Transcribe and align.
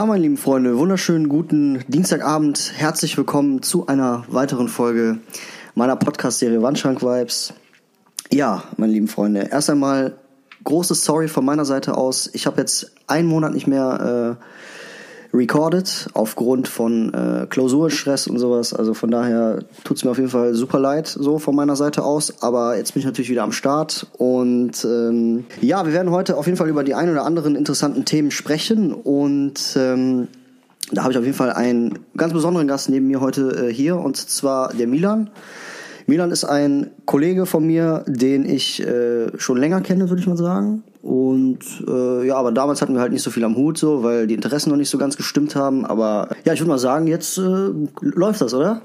Ja, 0.00 0.06
meine 0.06 0.22
lieben 0.22 0.38
Freunde, 0.38 0.78
wunderschönen 0.78 1.28
guten 1.28 1.84
Dienstagabend. 1.88 2.72
Herzlich 2.74 3.18
willkommen 3.18 3.62
zu 3.62 3.86
einer 3.86 4.24
weiteren 4.28 4.68
Folge 4.68 5.18
meiner 5.74 5.94
Podcast-Serie 5.94 6.62
Wandschrank 6.62 7.02
Vibes. 7.02 7.52
Ja, 8.32 8.64
meine 8.78 8.94
lieben 8.94 9.08
Freunde, 9.08 9.50
erst 9.52 9.68
einmal 9.68 10.16
großes 10.64 11.04
Sorry 11.04 11.28
von 11.28 11.44
meiner 11.44 11.66
Seite 11.66 11.98
aus. 11.98 12.30
Ich 12.32 12.46
habe 12.46 12.62
jetzt 12.62 12.92
einen 13.08 13.28
Monat 13.28 13.52
nicht 13.52 13.66
mehr 13.66 14.38
äh, 14.40 14.44
recorded 15.32 16.08
aufgrund 16.14 16.68
von 16.68 17.14
äh, 17.14 17.46
Klausurstress 17.48 18.26
und 18.26 18.38
sowas. 18.38 18.74
Also 18.74 18.94
von 18.94 19.10
daher 19.10 19.60
tut's 19.84 20.04
mir 20.04 20.10
auf 20.10 20.18
jeden 20.18 20.30
Fall 20.30 20.54
super 20.54 20.78
leid, 20.78 21.06
so 21.06 21.38
von 21.38 21.54
meiner 21.54 21.76
Seite 21.76 22.02
aus. 22.02 22.42
Aber 22.42 22.76
jetzt 22.76 22.94
bin 22.94 23.00
ich 23.00 23.06
natürlich 23.06 23.30
wieder 23.30 23.42
am 23.42 23.52
Start. 23.52 24.06
Und 24.18 24.84
ähm, 24.84 25.44
ja, 25.60 25.86
wir 25.86 25.92
werden 25.92 26.10
heute 26.10 26.36
auf 26.36 26.46
jeden 26.46 26.58
Fall 26.58 26.68
über 26.68 26.84
die 26.84 26.94
ein 26.94 27.10
oder 27.10 27.24
anderen 27.24 27.56
interessanten 27.56 28.04
Themen 28.04 28.30
sprechen. 28.30 28.92
Und 28.92 29.76
ähm, 29.76 30.28
da 30.92 31.02
habe 31.02 31.12
ich 31.12 31.18
auf 31.18 31.24
jeden 31.24 31.36
Fall 31.36 31.52
einen 31.52 32.00
ganz 32.16 32.32
besonderen 32.32 32.66
Gast 32.66 32.88
neben 32.88 33.06
mir 33.06 33.20
heute 33.20 33.68
äh, 33.68 33.72
hier, 33.72 33.96
und 33.96 34.16
zwar 34.16 34.72
der 34.74 34.86
Milan. 34.86 35.30
Milan 36.06 36.32
ist 36.32 36.44
ein 36.44 36.90
Kollege 37.04 37.46
von 37.46 37.64
mir, 37.64 38.04
den 38.08 38.44
ich 38.44 38.84
äh, 38.84 39.38
schon 39.38 39.58
länger 39.58 39.80
kenne, 39.80 40.08
würde 40.08 40.20
ich 40.20 40.26
mal 40.26 40.36
sagen. 40.36 40.82
Und 41.02 41.60
äh, 41.88 42.26
ja, 42.26 42.36
aber 42.36 42.52
damals 42.52 42.82
hatten 42.82 42.94
wir 42.94 43.00
halt 43.00 43.12
nicht 43.12 43.22
so 43.22 43.30
viel 43.30 43.44
am 43.44 43.56
Hut, 43.56 43.78
so, 43.78 44.02
weil 44.02 44.26
die 44.26 44.34
Interessen 44.34 44.70
noch 44.70 44.76
nicht 44.76 44.90
so 44.90 44.98
ganz 44.98 45.16
gestimmt 45.16 45.56
haben. 45.56 45.86
Aber 45.86 46.28
ja, 46.44 46.52
ich 46.52 46.60
würde 46.60 46.70
mal 46.70 46.78
sagen, 46.78 47.06
jetzt 47.06 47.38
äh, 47.38 47.70
läuft 48.00 48.40
das, 48.42 48.52
oder? 48.52 48.82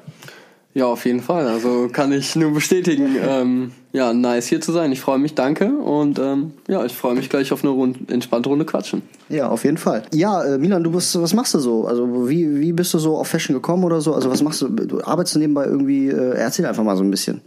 Ja, 0.75 0.88
auf 0.88 1.05
jeden 1.05 1.22
Fall. 1.22 1.47
Also 1.47 1.88
kann 1.89 2.11
ich 2.11 2.35
nur 2.35 2.53
bestätigen. 2.53 3.16
ähm, 3.25 3.72
ja, 3.94 4.13
nice 4.13 4.47
hier 4.47 4.59
zu 4.59 4.73
sein. 4.73 4.91
Ich 4.91 4.99
freue 4.99 5.17
mich, 5.17 5.33
danke. 5.33 5.67
Und 5.67 6.19
ähm, 6.19 6.52
ja, 6.67 6.83
ich 6.83 6.94
freue 6.94 7.16
mich 7.16 7.30
gleich 7.30 7.53
auf 7.53 7.63
eine 7.63 7.72
Rund 7.72 8.11
entspannte 8.11 8.50
Runde 8.50 8.66
Quatschen. 8.66 9.02
Ja, 9.29 9.47
auf 9.47 9.63
jeden 9.63 9.77
Fall. 9.77 10.03
Ja, 10.13 10.44
äh, 10.44 10.57
Milan, 10.57 10.83
du 10.83 10.91
bist, 10.91 11.19
was 11.22 11.33
machst 11.33 11.53
du 11.53 11.59
so? 11.59 11.88
Also 11.88 12.27
wie, 12.27 12.59
wie 12.59 12.73
bist 12.73 12.94
du 12.94 13.00
so 13.00 13.16
auf 13.16 13.29
Fashion 13.29 13.55
gekommen 13.55 13.85
oder 13.85 14.02
so? 14.02 14.13
Also 14.13 14.29
was 14.29 14.44
machst 14.44 14.61
du? 14.61 14.67
Du 14.67 15.02
arbeitest 15.02 15.35
du 15.35 15.39
nebenbei 15.39 15.66
irgendwie? 15.66 16.09
Äh, 16.09 16.35
erzähl 16.35 16.66
einfach 16.66 16.83
mal 16.83 16.97
so 16.97 17.03
ein 17.03 17.11
bisschen. 17.11 17.39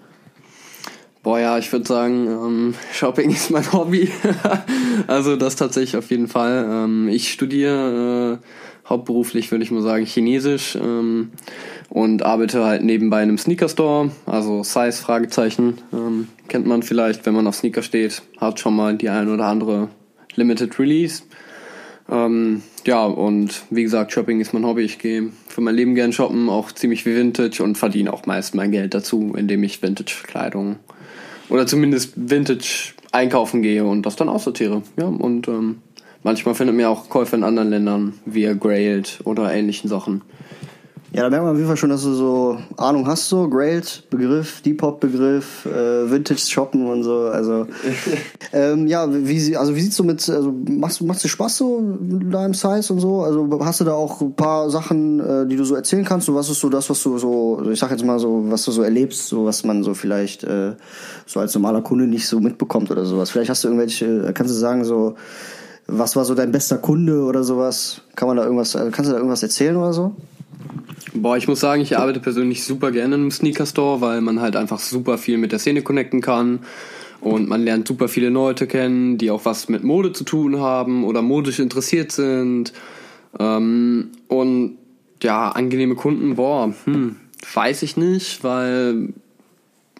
Boah, 1.29 1.41
ja, 1.41 1.59
ich 1.59 1.71
würde 1.73 1.87
sagen, 1.87 2.27
ähm, 2.27 2.75
Shopping 2.91 3.31
ist 3.33 3.51
mein 3.51 3.71
Hobby. 3.71 4.11
also 5.09 5.37
das 5.37 5.57
tatsächlich 5.57 5.99
auf 5.99 6.11
jeden 6.11 6.27
Fall. 6.27 6.67
Ähm, 6.67 7.07
ich 7.11 7.31
studiere 7.31 8.41
äh, 8.41 8.89
hauptberuflich, 8.89 9.51
würde 9.51 9.63
ich 9.63 9.71
mal 9.71 9.83
sagen, 9.83 10.07
Chinesisch 10.07 10.75
ähm, 10.77 11.33
und 11.91 12.23
arbeite 12.23 12.65
halt 12.65 12.83
nebenbei 12.83 13.23
in 13.23 13.29
einem 13.29 13.37
Sneaker-Store, 13.37 14.11
also 14.25 14.63
Size, 14.63 14.93
Fragezeichen. 14.93 15.77
Ähm, 15.93 16.29
kennt 16.49 16.65
man 16.65 16.83
vielleicht, 16.83 17.27
wenn 17.27 17.35
man 17.35 17.47
auf 17.47 17.57
Sneaker 17.57 17.83
steht, 17.83 18.23
hat 18.39 18.59
schon 18.59 18.75
mal 18.75 18.97
die 18.97 19.11
ein 19.11 19.29
oder 19.29 19.45
andere 19.45 19.91
Limited 20.35 20.79
Release. 20.79 21.25
Ähm, 22.11 22.63
ja, 22.87 23.05
und 23.05 23.65
wie 23.69 23.83
gesagt, 23.83 24.13
Shopping 24.13 24.41
ist 24.41 24.55
mein 24.55 24.65
Hobby. 24.65 24.81
Ich 24.81 24.99
gehe 24.99 25.31
für 25.47 25.61
mein 25.61 25.75
Leben 25.75 25.95
gern 25.95 26.15
shoppen, 26.15 26.49
auch 26.49 26.73
ziemlich 26.73 27.05
wie 27.05 27.15
Vintage 27.15 27.63
und 27.63 27.77
verdiene 27.77 28.15
auch 28.15 28.25
meist 28.25 28.55
mein 28.55 28.73
Geld 28.73 28.95
dazu, 28.95 29.35
indem 29.37 29.63
ich 29.63 29.83
Vintage-Kleidung 29.83 30.77
oder 31.49 31.67
zumindest 31.67 32.13
Vintage 32.17 32.93
einkaufen 33.13 33.63
gehe 33.63 33.85
und 33.85 34.05
das 34.05 34.17
dann 34.17 34.29
aussortiere. 34.29 34.83
Ja, 34.97 35.07
und 35.07 35.49
ähm, 35.49 35.83
manchmal 36.23 36.55
findet 36.55 36.77
mir 36.77 36.91
auch 36.91 37.09
Käufe 37.09 37.37
in 37.37 37.45
anderen 37.45 37.71
Ländern 37.71 38.15
via 38.25 38.55
Grailed 38.55 39.21
oder 39.25 39.53
ähnlichen 39.53 39.89
Sachen. 39.89 40.23
Ja, 41.11 41.23
da 41.23 41.31
merkt 41.31 41.45
man 41.45 41.53
auf 41.53 41.57
jeden 41.57 41.69
Fall 41.69 41.79
schon, 41.79 41.89
dass 41.89 42.03
du 42.03 42.13
so 42.13 42.59
Ahnung 42.77 43.07
hast, 43.07 43.31
so 43.31 43.49
Grailed 43.49 44.05
Begriff, 44.11 44.61
Depop-Begriff, 44.61 45.65
äh, 45.65 46.11
Vintage 46.11 46.41
Shoppen 46.41 46.87
und 46.87 47.03
so. 47.03 47.29
Also 47.29 47.67
ähm, 48.53 48.87
ja, 48.87 49.07
wie 49.11 49.57
also 49.57 49.75
wie 49.75 49.81
sieht's 49.81 49.97
so 49.97 50.05
mit, 50.05 50.29
also 50.29 50.55
machst 50.69 51.01
du 51.01 51.07
machst 51.07 51.25
dir 51.25 51.29
Spaß 51.29 51.57
so 51.57 51.79
in 51.79 52.31
deinem 52.31 52.53
Size 52.53 52.93
und 52.93 53.01
so? 53.01 53.23
Also 53.23 53.49
hast 53.65 53.81
du 53.81 53.85
da 53.85 53.95
auch 53.95 54.21
ein 54.21 54.35
paar 54.35 54.69
Sachen, 54.69 55.19
äh, 55.21 55.47
die 55.47 55.57
du 55.57 55.65
so 55.65 55.75
erzählen 55.75 56.05
kannst? 56.05 56.27
So 56.27 56.35
was 56.35 56.51
ist 56.51 56.61
so 56.61 56.69
das, 56.69 56.91
was 56.91 57.03
du 57.03 57.17
so, 57.17 57.63
ich 57.71 57.79
sag 57.79 57.91
jetzt 57.91 58.05
mal 58.05 58.19
so, 58.19 58.45
was 58.49 58.67
du 58.67 58.71
so 58.71 58.83
erlebst, 58.83 59.29
so 59.29 59.47
was 59.47 59.65
man 59.65 59.83
so 59.83 59.95
vielleicht 59.95 60.45
äh, 60.45 60.75
so 61.25 61.41
als 61.41 61.55
normaler 61.55 61.81
Kunde 61.81 62.07
nicht 62.07 62.29
so 62.29 62.39
mitbekommt 62.39 62.91
oder 62.91 63.07
sowas. 63.07 63.31
Vielleicht 63.31 63.49
hast 63.49 63.65
du 63.65 63.69
irgendwelche, 63.69 64.31
kannst 64.35 64.53
du 64.53 64.59
sagen 64.59 64.85
so, 64.85 65.15
was 65.87 66.17
war 66.17 66.27
so 66.27 66.35
dein 66.35 66.53
bester 66.53 66.77
Kunde 66.77 67.23
oder 67.23 67.45
sowas? 67.45 68.03
Kann 68.15 68.29
man 68.29 68.37
da 68.37 68.45
irgendwas, 68.45 68.77
also 68.77 68.91
kannst 68.91 69.09
du 69.09 69.13
da 69.13 69.19
irgendwas 69.19 69.43
erzählen 69.43 69.75
oder 69.75 69.95
so? 69.95 70.15
Boah, 71.15 71.37
ich 71.37 71.49
muss 71.49 71.61
sagen, 71.61 71.83
ich 71.83 71.97
arbeite 71.99 72.21
persönlich 72.21 72.65
super 72.65 72.91
gerne 72.91 73.15
im 73.15 73.31
Sneaker 73.31 73.67
Store, 73.67 74.01
weil 74.01 74.21
man 74.21 74.41
halt 74.41 74.57
einfach 74.57 74.79
super 74.79 75.19
viel 75.19 75.39
mit 75.39 75.53
der 75.53 75.59
Szene 75.59 75.83
connecten 75.83 76.21
kann 76.21 76.61
und 77.21 77.49
man 77.49 77.65
lernt 77.65 77.89
super 77.89 78.09
viele 78.09 78.29
Leute 78.29 78.67
kennen, 78.67 79.19
die 79.19 79.31
auch 79.31 79.45
was 79.45 79.69
mit 79.69 79.83
Mode 79.83 80.13
zu 80.13 80.25
tun 80.25 80.61
haben 80.61 81.05
oder 81.05 81.23
modisch 81.23 81.59
interessiert 81.59 82.13
sind. 82.13 82.73
Ähm, 83.39 84.11
und 84.29 84.77
ja, 85.23 85.51
angenehme 85.51 85.97
Kunden, 85.97 86.37
boah, 86.37 86.73
hm, 86.85 87.17
weiß 87.53 87.83
ich 87.83 87.97
nicht, 87.97 88.45
weil 88.45 89.13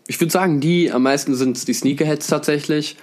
ich 0.07 0.21
würde 0.21 0.33
sagen, 0.33 0.61
die 0.61 0.93
am 0.93 1.03
meisten 1.03 1.35
sind 1.35 1.67
die 1.67 1.73
Sneakerheads 1.73 2.29
tatsächlich. 2.29 2.97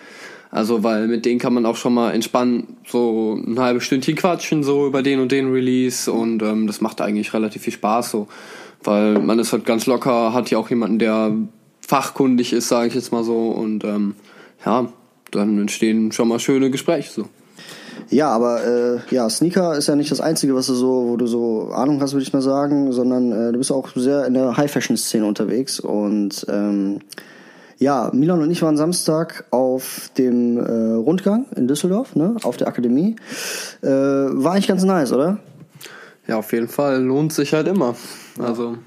Also, 0.55 0.83
weil 0.83 1.09
mit 1.09 1.25
denen 1.25 1.37
kann 1.37 1.53
man 1.53 1.65
auch 1.65 1.75
schon 1.75 1.93
mal 1.93 2.11
entspannt 2.11 2.65
so 2.87 3.37
ein 3.45 3.59
halbes 3.59 3.83
Stündchen 3.83 4.15
quatschen, 4.15 4.63
so 4.63 4.87
über 4.87 5.03
den 5.03 5.19
und 5.19 5.33
den 5.33 5.51
Release 5.51 6.09
und 6.09 6.41
ähm, 6.41 6.65
das 6.65 6.79
macht 6.79 7.01
eigentlich 7.01 7.33
relativ 7.33 7.63
viel 7.63 7.73
Spaß 7.73 8.11
so. 8.11 8.29
Weil 8.81 9.19
man 9.19 9.37
ist 9.37 9.51
halt 9.51 9.65
ganz 9.65 9.85
locker, 9.85 10.31
hat 10.31 10.49
ja 10.51 10.57
auch 10.57 10.69
jemanden, 10.69 10.97
der 10.97 11.33
fachkundig 11.81 12.53
ist, 12.53 12.69
sage 12.69 12.87
ich 12.87 12.95
jetzt 12.95 13.11
mal 13.11 13.25
so. 13.25 13.49
Und 13.49 13.83
ähm, 13.83 14.15
ja, 14.65 14.87
dann 15.31 15.59
entstehen 15.59 16.13
schon 16.13 16.29
mal 16.29 16.39
schöne 16.39 16.71
Gespräche 16.71 17.11
so. 17.11 17.27
Ja, 18.09 18.29
aber 18.29 18.63
äh, 18.63 18.99
ja, 19.13 19.29
Sneaker 19.29 19.75
ist 19.75 19.87
ja 19.87 19.97
nicht 19.97 20.11
das 20.11 20.21
Einzige, 20.21 20.55
was 20.55 20.67
du 20.67 20.75
so, 20.75 21.07
wo 21.09 21.17
du 21.17 21.27
so 21.27 21.71
Ahnung 21.73 21.99
hast, 21.99 22.13
würde 22.13 22.23
ich 22.23 22.31
mal 22.31 22.41
sagen, 22.41 22.93
sondern 22.93 23.33
äh, 23.33 23.51
du 23.51 23.57
bist 23.57 23.73
auch 23.73 23.89
sehr 23.93 24.25
in 24.25 24.35
der 24.35 24.55
High-Fashion-Szene 24.55 25.25
unterwegs 25.25 25.81
und 25.81 26.45
ähm, 26.47 27.01
ja, 27.77 28.09
Milan 28.13 28.41
und 28.41 28.51
ich 28.51 28.61
waren 28.61 28.77
Samstag 28.77 29.45
auf 29.51 30.11
dem 30.17 30.57
äh, 30.57 30.93
Rundgang 30.93 31.45
in 31.55 31.67
Düsseldorf, 31.67 32.15
ne, 32.15 32.35
auf 32.43 32.57
der 32.57 32.67
Akademie. 32.67 33.15
Äh, 33.81 33.89
war 33.89 34.53
eigentlich 34.53 34.67
ganz 34.67 34.83
nice, 34.83 35.11
oder? 35.11 35.39
Ja, 36.27 36.37
auf 36.37 36.51
jeden 36.53 36.67
Fall. 36.67 37.03
Lohnt 37.03 37.33
sich 37.33 37.53
halt 37.53 37.67
immer. 37.67 37.95
Also. 38.39 38.77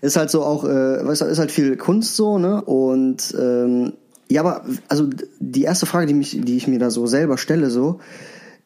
Ist 0.00 0.16
halt 0.16 0.30
so 0.30 0.42
auch, 0.42 0.64
äh, 0.64 1.06
weißt 1.06 1.22
du, 1.22 1.24
ist 1.26 1.38
halt 1.38 1.50
viel 1.50 1.76
Kunst 1.76 2.16
so, 2.16 2.38
ne? 2.38 2.62
Und 2.62 3.34
ähm, 3.38 3.94
ja, 4.28 4.42
aber 4.42 4.64
also 4.88 5.08
die 5.38 5.62
erste 5.62 5.86
Frage, 5.86 6.06
die 6.06 6.14
mich, 6.14 6.38
die 6.42 6.56
ich 6.56 6.68
mir 6.68 6.78
da 6.78 6.90
so 6.90 7.06
selber 7.06 7.38
stelle, 7.38 7.70
so, 7.70 8.00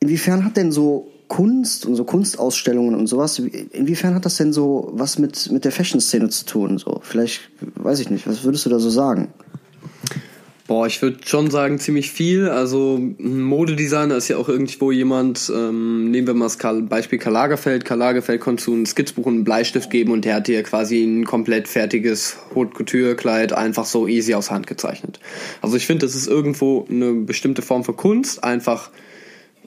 inwiefern 0.01 0.45
hat 0.45 0.57
denn 0.57 0.73
so 0.73 1.09
Kunst 1.31 1.87
und 1.87 1.95
so 1.95 2.03
Kunstausstellungen 2.03 2.97
und 2.97 3.07
sowas, 3.07 3.39
inwiefern 3.39 4.17
hat 4.17 4.25
das 4.27 4.37
denn 4.37 4.53
so 4.53 4.91
was 4.95 5.17
mit, 5.17 5.51
mit 5.53 5.65
der 5.65 5.71
Fashion-Szene 5.71 6.29
zu 6.29 6.45
tun? 6.45 6.77
So, 6.77 7.01
vielleicht, 7.05 7.43
weiß 7.77 8.01
ich 8.01 8.11
nicht, 8.11 8.27
was 8.27 8.43
würdest 8.43 8.67
du 8.67 8.71
da 8.71 8.81
so 8.81 8.91
sagen? 8.91 9.29
Boah, 10.67 10.89
ich 10.89 11.01
würde 11.03 11.19
schon 11.25 11.49
sagen, 11.49 11.79
ziemlich 11.79 12.11
viel. 12.11 12.49
Also 12.49 12.97
ein 12.97 13.43
Modedesigner 13.43 14.17
ist 14.17 14.27
ja 14.27 14.39
auch 14.39 14.49
irgendwo 14.49 14.91
jemand, 14.91 15.53
ähm, 15.55 16.11
nehmen 16.11 16.27
wir 16.27 16.35
mal 16.35 16.47
das 16.47 16.59
Beispiel 16.89 17.21
Karl 17.21 17.33
Lagerfeld. 17.33 17.85
Karl 17.85 17.99
Lagerfeld 17.99 18.41
konnte 18.41 18.65
so 18.65 18.73
ein 18.73 18.85
Skizbuch 18.85 19.27
und 19.27 19.35
einen 19.35 19.45
Bleistift 19.45 19.89
geben 19.89 20.11
und 20.11 20.25
der 20.25 20.35
hat 20.35 20.49
dir 20.49 20.65
quasi 20.65 21.03
ein 21.05 21.25
komplett 21.25 21.69
fertiges 21.69 22.39
Haute 22.57 22.73
Couture 22.73 23.15
Kleid 23.15 23.53
einfach 23.53 23.85
so 23.85 24.09
easy 24.09 24.35
aus 24.35 24.51
Hand 24.51 24.67
gezeichnet. 24.67 25.21
Also 25.63 25.77
ich 25.77 25.87
finde, 25.87 26.07
das 26.07 26.17
ist 26.17 26.27
irgendwo 26.27 26.87
eine 26.91 27.13
bestimmte 27.13 27.63
Form 27.63 27.85
von 27.85 27.97
Kunst, 27.97 28.43
einfach 28.43 28.91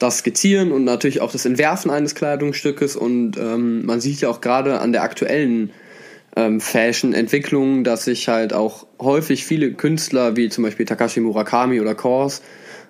das 0.04 0.20
Skizzieren 0.20 0.72
und 0.72 0.84
natürlich 0.84 1.22
auch 1.22 1.32
das 1.32 1.46
Entwerfen 1.46 1.90
eines 1.90 2.14
Kleidungsstückes 2.16 2.96
und 2.96 3.38
ähm, 3.38 3.86
man 3.86 4.02
sieht 4.02 4.22
ja 4.22 4.30
auch 4.30 4.42
gerade 4.42 4.80
an 4.80 4.92
der 4.92 5.04
aktuellen 5.04 5.72
ähm, 6.36 6.60
Fashion-Entwicklung, 6.60 7.84
dass 7.84 8.06
sich 8.06 8.28
halt 8.28 8.54
auch 8.54 8.86
häufig 9.00 9.46
viele 9.46 9.74
Künstler 9.74 10.36
wie 10.36 10.50
zum 10.50 10.64
Beispiel 10.64 10.86
Takashi 10.86 11.20
Murakami 11.20 11.80
oder 11.80 11.96
Kors 11.96 12.42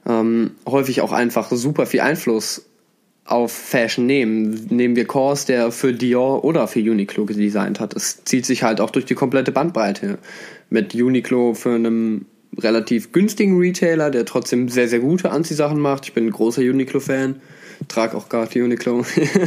ähm, 0.08 0.52
häufig 0.68 1.02
auch 1.02 1.12
einfach 1.12 1.50
super 1.52 1.86
viel 1.86 2.02
Einfluss 2.02 2.66
auf 3.26 3.54
Fashion 3.54 4.06
nehmen. 4.06 4.68
Nehmen 4.70 4.96
wir 4.96 5.06
Kors, 5.06 5.46
der 5.46 5.72
für 5.72 5.94
Dior 5.94 6.44
oder 6.44 6.68
für 6.68 6.80
Uniqlo 6.80 7.26
gedesignt 7.26 7.80
hat. 7.80 7.96
Es 7.96 8.24
zieht 8.26 8.46
sich 8.46 8.64
halt 8.64 8.82
auch 8.82 8.90
durch 8.90 9.06
die 9.06 9.16
komplette 9.16 9.52
Bandbreite. 9.52 10.18
Mit 10.70 10.94
Uniqlo 10.94 11.54
für 11.54 11.76
einen 11.76 12.26
relativ 12.58 13.12
günstigen 13.12 13.58
Retailer, 13.58 14.12
der 14.12 14.26
trotzdem 14.26 14.70
sehr, 14.70 14.88
sehr 14.88 15.00
gute 15.00 15.32
Anziehsachen 15.32 15.80
macht. 15.80 16.06
Ich 16.06 16.14
bin 16.14 16.28
ein 16.28 16.32
großer 16.32 16.62
Uniqlo-Fan, 16.62 17.36
trage 17.88 18.16
auch 18.18 18.30
gerade 18.30 18.52
die 18.52 18.62
Uniqlo. 18.62 19.06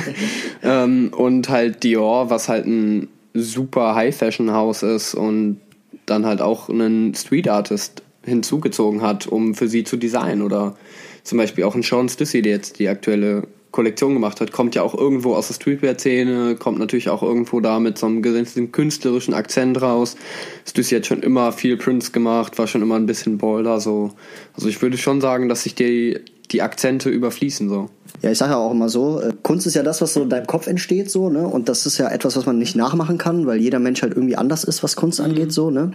ähm, 0.62 1.12
und 1.16 1.48
halt 1.48 1.82
Dior, 1.82 2.30
was 2.30 2.48
halt 2.48 2.66
ein 2.66 3.08
super 3.34 3.94
High-Fashion-Haus 3.94 4.82
ist 4.82 5.14
und 5.14 5.60
dann 6.06 6.26
halt 6.26 6.40
auch 6.40 6.68
einen 6.68 7.14
Street-Artist 7.14 8.02
hinzugezogen 8.24 9.02
hat, 9.02 9.26
um 9.26 9.54
für 9.54 9.68
sie 9.68 9.84
zu 9.84 9.96
designen. 9.96 10.42
Oder 10.42 10.76
zum 11.22 11.38
Beispiel 11.38 11.64
auch 11.64 11.74
ein 11.74 11.82
Sean 11.82 12.08
Stussy, 12.08 12.42
der 12.42 12.52
jetzt 12.52 12.78
die 12.78 12.88
aktuelle 12.88 13.46
Kollektion 13.70 14.14
gemacht 14.14 14.40
hat, 14.40 14.52
kommt 14.52 14.74
ja 14.74 14.82
auch 14.82 14.94
irgendwo 14.94 15.34
aus 15.34 15.48
der 15.48 15.54
Streetwear-Szene, 15.54 16.56
kommt 16.56 16.78
natürlich 16.78 17.10
auch 17.10 17.22
irgendwo 17.22 17.60
da 17.60 17.78
mit 17.78 17.98
so 17.98 18.06
einem 18.06 18.22
gesetzten 18.22 18.72
künstlerischen 18.72 19.34
Akzent 19.34 19.82
raus. 19.82 20.16
Stussy 20.66 20.94
hat 20.94 21.06
schon 21.06 21.22
immer 21.22 21.52
viel 21.52 21.76
Prints 21.76 22.12
gemacht, 22.12 22.58
war 22.58 22.66
schon 22.66 22.82
immer 22.82 22.96
ein 22.96 23.06
bisschen 23.06 23.38
bolder, 23.38 23.80
so. 23.80 24.12
Also 24.54 24.68
ich 24.68 24.80
würde 24.80 24.96
schon 24.96 25.20
sagen, 25.20 25.48
dass 25.48 25.64
sich 25.64 25.74
die 25.74 26.20
die 26.52 26.62
Akzente 26.62 27.10
überfließen 27.10 27.68
so. 27.68 27.90
Ja, 28.22 28.30
ich 28.30 28.38
sage 28.38 28.52
ja 28.52 28.58
auch 28.58 28.70
immer 28.70 28.88
so, 28.88 29.20
äh, 29.20 29.32
Kunst 29.42 29.66
ist 29.66 29.74
ja 29.74 29.82
das, 29.82 30.00
was 30.00 30.14
so 30.14 30.22
in 30.22 30.30
deinem 30.30 30.46
Kopf 30.46 30.66
entsteht, 30.66 31.10
so, 31.10 31.28
ne? 31.28 31.46
Und 31.46 31.68
das 31.68 31.86
ist 31.86 31.98
ja 31.98 32.08
etwas, 32.08 32.36
was 32.36 32.46
man 32.46 32.58
nicht 32.58 32.76
nachmachen 32.76 33.18
kann, 33.18 33.46
weil 33.46 33.58
jeder 33.58 33.78
Mensch 33.78 34.02
halt 34.02 34.14
irgendwie 34.14 34.36
anders 34.36 34.64
ist, 34.64 34.82
was 34.82 34.96
Kunst 34.96 35.18
mhm. 35.18 35.26
angeht, 35.26 35.52
so, 35.52 35.70
ne? 35.70 35.92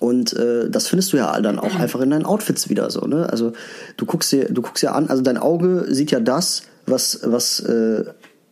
Und 0.00 0.34
äh, 0.34 0.68
das 0.68 0.88
findest 0.88 1.12
du 1.12 1.18
ja 1.18 1.40
dann 1.40 1.58
auch 1.58 1.74
einfach 1.78 2.00
in 2.00 2.10
deinen 2.10 2.24
Outfits 2.24 2.68
wieder 2.68 2.90
so, 2.90 3.02
ne? 3.02 3.28
Also 3.30 3.52
du 3.96 4.06
guckst 4.06 4.32
dir, 4.32 4.46
du 4.46 4.62
guckst 4.62 4.82
ja 4.82 4.92
an, 4.92 5.08
also 5.08 5.22
dein 5.22 5.38
Auge 5.38 5.86
sieht 5.88 6.10
ja 6.10 6.20
das, 6.20 6.62
was, 6.86 7.20
was, 7.24 7.60
äh, 7.60 8.04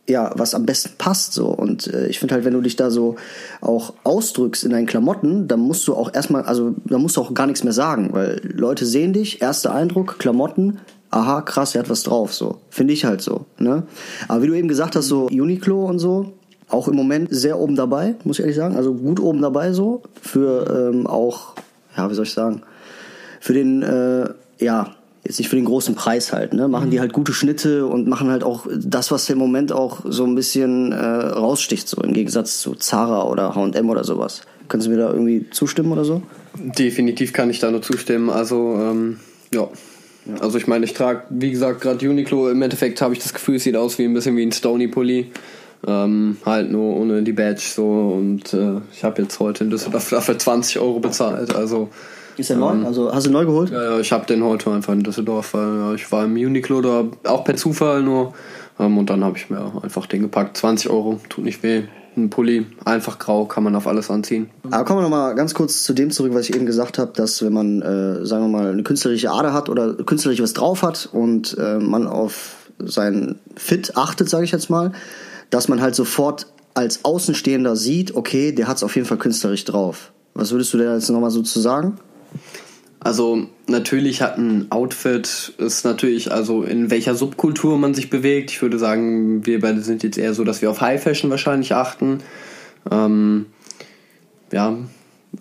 ja, 0.07 0.31
was 0.35 0.53
am 0.53 0.65
besten 0.65 0.91
passt 0.97 1.33
so. 1.33 1.47
Und 1.47 1.87
äh, 1.87 2.07
ich 2.07 2.19
finde 2.19 2.35
halt, 2.35 2.45
wenn 2.45 2.53
du 2.53 2.61
dich 2.61 2.75
da 2.75 2.91
so 2.91 3.15
auch 3.61 3.93
ausdrückst 4.03 4.63
in 4.63 4.71
deinen 4.71 4.85
Klamotten, 4.85 5.47
dann 5.47 5.59
musst 5.59 5.87
du 5.87 5.95
auch 5.95 6.13
erstmal, 6.13 6.43
also 6.43 6.75
da 6.85 6.97
musst 6.97 7.17
du 7.17 7.21
auch 7.21 7.33
gar 7.33 7.47
nichts 7.47 7.63
mehr 7.63 7.73
sagen, 7.73 8.09
weil 8.13 8.41
Leute 8.43 8.85
sehen 8.85 9.13
dich, 9.13 9.41
erster 9.41 9.73
Eindruck, 9.73 10.19
Klamotten, 10.19 10.79
aha, 11.09 11.41
krass, 11.41 11.75
er 11.75 11.79
hat 11.79 11.89
was 11.89 12.03
drauf, 12.03 12.33
so. 12.33 12.59
Finde 12.69 12.93
ich 12.93 13.05
halt 13.05 13.21
so, 13.21 13.45
ne? 13.57 13.83
Aber 14.27 14.43
wie 14.43 14.47
du 14.47 14.53
eben 14.53 14.67
gesagt 14.67 14.95
hast, 14.95 15.07
so 15.07 15.25
Uniqlo 15.25 15.85
und 15.85 15.99
so, 15.99 16.33
auch 16.69 16.87
im 16.87 16.95
Moment 16.95 17.29
sehr 17.31 17.59
oben 17.59 17.75
dabei, 17.75 18.15
muss 18.23 18.37
ich 18.37 18.41
ehrlich 18.41 18.55
sagen. 18.55 18.75
Also 18.75 18.93
gut 18.93 19.19
oben 19.19 19.41
dabei 19.41 19.71
so. 19.71 20.01
Für 20.21 20.91
ähm, 20.93 21.07
auch, 21.07 21.53
ja, 21.95 22.09
wie 22.09 22.15
soll 22.15 22.25
ich 22.25 22.33
sagen, 22.33 22.63
für 23.39 23.53
den, 23.53 23.83
äh, 23.83 24.29
ja, 24.59 24.95
jetzt 25.25 25.39
nicht 25.39 25.49
für 25.49 25.55
den 25.55 25.65
großen 25.65 25.95
Preis 25.95 26.31
halt, 26.31 26.53
ne? 26.53 26.67
Machen 26.67 26.91
die 26.91 26.97
mhm. 26.97 27.01
halt 27.01 27.13
gute 27.13 27.33
Schnitte 27.33 27.85
und 27.85 28.07
machen 28.07 28.29
halt 28.29 28.43
auch 28.43 28.67
das, 28.75 29.11
was 29.11 29.29
im 29.29 29.37
Moment 29.37 29.71
auch 29.71 30.01
so 30.05 30.25
ein 30.25 30.35
bisschen 30.35 30.91
äh, 30.91 30.97
raussticht, 30.97 31.87
so 31.87 32.01
im 32.01 32.13
Gegensatz 32.13 32.59
zu 32.59 32.75
Zara 32.75 33.23
oder 33.27 33.55
HM 33.55 33.89
oder 33.89 34.03
sowas. 34.03 34.41
Können 34.67 34.81
Sie 34.81 34.89
mir 34.89 34.97
da 34.97 35.11
irgendwie 35.11 35.49
zustimmen 35.51 35.91
oder 35.91 36.05
so? 36.05 36.21
Definitiv 36.57 37.33
kann 37.33 37.49
ich 37.49 37.59
da 37.59 37.69
nur 37.71 37.81
zustimmen. 37.81 38.29
Also, 38.29 38.75
ähm, 38.79 39.19
ja. 39.53 39.67
Ja. 40.25 40.41
Also 40.41 40.57
ich 40.57 40.67
meine, 40.67 40.85
ich 40.85 40.93
trage, 40.93 41.23
wie 41.29 41.51
gesagt, 41.51 41.81
gerade 41.81 42.09
Uniqlo. 42.09 42.49
Im 42.49 42.61
Endeffekt 42.61 43.01
habe 43.01 43.13
ich 43.13 43.19
das 43.19 43.33
Gefühl, 43.33 43.55
es 43.55 43.63
sieht 43.63 43.75
aus 43.75 43.97
wie 43.99 44.05
ein 44.05 44.13
bisschen 44.13 44.35
wie 44.37 44.43
ein 44.43 44.51
Stony 44.51 44.87
Pulli. 44.87 45.31
Ähm, 45.87 46.37
halt 46.45 46.71
nur 46.71 46.95
ohne 46.95 47.21
die 47.21 47.33
Badge 47.33 47.61
so 47.61 47.85
und 48.17 48.53
äh, 48.55 48.79
ich 48.91 49.03
habe 49.03 49.21
jetzt 49.21 49.39
heute 49.39 49.65
in 49.65 49.69
Düsseldorf 49.69 50.09
dafür 50.09 50.37
20 50.39 50.79
Euro 50.79 50.99
bezahlt. 50.99 51.55
Also 51.55 51.89
ist 52.37 52.49
der 52.49 52.57
neu? 52.57 52.71
Ähm, 52.71 52.85
also 52.85 53.13
hast 53.13 53.27
du 53.27 53.31
neu 53.31 53.45
geholt? 53.45 53.71
Ja, 53.71 53.83
ja 53.83 53.99
ich 53.99 54.11
habe 54.11 54.25
den 54.25 54.43
heute 54.43 54.71
einfach 54.71 54.93
in 54.93 55.03
Düsseldorf, 55.03 55.53
weil 55.53 55.77
ja, 55.77 55.93
ich 55.93 56.11
war 56.11 56.25
im 56.25 56.33
Uniqlo 56.33 56.81
da 56.81 57.05
auch 57.29 57.43
per 57.43 57.55
Zufall 57.55 58.01
nur 58.01 58.33
ähm, 58.79 58.97
und 58.97 59.09
dann 59.09 59.23
habe 59.23 59.37
ich 59.37 59.49
mir 59.49 59.71
einfach 59.81 60.05
den 60.05 60.21
gepackt. 60.21 60.57
20 60.57 60.89
Euro, 60.89 61.19
tut 61.29 61.45
nicht 61.45 61.63
weh 61.63 61.83
ein 62.17 62.29
Pulli, 62.29 62.65
einfach 62.85 63.19
grau, 63.19 63.45
kann 63.45 63.63
man 63.63 63.75
auf 63.75 63.87
alles 63.87 64.09
anziehen. 64.09 64.49
Aber 64.71 64.85
kommen 64.85 64.99
wir 64.99 65.03
nochmal 65.03 65.35
ganz 65.35 65.53
kurz 65.53 65.83
zu 65.83 65.93
dem 65.93 66.11
zurück, 66.11 66.33
was 66.33 66.49
ich 66.49 66.55
eben 66.55 66.65
gesagt 66.65 66.97
habe, 66.97 67.11
dass 67.13 67.43
wenn 67.43 67.53
man, 67.53 67.81
äh, 67.81 68.25
sagen 68.25 68.43
wir 68.43 68.57
mal, 68.57 68.71
eine 68.71 68.83
künstlerische 68.83 69.31
Ader 69.31 69.53
hat 69.53 69.69
oder 69.69 69.95
künstlerisch 69.95 70.41
was 70.41 70.53
drauf 70.53 70.81
hat 70.81 71.09
und 71.11 71.57
äh, 71.57 71.77
man 71.77 72.07
auf 72.07 72.69
sein 72.79 73.39
Fit 73.55 73.95
achtet, 73.95 74.29
sage 74.29 74.45
ich 74.45 74.51
jetzt 74.51 74.69
mal, 74.69 74.91
dass 75.49 75.67
man 75.67 75.81
halt 75.81 75.95
sofort 75.95 76.47
als 76.73 77.05
Außenstehender 77.05 77.75
sieht, 77.75 78.15
okay, 78.15 78.51
der 78.51 78.67
hat 78.67 78.77
es 78.77 78.83
auf 78.83 78.95
jeden 78.95 79.07
Fall 79.07 79.17
künstlerisch 79.17 79.65
drauf. 79.65 80.11
Was 80.33 80.51
würdest 80.51 80.73
du 80.73 80.77
da 80.77 80.93
jetzt 80.93 81.09
nochmal 81.09 81.31
so 81.31 81.41
zu 81.41 81.59
sagen? 81.59 81.97
Also 83.05 83.45
natürlich 83.67 84.23
hat 84.23 84.39
ein 84.39 84.71
Outfit 84.71 85.53
ist 85.59 85.85
natürlich 85.85 86.31
also 86.31 86.63
in 86.63 86.89
welcher 86.89 87.13
Subkultur 87.13 87.77
man 87.77 87.93
sich 87.93 88.09
bewegt. 88.09 88.49
Ich 88.49 88.63
würde 88.63 88.79
sagen, 88.79 89.45
wir 89.45 89.59
beide 89.59 89.81
sind 89.81 90.01
jetzt 90.01 90.17
eher 90.17 90.33
so, 90.33 90.43
dass 90.43 90.63
wir 90.63 90.71
auf 90.71 90.81
High 90.81 91.03
Fashion 91.03 91.29
wahrscheinlich 91.29 91.75
achten. 91.75 92.21
Ähm, 92.89 93.45
ja, 94.51 94.75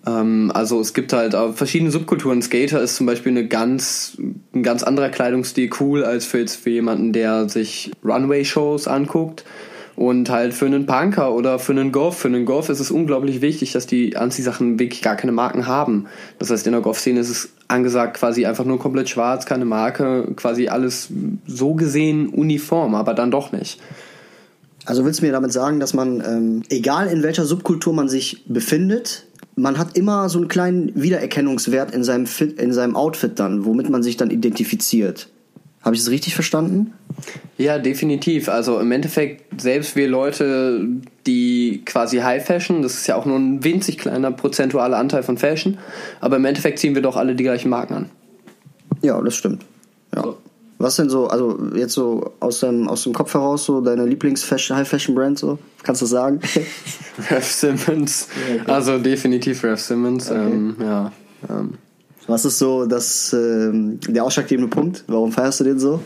ähm, 0.07 0.53
also 0.53 0.79
es 0.79 0.93
gibt 0.93 1.15
halt 1.15 1.35
verschiedene 1.57 1.91
Subkulturen. 1.91 2.43
Skater 2.43 2.83
ist 2.83 2.97
zum 2.97 3.07
Beispiel 3.07 3.33
eine 3.33 3.49
ganz, 3.49 4.19
ein 4.53 4.63
ganz 4.63 4.83
anderer 4.83 5.09
Kleidungsstil 5.09 5.71
cool 5.81 6.05
als 6.05 6.27
für 6.27 6.41
jetzt 6.41 6.57
für 6.57 6.69
jemanden, 6.69 7.15
der 7.15 7.49
sich 7.49 7.93
Runway-Shows 8.05 8.89
anguckt. 8.89 9.47
Und 9.97 10.29
halt 10.29 10.55
für 10.55 10.67
einen 10.67 10.87
Punker 10.87 11.33
oder 11.35 11.59
für 11.59 11.73
einen 11.73 11.93
Golf, 11.93 12.17
für 12.17 12.29
einen 12.29 12.45
Golf 12.45 12.69
ist 12.69 12.81
es 12.81 12.91
unglaublich 12.91 13.41
wichtig, 13.41 13.73
dass 13.73 13.87
die 13.87 14.17
Anziehsachen 14.17 14.79
wirklich 14.79 15.03
gar 15.03 15.15
keine 15.15 15.33
Marken 15.33 15.67
haben. 15.67 16.07
Das 16.39 16.51
heißt, 16.51 16.67
in 16.67 16.73
der 16.73 16.81
Golf-Szene 16.81 17.21
ist 17.21 17.31
es 17.31 17.51
angesagt 17.69 18.17
quasi 18.17 18.45
einfach 18.45 18.65
nur 18.65 18.79
komplett 18.79 19.09
schwarz, 19.09 19.47
keine 19.47 19.65
Marke, 19.65 20.33
quasi 20.37 20.69
alles 20.69 21.09
so 21.47 21.75
gesehen 21.75 22.29
uniform, 22.29 22.95
aber 22.95 23.15
dann 23.15 23.31
doch 23.31 23.53
nicht. 23.53 23.81
Also 24.85 25.05
willst 25.05 25.21
du 25.21 25.27
mir 25.27 25.33
damit 25.33 25.53
sagen, 25.53 25.81
dass 25.81 25.95
man, 25.95 26.21
ähm, 26.21 26.63
egal 26.69 27.07
in 27.07 27.23
welcher 27.23 27.47
Subkultur 27.47 27.95
man 27.95 28.09
sich 28.09 28.45
befindet, 28.47 29.27
man 29.57 29.79
hat 29.79 29.97
immer 29.97 30.29
so 30.29 30.39
einen 30.39 30.49
kleinen 30.49 30.93
Wiedererkennungswert 31.01 31.95
in 31.95 32.05
seinem, 32.05 32.27
Fit, 32.27 32.61
in 32.61 32.73
seinem 32.73 32.97
Outfit 32.97 33.39
dann, 33.39 33.65
womit 33.65 33.89
man 33.89 34.03
sich 34.03 34.17
dann 34.17 34.31
identifiziert. 34.31 35.29
Habe 35.85 35.95
ich 35.95 36.01
das 36.01 36.11
richtig 36.11 36.35
verstanden? 36.35 36.95
Ja, 37.59 37.79
definitiv. 37.79 38.49
Also 38.49 38.81
im 38.81 38.91
Endeffekt, 38.91 39.61
selbst 39.61 39.97
wir 39.97 40.09
Leute, 40.09 40.89
die 41.27 41.83
quasi 41.85 42.19
High 42.19 42.45
Fashion, 42.45 42.81
das 42.81 42.95
ist 42.95 43.07
ja 43.07 43.17
auch 43.17 43.27
nur 43.27 43.39
ein 43.39 43.63
winzig 43.63 43.99
kleiner 43.99 44.33
prozentualer 44.33 44.97
Anteil 44.97 45.23
von 45.23 45.37
Fashion, 45.37 45.79
aber 46.21 46.37
im 46.37 46.45
Endeffekt 46.47 46.79
ziehen 46.79 46.95
wir 46.95 47.03
doch 47.03 47.17
alle 47.17 47.35
die 47.35 47.45
gleichen 47.45 47.69
Marken 47.69 47.95
an. 47.95 48.11
Ja, 49.03 49.21
das 49.21 49.35
stimmt. 49.35 49.65
Ja. 50.15 50.23
So. 50.23 50.39
Was 50.79 50.97
denn 50.97 51.09
so, 51.09 51.29
also 51.29 51.59
jetzt 51.75 51.93
so 51.93 52.33
aus 52.41 52.61
deinem, 52.61 52.89
aus 52.89 53.05
dem 53.05 53.13
Kopf 53.13 53.33
heraus, 53.35 53.65
so 53.65 53.81
deine 53.81 54.07
Lieblings-High-Fashion-Brand, 54.07 55.39
so? 55.39 55.59
Kannst 55.83 56.03
du 56.03 56.07
sagen? 56.07 56.41
Ref 57.31 57.45
Simmons. 57.45 58.29
Ja, 58.49 58.63
okay. 58.63 58.73
Also 58.73 58.99
definitiv 58.99 59.63
Ref 59.63 59.81
Simmons. 59.81 60.31
Okay. 60.31 60.41
Ähm, 60.41 60.77
ja. 60.81 61.13
Ähm. 61.49 61.75
Was 62.27 62.45
ist 62.45 62.59
so 62.59 62.87
das, 62.87 63.33
ähm, 63.33 64.01
der 64.09 64.25
ausschlaggebende 64.25 64.71
Punkt? 64.71 65.05
Warum 65.07 65.33
feierst 65.33 65.61
du 65.61 65.65
den 65.65 65.79
so? 65.79 66.01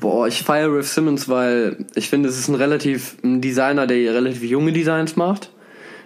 Boah, 0.00 0.26
ich 0.26 0.42
feiere 0.42 0.72
Riff 0.74 0.88
Simmons, 0.88 1.28
weil 1.28 1.84
ich 1.94 2.08
finde, 2.08 2.28
es 2.28 2.38
ist 2.38 2.48
ein 2.48 2.54
relativ 2.54 3.16
ein 3.22 3.40
Designer, 3.40 3.86
der 3.86 4.14
relativ 4.14 4.42
junge 4.42 4.72
Designs 4.72 5.16
macht. 5.16 5.50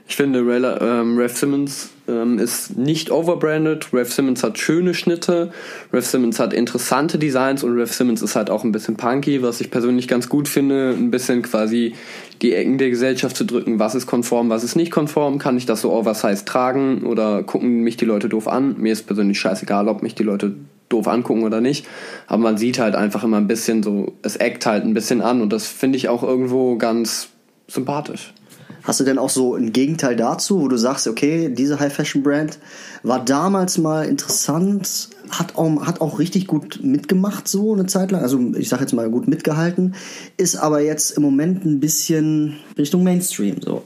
Ich 0.09 0.17
finde, 0.17 0.41
ähm, 0.41 1.17
Rev 1.17 1.35
Simmons 1.35 1.91
ähm, 2.09 2.39
ist 2.39 2.77
nicht 2.77 3.11
overbranded. 3.11 3.93
Rev 3.93 4.13
Simmons 4.13 4.43
hat 4.43 4.59
schöne 4.59 4.95
Schnitte. 4.95 5.53
Rev 5.93 6.05
Simmons 6.05 6.39
hat 6.41 6.53
interessante 6.53 7.19
Designs 7.19 7.63
und 7.63 7.77
Rev 7.79 7.93
Simmons 7.93 8.21
ist 8.21 8.35
halt 8.35 8.51
auch 8.51 8.65
ein 8.65 8.73
bisschen 8.73 8.97
punky, 8.97 9.43
was 9.43 9.61
ich 9.61 9.71
persönlich 9.71 10.09
ganz 10.09 10.29
gut 10.29 10.49
finde. 10.49 10.91
Ein 10.91 11.11
bisschen 11.11 11.43
quasi 11.43 11.95
die 12.43 12.55
Ecken 12.55 12.77
der 12.79 12.91
Gesellschaft 12.91 13.37
zu 13.37 13.45
drücken. 13.45 13.79
Was 13.79 13.95
ist 13.95 14.07
konform, 14.07 14.51
was 14.51 14.65
ist 14.65 14.77
nicht 14.77 14.91
konform? 14.91 15.39
Kann 15.39 15.57
ich 15.57 15.67
das 15.67 15.81
so 15.81 15.93
oversized 15.93 16.47
tragen 16.47 17.05
oder 17.07 17.43
gucken 17.43 17.83
mich 17.83 17.97
die 17.97 18.05
Leute 18.05 18.29
doof 18.29 18.49
an? 18.49 18.77
Mir 18.79 18.93
ist 18.93 19.07
persönlich 19.07 19.39
scheißegal, 19.39 19.89
ob 19.89 20.03
mich 20.03 20.15
die 20.15 20.25
Leute 20.25 20.55
doof 20.89 21.09
angucken 21.09 21.45
oder 21.45 21.61
nicht. 21.61 21.87
Aber 22.27 22.43
man 22.43 22.59
sieht 22.59 22.79
halt 22.79 22.95
einfach 22.97 23.25
immer 23.25 23.39
ein 23.39 23.47
bisschen 23.47 23.83
so, 23.83 24.13
es 24.23 24.37
eckt 24.37 24.67
halt 24.67 24.85
ein 24.85 24.95
bisschen 24.95 25.21
an 25.21 25.41
und 25.41 25.53
das 25.53 25.67
finde 25.67 25.97
ich 25.97 26.09
auch 26.09 26.23
irgendwo 26.23 26.77
ganz 26.77 27.29
sympathisch. 27.69 28.35
Hast 28.83 29.01
du 29.01 29.05
denn 29.05 29.19
auch 29.19 29.31
so 29.31 29.55
ein 29.55 29.73
Gegenteil 29.73 30.17
dazu, 30.17 30.61
wo 30.61 30.69
du 30.69 30.77
sagst, 30.77 31.07
okay, 31.07 31.49
diese 31.49 31.79
High-Fashion-Brand 31.79 32.59
war 33.03 33.25
damals 33.25 33.79
mal 33.79 34.07
interessant, 34.07 35.09
hat 35.31 35.57
auch, 35.57 35.87
hat 35.87 36.01
auch 36.01 36.19
richtig 36.19 36.47
gut 36.47 36.81
mitgemacht, 36.83 37.47
so 37.47 37.73
eine 37.73 37.87
Zeit 37.87 38.11
lang. 38.11 38.23
Also 38.23 38.41
ich 38.57 38.69
sag 38.69 38.81
jetzt 38.81 38.93
mal 38.93 39.09
gut 39.09 39.29
mitgehalten, 39.29 39.95
ist 40.37 40.57
aber 40.57 40.81
jetzt 40.81 41.13
im 41.13 41.23
Moment 41.23 41.65
ein 41.65 41.81
bisschen 41.81 42.57
Richtung 42.77 43.05
Mainstream 43.05 43.57
so. 43.61 43.85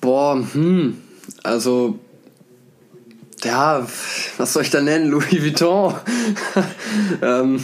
Boah, 0.00 0.42
hm, 0.52 0.98
also 1.42 1.98
ja, 3.44 3.86
was 4.36 4.52
soll 4.52 4.62
ich 4.62 4.70
da 4.70 4.80
nennen? 4.80 5.10
Louis 5.10 5.42
Vuitton. 5.42 5.94
ähm, 7.22 7.60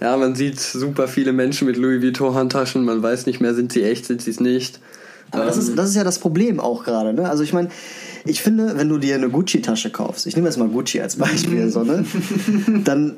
ja, 0.00 0.16
man 0.16 0.34
sieht 0.34 0.58
super 0.58 1.08
viele 1.08 1.32
Menschen 1.32 1.66
mit 1.66 1.76
Louis 1.76 2.02
Vuitton 2.02 2.34
Handtaschen. 2.34 2.84
Man 2.84 3.02
weiß 3.02 3.26
nicht 3.26 3.40
mehr, 3.40 3.54
sind 3.54 3.72
sie 3.72 3.84
echt, 3.84 4.06
sind 4.06 4.22
sie 4.22 4.30
es 4.30 4.40
nicht. 4.40 4.80
Aber 5.30 5.44
das, 5.44 5.56
ist, 5.56 5.70
ähm. 5.70 5.76
das 5.76 5.90
ist 5.90 5.96
ja 5.96 6.04
das 6.04 6.18
Problem 6.18 6.60
auch 6.60 6.84
gerade. 6.84 7.12
Ne? 7.12 7.28
Also 7.28 7.42
ich 7.42 7.52
meine, 7.52 7.68
ich 8.24 8.42
finde, 8.42 8.76
wenn 8.76 8.88
du 8.88 8.98
dir 8.98 9.14
eine 9.14 9.28
Gucci-Tasche 9.28 9.90
kaufst, 9.90 10.26
ich 10.26 10.36
nehme 10.36 10.48
jetzt 10.48 10.56
mal 10.58 10.68
Gucci 10.68 11.00
als 11.00 11.16
Beispiel, 11.16 11.70
so, 11.70 11.82
ne? 11.82 12.04
dann 12.84 13.16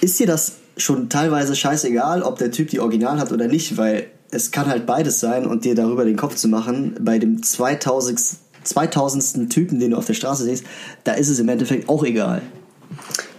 ist 0.00 0.18
dir 0.18 0.26
das 0.26 0.52
schon 0.76 1.08
teilweise 1.08 1.54
scheißegal, 1.54 2.22
ob 2.22 2.38
der 2.38 2.50
Typ 2.50 2.68
die 2.68 2.80
Original 2.80 3.18
hat 3.18 3.32
oder 3.32 3.48
nicht, 3.48 3.76
weil 3.76 4.06
es 4.30 4.50
kann 4.50 4.66
halt 4.66 4.86
beides 4.86 5.20
sein 5.20 5.46
und 5.46 5.64
dir 5.64 5.74
darüber 5.74 6.04
den 6.04 6.16
Kopf 6.16 6.36
zu 6.36 6.48
machen, 6.48 6.96
bei 7.00 7.18
dem 7.18 7.42
2000. 7.42 8.20
2000. 8.62 9.50
Typen, 9.50 9.80
den 9.80 9.92
du 9.92 9.96
auf 9.96 10.04
der 10.04 10.14
Straße 10.14 10.44
siehst, 10.44 10.64
da 11.04 11.12
ist 11.12 11.30
es 11.30 11.38
im 11.38 11.48
Endeffekt 11.48 11.88
auch 11.88 12.04
egal. 12.04 12.42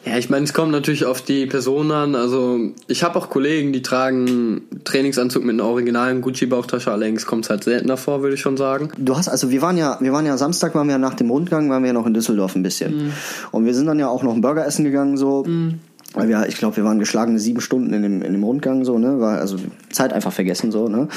Ja, 0.03 0.17
ich 0.17 0.31
meine, 0.31 0.46
es 0.46 0.53
kommt 0.53 0.72
natürlich 0.72 1.05
auf 1.05 1.22
die 1.22 1.46
Person 1.46 1.91
an. 1.91 2.15
Also 2.15 2.60
ich 2.88 3.03
habe 3.03 3.20
auch 3.20 3.29
Kollegen, 3.29 3.72
die 3.72 3.84
tragen 3.84 4.63
Trainingsanzug 4.84 5.43
mit 5.43 5.53
einer 5.53 5.65
originalen 5.65 6.22
Gucci-Bauchtasche, 6.22 6.91
allerdings 6.91 7.27
kommt 7.27 7.46
es 7.46 7.51
halt 7.51 7.63
seltener 7.63 7.98
vor, 7.98 8.24
würde 8.24 8.34
ich 8.34 8.41
schon 8.41 8.58
sagen. 8.58 8.89
Du 8.98 9.15
hast, 9.15 9.29
also 9.29 9.51
wir 9.51 9.62
waren 9.62 9.77
ja, 9.77 9.98
wir 10.01 10.12
waren 10.12 10.25
ja 10.25 10.38
Samstag, 10.38 10.74
waren 10.74 10.88
wir 10.88 10.98
nach 10.98 11.13
dem 11.13 11.29
Rundgang, 11.29 11.70
waren 11.70 11.84
wir 11.84 11.88
ja 11.88 11.93
noch 11.93 12.08
in 12.08 12.15
Düsseldorf 12.15 12.55
ein 12.55 12.63
bisschen. 12.63 13.05
Mhm. 13.05 13.12
Und 13.51 13.65
wir 13.65 13.75
sind 13.75 13.86
dann 13.86 14.00
ja 14.00 14.08
auch 14.08 14.24
noch 14.24 14.34
ein 14.34 14.41
Burger 14.41 14.65
essen 14.65 14.86
gegangen, 14.86 15.17
so. 15.17 15.43
Mhm. 15.46 15.79
Weil 16.13 16.27
wir, 16.27 16.46
ich 16.48 16.58
glaube, 16.58 16.75
wir 16.75 16.84
waren 16.84 17.00
geschlagene 17.00 17.39
sieben 17.39 17.62
Stunden 17.62 17.93
in 17.93 18.01
dem, 18.01 18.22
in 18.22 18.34
dem 18.34 18.43
Rundgang, 18.43 18.84
so, 18.84 18.98
ne? 18.98 19.20
War 19.20 19.38
also 19.38 19.58
Zeit 19.91 20.13
einfach 20.13 20.34
vergessen, 20.34 20.72
so, 20.72 20.88
ne? 20.88 21.03
Mhm. 21.03 21.08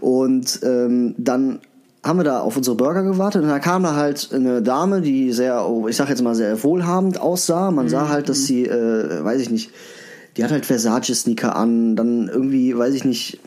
Und 0.00 0.60
ähm, 0.64 1.14
dann 1.18 1.60
haben 2.02 2.18
wir 2.18 2.24
da 2.24 2.40
auf 2.40 2.56
unsere 2.56 2.76
Burger 2.76 3.04
gewartet 3.04 3.42
und 3.42 3.48
da 3.48 3.60
kam 3.60 3.84
da 3.84 3.94
halt 3.94 4.30
eine 4.32 4.60
Dame, 4.60 5.02
die 5.02 5.32
sehr, 5.32 5.68
oh, 5.68 5.86
ich 5.86 5.96
sag 5.96 6.08
jetzt 6.08 6.22
mal 6.22 6.34
sehr 6.34 6.62
wohlhabend 6.64 7.20
aussah. 7.20 7.70
Man 7.70 7.88
sah 7.88 8.08
halt, 8.08 8.28
dass 8.28 8.40
mhm. 8.40 8.44
sie, 8.44 8.66
äh, 8.66 9.24
weiß 9.24 9.40
ich 9.40 9.50
nicht, 9.50 9.70
die 10.36 10.42
hat 10.42 10.50
halt 10.50 10.66
Versace-Sneaker 10.66 11.54
an, 11.54 11.94
dann 11.94 12.28
irgendwie, 12.28 12.76
weiß 12.76 12.94
ich 12.94 13.04
nicht, 13.04 13.38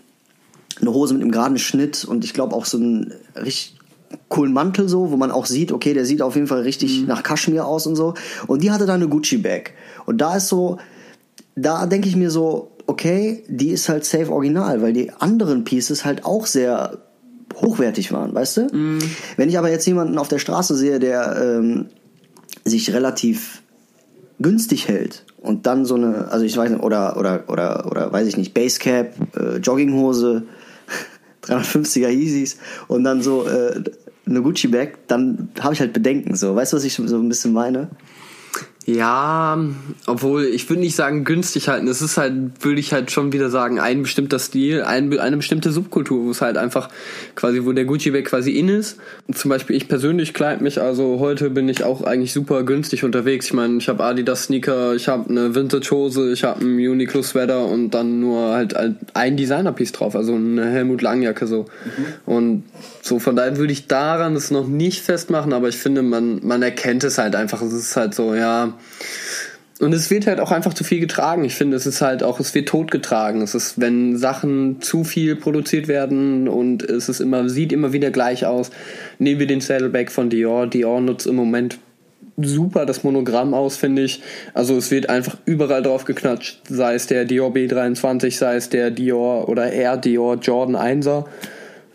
eine 0.80 0.94
Hose 0.94 1.14
mit 1.14 1.24
einem 1.24 1.32
geraden 1.32 1.58
Schnitt 1.58 2.06
und 2.06 2.24
ich 2.24 2.34
glaube 2.34 2.56
auch 2.56 2.66
so 2.66 2.78
einen 2.78 3.14
richtig 3.36 3.78
coolen 4.30 4.54
Mantel 4.54 4.88
so, 4.88 5.12
wo 5.12 5.18
man 5.18 5.32
auch 5.32 5.46
sieht, 5.46 5.72
okay, 5.72 5.94
der 5.94 6.06
sieht 6.06 6.22
auf 6.22 6.36
jeden 6.36 6.48
Fall 6.48 6.62
richtig 6.62 7.02
mhm. 7.02 7.08
nach 7.08 7.24
Kaschmir 7.24 7.66
aus 7.66 7.88
und 7.88 7.96
so. 7.96 8.14
Und 8.48 8.64
die 8.64 8.72
hatte 8.72 8.86
da 8.86 8.94
eine 8.94 9.08
Gucci-Bag. 9.08 9.74
Und 10.06 10.20
da 10.20 10.38
ist 10.38 10.48
so, 10.48 10.78
da 11.56 11.86
denke 11.86 12.08
ich 12.08 12.16
mir 12.16 12.30
so, 12.30 12.72
okay, 12.88 13.44
die 13.48 13.70
ist 13.70 13.90
halt 13.90 14.06
safe 14.06 14.32
original, 14.32 14.82
weil 14.82 14.94
die 14.94 15.12
anderen 15.12 15.64
Pieces 15.64 16.06
halt 16.06 16.24
auch 16.24 16.46
sehr 16.46 17.05
hochwertig 17.62 18.12
waren, 18.12 18.34
weißt 18.34 18.58
du? 18.58 18.62
Mm. 18.66 19.00
Wenn 19.38 19.50
ich 19.50 19.58
aber 19.58 19.70
jetzt 19.70 19.86
jemanden 19.86 20.18
auf 20.18 20.28
der 20.28 20.40
Straße 20.40 20.76
sehe, 20.76 21.00
der 21.00 21.38
ähm, 21.42 21.88
sich 22.64 22.94
relativ 22.94 23.62
günstig 24.40 24.88
hält 24.88 25.26
und 25.40 25.66
dann 25.66 25.86
so 25.86 25.96
eine, 25.96 26.30
also 26.32 26.46
ich 26.46 26.58
weiß 26.58 26.70
nicht, 26.70 26.84
oder, 26.84 27.18
oder, 27.18 27.46
oder, 27.48 27.90
oder 27.90 28.12
weiß 28.12 28.28
ich 28.28 28.38
nicht, 28.38 28.54
Basecap, 28.54 29.14
äh, 29.38 29.58
Jogginghose, 29.58 30.44
350er 31.46 32.10
Yeezys 32.10 32.58
und 32.88 33.04
dann 33.04 33.22
so 33.22 33.48
äh, 33.48 33.82
eine 34.28 34.42
Gucci-Bag, 34.42 35.08
dann 35.08 35.50
habe 35.60 35.74
ich 35.74 35.80
halt 35.80 35.94
Bedenken, 35.94 36.36
so. 36.36 36.56
Weißt 36.56 36.74
du, 36.74 36.78
was 36.78 36.84
ich 36.84 36.94
so 36.94 37.04
ein 37.04 37.30
bisschen 37.30 37.54
meine? 37.54 37.90
Ja, 38.88 39.58
obwohl 40.06 40.44
ich 40.44 40.70
würde 40.70 40.82
nicht 40.82 40.96
sagen 40.96 41.24
günstig 41.24 41.70
halten. 41.70 41.88
Es 41.88 42.04
ist 42.04 42.18
halt, 42.18 42.34
würde 42.64 42.80
ich 42.80 42.94
halt 42.94 43.10
schon 43.10 43.34
wieder 43.34 43.50
sagen, 43.50 43.80
ein 43.80 44.04
bestimmter 44.04 44.38
Stil, 44.38 44.84
ein, 44.84 45.18
eine 45.18 45.38
bestimmte 45.38 45.72
Subkultur, 45.72 46.24
wo 46.24 46.30
es 46.30 46.42
halt 46.42 46.56
einfach 46.56 46.90
quasi, 47.34 47.66
wo 47.66 47.72
der 47.72 47.86
Gucci-Bag 47.86 48.26
quasi 48.26 48.52
in 48.52 48.70
ist. 48.70 48.98
Zum 49.34 49.50
Beispiel 49.50 49.76
ich 49.76 49.88
persönlich 49.88 50.36
kleid 50.36 50.62
mich, 50.62 50.80
also 50.80 51.18
heute 51.20 51.50
bin 51.50 51.68
ich 51.68 51.84
auch 51.84 52.04
eigentlich 52.04 52.32
super 52.32 52.62
günstig 52.62 53.04
unterwegs. 53.04 53.48
Ich 53.48 53.54
meine, 53.54 53.78
ich 53.78 53.90
habe 53.90 54.04
Adidas 54.04 54.44
Sneaker, 54.44 54.94
ich 54.94 55.08
habe 55.08 55.32
eine 55.32 55.56
Vintage-Hose, 55.56 56.32
ich 56.32 56.44
habe 56.44 56.62
einen 56.62 56.78
Uniqlo-Sweater 56.78 57.66
und 57.66 57.90
dann 57.90 58.20
nur 58.20 58.54
halt 58.54 58.76
ein 59.16 59.36
Designer-Piece 59.36 59.94
drauf, 59.94 60.16
also 60.16 60.36
eine 60.36 60.70
Helmut 60.70 61.02
Langjacke 61.02 61.48
so. 61.48 61.64
Mhm. 61.64 62.32
Und 62.32 62.64
so 63.02 63.18
von 63.18 63.36
daher 63.36 63.58
würde 63.58 63.74
ich 63.74 63.88
daran 63.88 64.36
es 64.36 64.52
noch 64.52 64.68
nicht 64.68 65.02
festmachen, 65.02 65.54
aber 65.54 65.70
ich 65.70 65.78
finde, 65.78 66.04
man, 66.04 66.46
man 66.46 66.62
erkennt 66.62 67.04
es 67.04 67.18
halt 67.18 67.36
einfach. 67.36 67.64
Es 67.64 67.74
ist 67.74 67.96
halt 67.96 68.14
so, 68.14 68.36
ja, 68.36 68.75
und 69.80 69.94
es 69.94 70.10
wird 70.10 70.26
halt 70.26 70.40
auch 70.40 70.52
einfach 70.52 70.74
zu 70.74 70.86
viel 70.86 71.02
getragen. 71.02 71.44
Ich 71.44 71.56
finde, 71.56 71.76
es 71.76 71.86
ist 71.86 72.02
halt 72.02 72.24
auch, 72.24 72.40
es 72.40 72.56
wird 72.56 72.70
totgetragen. 72.70 73.42
Es 73.42 73.56
ist, 73.56 73.80
wenn 73.80 74.18
Sachen 74.18 74.82
zu 74.82 75.04
viel 75.04 75.36
produziert 75.36 75.90
werden 75.90 76.48
und 76.48 76.82
es 76.84 77.10
ist 77.10 77.20
immer, 77.20 77.50
sieht 77.50 77.74
immer 77.74 77.92
wieder 77.92 78.10
gleich 78.10 78.46
aus. 78.46 78.72
Nehmen 79.20 79.42
wir 79.42 79.48
den 79.48 79.60
Saddleback 79.60 80.12
von 80.12 80.30
Dior. 80.30 80.68
Dior 80.68 81.02
nutzt 81.02 81.28
im 81.28 81.36
Moment 81.36 81.78
super 82.38 82.86
das 82.86 83.04
Monogramm 83.04 83.54
aus, 83.54 83.76
finde 83.76 84.04
ich. 84.04 84.22
Also 84.54 84.78
es 84.78 84.92
wird 84.92 85.10
einfach 85.10 85.38
überall 85.46 85.84
drauf 85.84 86.06
geknatscht. 86.06 86.62
Sei 86.70 86.96
es 86.96 87.08
der 87.08 87.26
Dior 87.26 87.52
B23, 87.52 88.32
sei 88.32 88.56
es 88.56 88.70
der 88.70 88.92
Dior 88.92 89.50
oder 89.50 89.74
Air 89.74 89.98
Dior 89.98 90.36
Jordan 90.36 90.76
1er. 90.78 91.26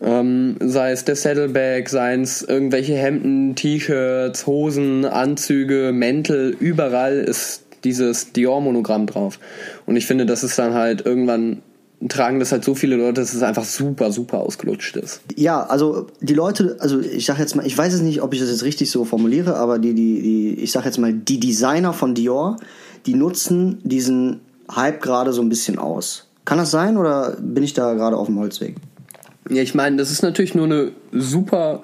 Ähm, 0.01 0.55
sei 0.59 0.91
es 0.91 1.05
der 1.05 1.15
Saddleback, 1.15 1.87
seien 1.89 2.21
es 2.23 2.41
irgendwelche 2.41 2.95
Hemden, 2.95 3.55
T-Shirts, 3.55 4.47
Hosen, 4.47 5.05
Anzüge, 5.05 5.91
Mäntel, 5.93 6.55
überall 6.59 7.19
ist 7.19 7.63
dieses 7.83 8.31
Dior-Monogramm 8.33 9.05
drauf. 9.05 9.39
Und 9.85 9.95
ich 9.95 10.07
finde, 10.07 10.25
das 10.25 10.43
ist 10.43 10.57
dann 10.57 10.73
halt 10.73 11.05
irgendwann 11.05 11.61
tragen 12.09 12.39
das 12.39 12.51
halt 12.51 12.63
so 12.63 12.73
viele 12.73 12.95
Leute, 12.95 13.21
dass 13.21 13.33
es 13.33 13.43
einfach 13.43 13.63
super, 13.63 14.11
super 14.11 14.39
ausgelutscht 14.39 14.95
ist. 14.95 15.21
Ja, 15.35 15.63
also 15.63 16.07
die 16.19 16.33
Leute, 16.33 16.77
also 16.79 16.99
ich 16.99 17.25
sag 17.25 17.37
jetzt 17.37 17.55
mal, 17.55 17.65
ich 17.65 17.77
weiß 17.77 17.93
es 17.93 18.01
nicht, 18.01 18.21
ob 18.21 18.33
ich 18.33 18.39
das 18.39 18.49
jetzt 18.49 18.63
richtig 18.63 18.89
so 18.89 19.05
formuliere, 19.05 19.55
aber 19.55 19.77
die, 19.77 19.93
die, 19.93 20.21
die, 20.21 20.53
ich 20.55 20.71
sag 20.71 20.85
jetzt 20.85 20.97
mal, 20.97 21.13
die 21.13 21.39
Designer 21.39 21.93
von 21.93 22.15
Dior, 22.15 22.57
die 23.05 23.13
nutzen 23.13 23.79
diesen 23.83 24.41
Hype 24.73 25.01
gerade 25.01 25.33
so 25.33 25.41
ein 25.41 25.49
bisschen 25.49 25.77
aus. 25.77 26.27
Kann 26.43 26.57
das 26.57 26.71
sein 26.71 26.97
oder 26.97 27.37
bin 27.39 27.63
ich 27.63 27.73
da 27.73 27.93
gerade 27.93 28.17
auf 28.17 28.25
dem 28.25 28.39
Holzweg? 28.39 28.75
Ja, 29.49 29.61
ich 29.61 29.75
meine, 29.75 29.97
das 29.97 30.11
ist 30.11 30.21
natürlich 30.21 30.55
nur 30.55 30.65
eine 30.65 30.91
super, 31.11 31.81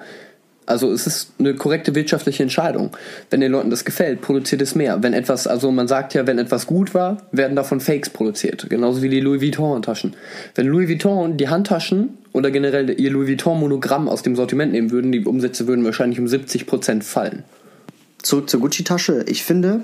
also 0.66 0.92
es 0.92 1.06
ist 1.06 1.32
eine 1.38 1.54
korrekte 1.54 1.94
wirtschaftliche 1.94 2.42
Entscheidung. 2.42 2.96
Wenn 3.30 3.40
den 3.40 3.52
Leuten 3.52 3.70
das 3.70 3.84
gefällt, 3.84 4.20
produziert 4.20 4.62
es 4.62 4.74
mehr. 4.74 5.02
Wenn 5.02 5.12
etwas, 5.12 5.46
also 5.46 5.70
man 5.72 5.88
sagt 5.88 6.14
ja, 6.14 6.26
wenn 6.26 6.38
etwas 6.38 6.66
gut 6.66 6.94
war, 6.94 7.26
werden 7.32 7.56
davon 7.56 7.80
Fakes 7.80 8.10
produziert. 8.10 8.68
Genauso 8.70 9.02
wie 9.02 9.08
die 9.08 9.20
Louis 9.20 9.42
Vuitton 9.42 9.74
Handtaschen. 9.74 10.14
Wenn 10.54 10.66
Louis 10.66 10.88
Vuitton 10.88 11.36
die 11.36 11.48
Handtaschen 11.48 12.18
oder 12.32 12.50
generell 12.50 12.88
ihr 13.00 13.10
Louis 13.10 13.28
Vuitton 13.28 13.58
Monogramm 13.58 14.08
aus 14.08 14.22
dem 14.22 14.36
Sortiment 14.36 14.72
nehmen 14.72 14.90
würden, 14.90 15.10
die 15.10 15.24
Umsätze 15.24 15.66
würden 15.66 15.84
wahrscheinlich 15.84 16.20
um 16.20 16.28
70 16.28 16.66
Prozent 16.66 17.02
fallen. 17.02 17.44
Zurück 18.22 18.50
zur 18.50 18.60
Gucci-Tasche. 18.60 19.24
Ich 19.26 19.44
finde, 19.44 19.82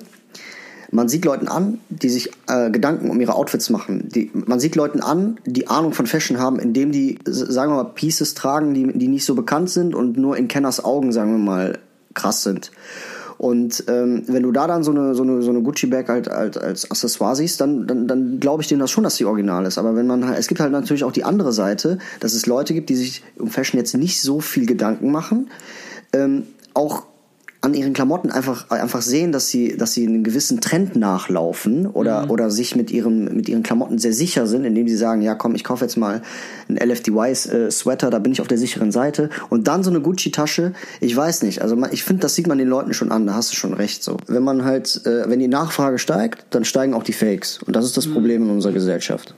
man 0.94 1.08
sieht 1.08 1.24
Leuten 1.24 1.48
an, 1.48 1.80
die 1.88 2.08
sich 2.08 2.30
äh, 2.46 2.70
Gedanken 2.70 3.10
um 3.10 3.20
ihre 3.20 3.34
Outfits 3.34 3.68
machen. 3.68 4.08
Die, 4.14 4.30
man 4.32 4.60
sieht 4.60 4.76
Leuten 4.76 5.00
an, 5.00 5.38
die 5.44 5.66
Ahnung 5.66 5.92
von 5.92 6.06
Fashion 6.06 6.38
haben, 6.38 6.60
indem 6.60 6.92
die, 6.92 7.18
sagen 7.24 7.72
wir 7.72 7.82
mal, 7.82 7.90
Pieces 7.90 8.34
tragen, 8.34 8.74
die, 8.74 8.96
die 8.96 9.08
nicht 9.08 9.24
so 9.24 9.34
bekannt 9.34 9.70
sind 9.70 9.94
und 9.94 10.16
nur 10.16 10.36
in 10.36 10.46
Kenners 10.46 10.84
Augen, 10.84 11.10
sagen 11.10 11.32
wir 11.32 11.38
mal, 11.38 11.78
krass 12.14 12.44
sind. 12.44 12.70
Und 13.38 13.84
ähm, 13.88 14.22
wenn 14.28 14.44
du 14.44 14.52
da 14.52 14.68
dann 14.68 14.84
so 14.84 14.92
eine, 14.92 15.16
so 15.16 15.24
eine, 15.24 15.42
so 15.42 15.50
eine 15.50 15.62
Gucci-Bag 15.62 16.08
halt, 16.08 16.28
halt 16.28 16.56
als 16.56 16.88
Accessoire 16.88 17.34
siehst, 17.34 17.60
dann, 17.60 17.88
dann, 17.88 18.06
dann 18.06 18.38
glaube 18.38 18.62
ich 18.62 18.68
denen 18.68 18.80
das 18.80 18.92
schon, 18.92 19.02
dass 19.02 19.16
die 19.16 19.24
original 19.24 19.66
ist. 19.66 19.78
Aber 19.78 19.96
wenn 19.96 20.06
man 20.06 20.24
halt, 20.24 20.38
es 20.38 20.46
gibt 20.46 20.60
halt 20.60 20.70
natürlich 20.70 21.02
auch 21.02 21.10
die 21.10 21.24
andere 21.24 21.52
Seite, 21.52 21.98
dass 22.20 22.34
es 22.34 22.46
Leute 22.46 22.72
gibt, 22.72 22.88
die 22.88 22.94
sich 22.94 23.24
um 23.36 23.48
Fashion 23.48 23.80
jetzt 23.80 23.96
nicht 23.96 24.22
so 24.22 24.38
viel 24.38 24.64
Gedanken 24.64 25.10
machen, 25.10 25.50
ähm, 26.12 26.44
auch 26.72 27.02
an 27.64 27.72
ihren 27.72 27.94
Klamotten 27.94 28.30
einfach, 28.30 28.70
einfach 28.70 29.00
sehen, 29.00 29.32
dass 29.32 29.48
sie, 29.48 29.74
dass 29.78 29.94
sie 29.94 30.06
einen 30.06 30.22
gewissen 30.22 30.60
Trend 30.60 30.96
nachlaufen 30.96 31.86
oder, 31.86 32.24
mhm. 32.24 32.30
oder 32.30 32.50
sich 32.50 32.76
mit 32.76 32.90
ihrem, 32.90 33.24
mit 33.34 33.48
ihren 33.48 33.62
Klamotten 33.62 33.98
sehr 33.98 34.12
sicher 34.12 34.46
sind, 34.46 34.66
indem 34.66 34.86
sie 34.86 34.96
sagen, 34.96 35.22
ja 35.22 35.34
komm, 35.34 35.54
ich 35.54 35.64
kaufe 35.64 35.82
jetzt 35.82 35.96
mal 35.96 36.20
einen 36.68 36.76
LFDY-Sweater, 36.76 38.08
äh, 38.08 38.10
da 38.10 38.18
bin 38.18 38.32
ich 38.32 38.42
auf 38.42 38.48
der 38.48 38.58
sicheren 38.58 38.92
Seite. 38.92 39.30
Und 39.48 39.66
dann 39.66 39.82
so 39.82 39.88
eine 39.88 40.02
Gucci-Tasche, 40.02 40.74
ich 41.00 41.16
weiß 41.16 41.42
nicht. 41.42 41.62
Also 41.62 41.74
man, 41.74 41.90
ich 41.90 42.04
finde, 42.04 42.20
das 42.20 42.34
sieht 42.34 42.46
man 42.46 42.58
den 42.58 42.68
Leuten 42.68 42.92
schon 42.92 43.10
an, 43.10 43.26
da 43.26 43.32
hast 43.32 43.52
du 43.52 43.56
schon 43.56 43.72
recht 43.72 44.04
so. 44.04 44.18
Wenn 44.26 44.42
man 44.42 44.66
halt, 44.66 45.00
äh, 45.06 45.28
wenn 45.30 45.38
die 45.38 45.48
Nachfrage 45.48 45.98
steigt, 45.98 46.44
dann 46.50 46.66
steigen 46.66 46.92
auch 46.92 47.02
die 47.02 47.14
Fakes. 47.14 47.62
Und 47.62 47.74
das 47.74 47.86
ist 47.86 47.96
das 47.96 48.06
mhm. 48.06 48.12
Problem 48.12 48.42
in 48.42 48.50
unserer 48.50 48.72
Gesellschaft. 48.72 49.34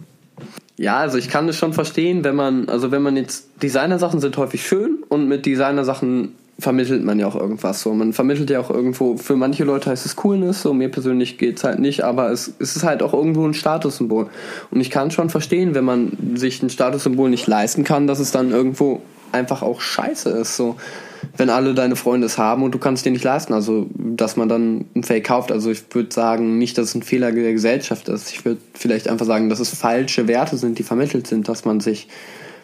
Ja, 0.79 0.97
also 0.97 1.17
ich 1.17 1.29
kann 1.29 1.47
das 1.47 1.57
schon 1.57 1.75
verstehen, 1.75 2.25
wenn 2.25 2.35
man, 2.35 2.69
also 2.69 2.91
wenn 2.91 3.03
man 3.03 3.17
jetzt, 3.17 3.63
Designersachen 3.63 4.21
sind 4.21 4.37
häufig 4.37 4.67
schön 4.67 5.05
und 5.09 5.29
mit 5.29 5.47
Designersachen 5.47 6.35
vermittelt 6.59 7.05
man 7.05 7.19
ja 7.19 7.27
auch 7.27 7.37
irgendwas 7.37 7.83
so. 7.83 7.93
Man 7.93 8.13
vermittelt 8.13 8.49
ja 8.49 8.61
auch 8.61 8.71
irgendwo, 8.71 9.17
für 9.17 9.37
manche 9.37 9.65
Leute 9.65 9.91
heißt 9.91 10.07
es 10.07 10.17
Coolness, 10.17 10.63
so 10.63 10.73
mir 10.73 10.91
persönlich 10.91 11.37
geht's 11.37 11.65
halt 11.65 11.79
nicht, 11.79 12.03
aber 12.03 12.31
es, 12.31 12.55
es 12.59 12.77
ist 12.77 12.83
halt 12.83 13.03
auch 13.03 13.13
irgendwo 13.13 13.45
ein 13.47 13.55
Statussymbol. 13.55 14.29
Und 14.71 14.81
ich 14.81 14.91
kann 14.91 15.11
schon 15.11 15.29
verstehen, 15.29 15.75
wenn 15.75 15.85
man 15.85 16.17
sich 16.35 16.63
ein 16.63 16.71
Statussymbol 16.71 17.29
nicht 17.29 17.47
leisten 17.47 17.85
kann, 17.85 18.07
dass 18.07 18.21
es 18.21 18.33
dann 18.33 18.53
irgendwo 18.53 19.03
einfach 19.33 19.61
auch 19.63 19.81
scheiße 19.83 20.31
ist. 20.31 20.57
So, 20.57 20.77
wenn 21.37 21.51
alle 21.51 21.75
deine 21.75 21.97
Freunde 21.97 22.27
es 22.27 22.39
haben 22.39 22.63
und 22.63 22.75
du 22.75 22.79
kannst 22.79 23.05
dir 23.05 23.11
nicht 23.11 23.25
leisten, 23.25 23.53
also 23.53 23.87
dass 23.95 24.37
man 24.37 24.49
dann 24.49 24.87
ein 24.95 25.03
Fake 25.03 25.25
kauft. 25.25 25.53
Also 25.53 25.71
ich 25.71 25.83
würde 25.93 26.13
sagen, 26.13 26.57
nicht, 26.59 26.79
dass 26.79 26.87
es 26.87 26.95
ein 26.95 27.03
Fehler 27.03 27.33
der 27.33 27.53
Gesellschaft 27.53 28.09
ist. 28.09 28.33
Ich 28.33 28.45
würde 28.47 28.61
vielleicht 28.73 29.09
einfach 29.09 29.27
sagen, 29.27 29.51
dass 29.51 29.61
es 29.61 29.71
falsche 29.71 30.27
Werte 30.27 30.57
sind, 30.57 30.79
die 30.79 30.85
vermittelt 30.85 31.27
sind, 31.27 31.49
dass 31.49 31.67
man 31.67 31.81
sich 31.81 32.09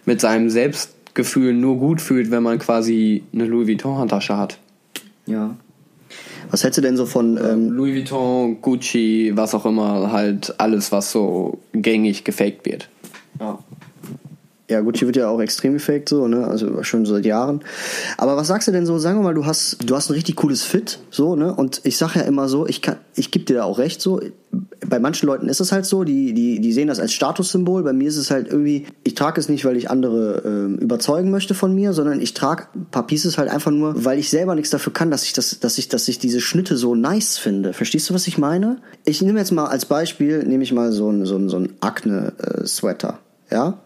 mit 0.07 0.21
seinem 0.21 0.49
Selbst 0.49 0.95
Gefühl 1.14 1.52
nur 1.52 1.76
gut 1.76 2.00
fühlt, 2.00 2.31
wenn 2.31 2.42
man 2.42 2.59
quasi 2.59 3.23
eine 3.33 3.45
Louis 3.45 3.69
Vuitton-Handtasche 3.69 4.37
hat. 4.37 4.59
Ja. 5.26 5.57
Was 6.50 6.64
hättest 6.64 6.78
du 6.78 6.83
denn 6.83 6.97
so 6.97 7.07
von. 7.07 7.38
Ähm 7.38 7.71
Louis 7.71 7.95
Vuitton, 7.95 8.61
Gucci, 8.61 9.33
was 9.35 9.54
auch 9.54 9.64
immer, 9.66 10.12
halt 10.12 10.54
alles, 10.59 10.92
was 10.92 11.12
so 11.12 11.59
gängig 11.73 12.25
gefaked 12.25 12.66
wird. 12.66 12.88
Ja. 13.40 13.59
Ja, 14.73 14.81
Gucci 14.81 15.05
wird 15.05 15.17
ja 15.17 15.29
auch 15.29 15.38
extrem 15.41 15.75
gefaked, 15.75 16.09
so, 16.09 16.26
ne? 16.29 16.47
Also 16.47 16.83
schon 16.83 17.05
seit 17.05 17.26
Jahren. 17.26 17.61
Aber 18.17 18.38
was 18.38 18.47
sagst 18.47 18.69
du 18.69 18.73
denn 18.73 18.87
so? 18.87 18.99
Sagen 18.99 19.19
wir 19.19 19.23
mal, 19.23 19.35
du 19.35 19.45
hast, 19.45 19.76
du 19.85 19.95
hast 19.95 20.09
ein 20.09 20.14
richtig 20.14 20.37
cooles 20.37 20.62
Fit, 20.62 20.99
so, 21.11 21.37
ne? 21.37 21.55
Und 21.55 21.83
ich 21.85 21.99
sag 21.99 22.17
ja 22.17 22.23
immer 22.23 22.49
so, 22.49 22.67
ich 22.67 22.81
kann, 22.81 22.97
ich 23.14 23.31
geb 23.31 23.45
dir 23.45 23.57
da 23.57 23.64
auch 23.64 23.79
recht, 23.79 24.00
so. 24.00 24.21
Bei 24.87 24.99
manchen 24.99 25.26
Leuten 25.26 25.49
ist 25.49 25.61
es 25.61 25.73
halt 25.73 25.85
so, 25.85 26.05
die, 26.05 26.33
die, 26.33 26.61
die 26.61 26.73
sehen 26.73 26.88
das 26.88 27.00
als 27.00 27.12
Statussymbol. 27.12 27.83
Bei 27.83 27.93
mir 27.93 28.09
ist 28.09 28.17
es 28.17 28.31
halt 28.31 28.49
irgendwie, 28.49 28.87
ich 29.05 29.14
trage 29.14 29.38
es 29.41 29.49
nicht, 29.49 29.64
weil 29.67 29.76
ich 29.76 29.91
andere 29.91 30.43
äh, 30.45 30.83
überzeugen 30.83 31.31
möchte 31.31 31.55
von 31.55 31.75
mir, 31.75 31.93
sondern 31.93 32.21
ich 32.21 32.33
trage 32.33 32.64
ein 32.75 32.87
paar 32.91 33.07
Pieces 33.07 33.37
halt 33.37 33.50
einfach 33.50 33.71
nur, 33.71 34.05
weil 34.05 34.19
ich 34.19 34.31
selber 34.31 34.55
nichts 34.55 34.71
dafür 34.71 34.93
kann, 34.93 35.11
dass 35.11 35.25
ich 35.25 35.35
das, 35.35 35.61
dass 35.61 35.76
ich, 35.76 35.88
dass 35.88 36.09
ich 36.09 36.19
diese 36.19 36.41
Schnitte 36.41 36.79
so 36.79 36.95
nice 36.95 37.37
finde. 37.37 37.75
Verstehst 37.75 38.09
du, 38.09 38.14
was 38.14 38.26
ich 38.26 38.38
meine? 38.38 38.79
Ich 39.05 39.21
nehme 39.21 39.38
jetzt 39.38 39.52
mal 39.52 39.67
als 39.67 39.85
Beispiel, 39.85 40.45
nehme 40.45 40.62
ich 40.64 40.73
mal 40.73 40.93
so 40.93 41.11
ein, 41.11 41.26
so 41.26 41.49
so 41.49 41.59
ein 41.59 41.75
Akne-Sweater. 41.81 43.19
Äh, 43.50 43.55
ja, 43.55 43.79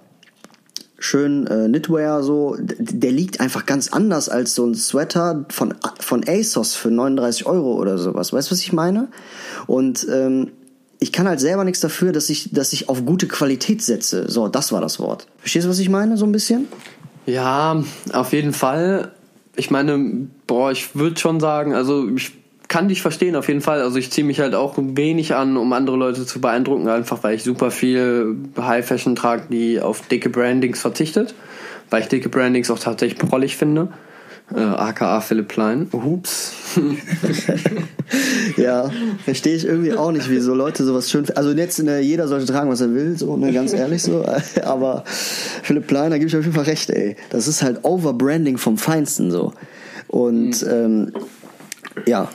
schön 0.99 1.47
äh, 1.47 1.67
Knitwear 1.69 2.23
so, 2.23 2.57
der 2.59 3.13
liegt 3.13 3.41
einfach 3.41 3.67
ganz 3.67 3.93
anders 3.93 4.29
als 4.29 4.55
so 4.55 4.65
ein 4.67 4.75
Sweater 4.75 5.45
von, 5.51 5.75
von 6.01 6.25
ASOS 6.27 6.75
für 6.75 6.91
39 6.91 7.47
Euro 7.47 7.75
oder 7.75 7.99
sowas. 7.99 8.33
Weißt 8.33 8.49
du, 8.49 8.53
was 8.53 8.61
ich 8.61 8.73
meine? 8.73 9.09
Und 9.67 10.07
ähm, 10.11 10.53
ich 10.99 11.13
kann 11.13 11.29
halt 11.29 11.41
selber 11.41 11.65
nichts 11.65 11.81
dafür, 11.81 12.13
dass 12.13 12.31
ich, 12.31 12.53
dass 12.53 12.73
ich 12.73 12.89
auf 12.89 13.05
gute 13.05 13.29
Qualität 13.29 13.83
setze. 13.83 14.31
So, 14.31 14.49
das 14.49 14.73
war 14.73 14.81
das 14.81 14.99
Wort. 14.99 15.27
Verstehst 15.39 15.67
du, 15.67 15.71
was 15.71 15.79
ich 15.79 15.91
meine, 15.91 16.17
so 16.17 16.25
ein 16.25 16.33
bisschen? 16.33 16.67
Ja, 17.27 17.83
auf 18.13 18.33
jeden 18.33 18.53
Fall. 18.53 19.13
Ich 19.57 19.71
meine, 19.71 20.29
boah, 20.47 20.71
ich 20.71 20.95
würde 20.95 21.19
schon 21.19 21.41
sagen, 21.41 21.75
also 21.75 22.09
ich 22.09 22.33
kann 22.77 22.89
dich 22.89 23.01
verstehen 23.01 23.37
auf 23.37 23.49
jeden 23.49 23.63
Fall. 23.63 23.81
Also 23.81 23.97
ich 23.97 24.11
ziehe 24.11 24.27
mich 24.27 24.41
halt 24.41 24.55
auch 24.55 24.75
wenig 24.77 25.35
an, 25.35 25.57
um 25.57 25.73
andere 25.73 25.97
Leute 25.97 26.27
zu 26.27 26.43
beeindrucken, 26.43 26.89
einfach 26.89 27.23
weil 27.23 27.35
ich 27.35 27.43
super 27.43 27.71
viel 27.71 28.37
High 28.59 28.87
Fashion 28.87 29.17
trage, 29.17 29.45
die 29.51 29.81
auf 29.81 30.07
dicke 30.09 30.29
Brandings 30.29 30.83
verzichtet, 30.83 31.35
weil 31.89 32.03
ich 32.03 32.09
dicke 32.09 32.29
Brandings 32.29 32.71
auch 32.71 32.79
tatsächlich 32.79 33.19
prollig 33.19 33.57
finde. 33.57 33.89
Äh, 34.55 34.61
aka 34.61 35.23
Philipp 35.23 35.49
Klein. 35.49 35.89
Ups. 35.91 36.53
ja, 38.59 38.91
verstehe 39.25 39.57
ich 39.57 39.65
irgendwie 39.65 39.95
auch 39.95 40.13
nicht, 40.13 40.29
wieso 40.29 40.55
Leute 40.55 40.85
sowas 40.85 41.11
schön. 41.11 41.25
Also 41.35 41.53
jetzt 41.53 41.83
ne, 41.83 42.01
jeder 42.01 42.29
sollte 42.29 42.45
tragen, 42.45 42.69
was 42.69 42.83
er 42.83 42.93
will, 42.93 43.17
so, 43.17 43.39
ne, 43.39 43.55
ganz 43.55 43.73
ehrlich 43.73 44.03
so. 44.03 44.23
Aber 44.65 45.03
Philipp 45.07 45.89
Klein, 45.89 46.11
da 46.11 46.19
gebe 46.19 46.29
ich 46.29 46.37
auf 46.37 46.43
jeden 46.43 46.55
Fall 46.55 46.65
recht, 46.65 46.91
ey. 46.91 47.17
Das 47.31 47.49
ist 47.49 47.63
halt 47.63 47.85
Overbranding 47.85 48.59
vom 48.59 48.77
Feinsten 48.77 49.31
so. 49.31 49.55
Und 50.09 50.63
mhm. 50.63 50.71
ähm, 50.71 51.13
ja. 52.05 52.29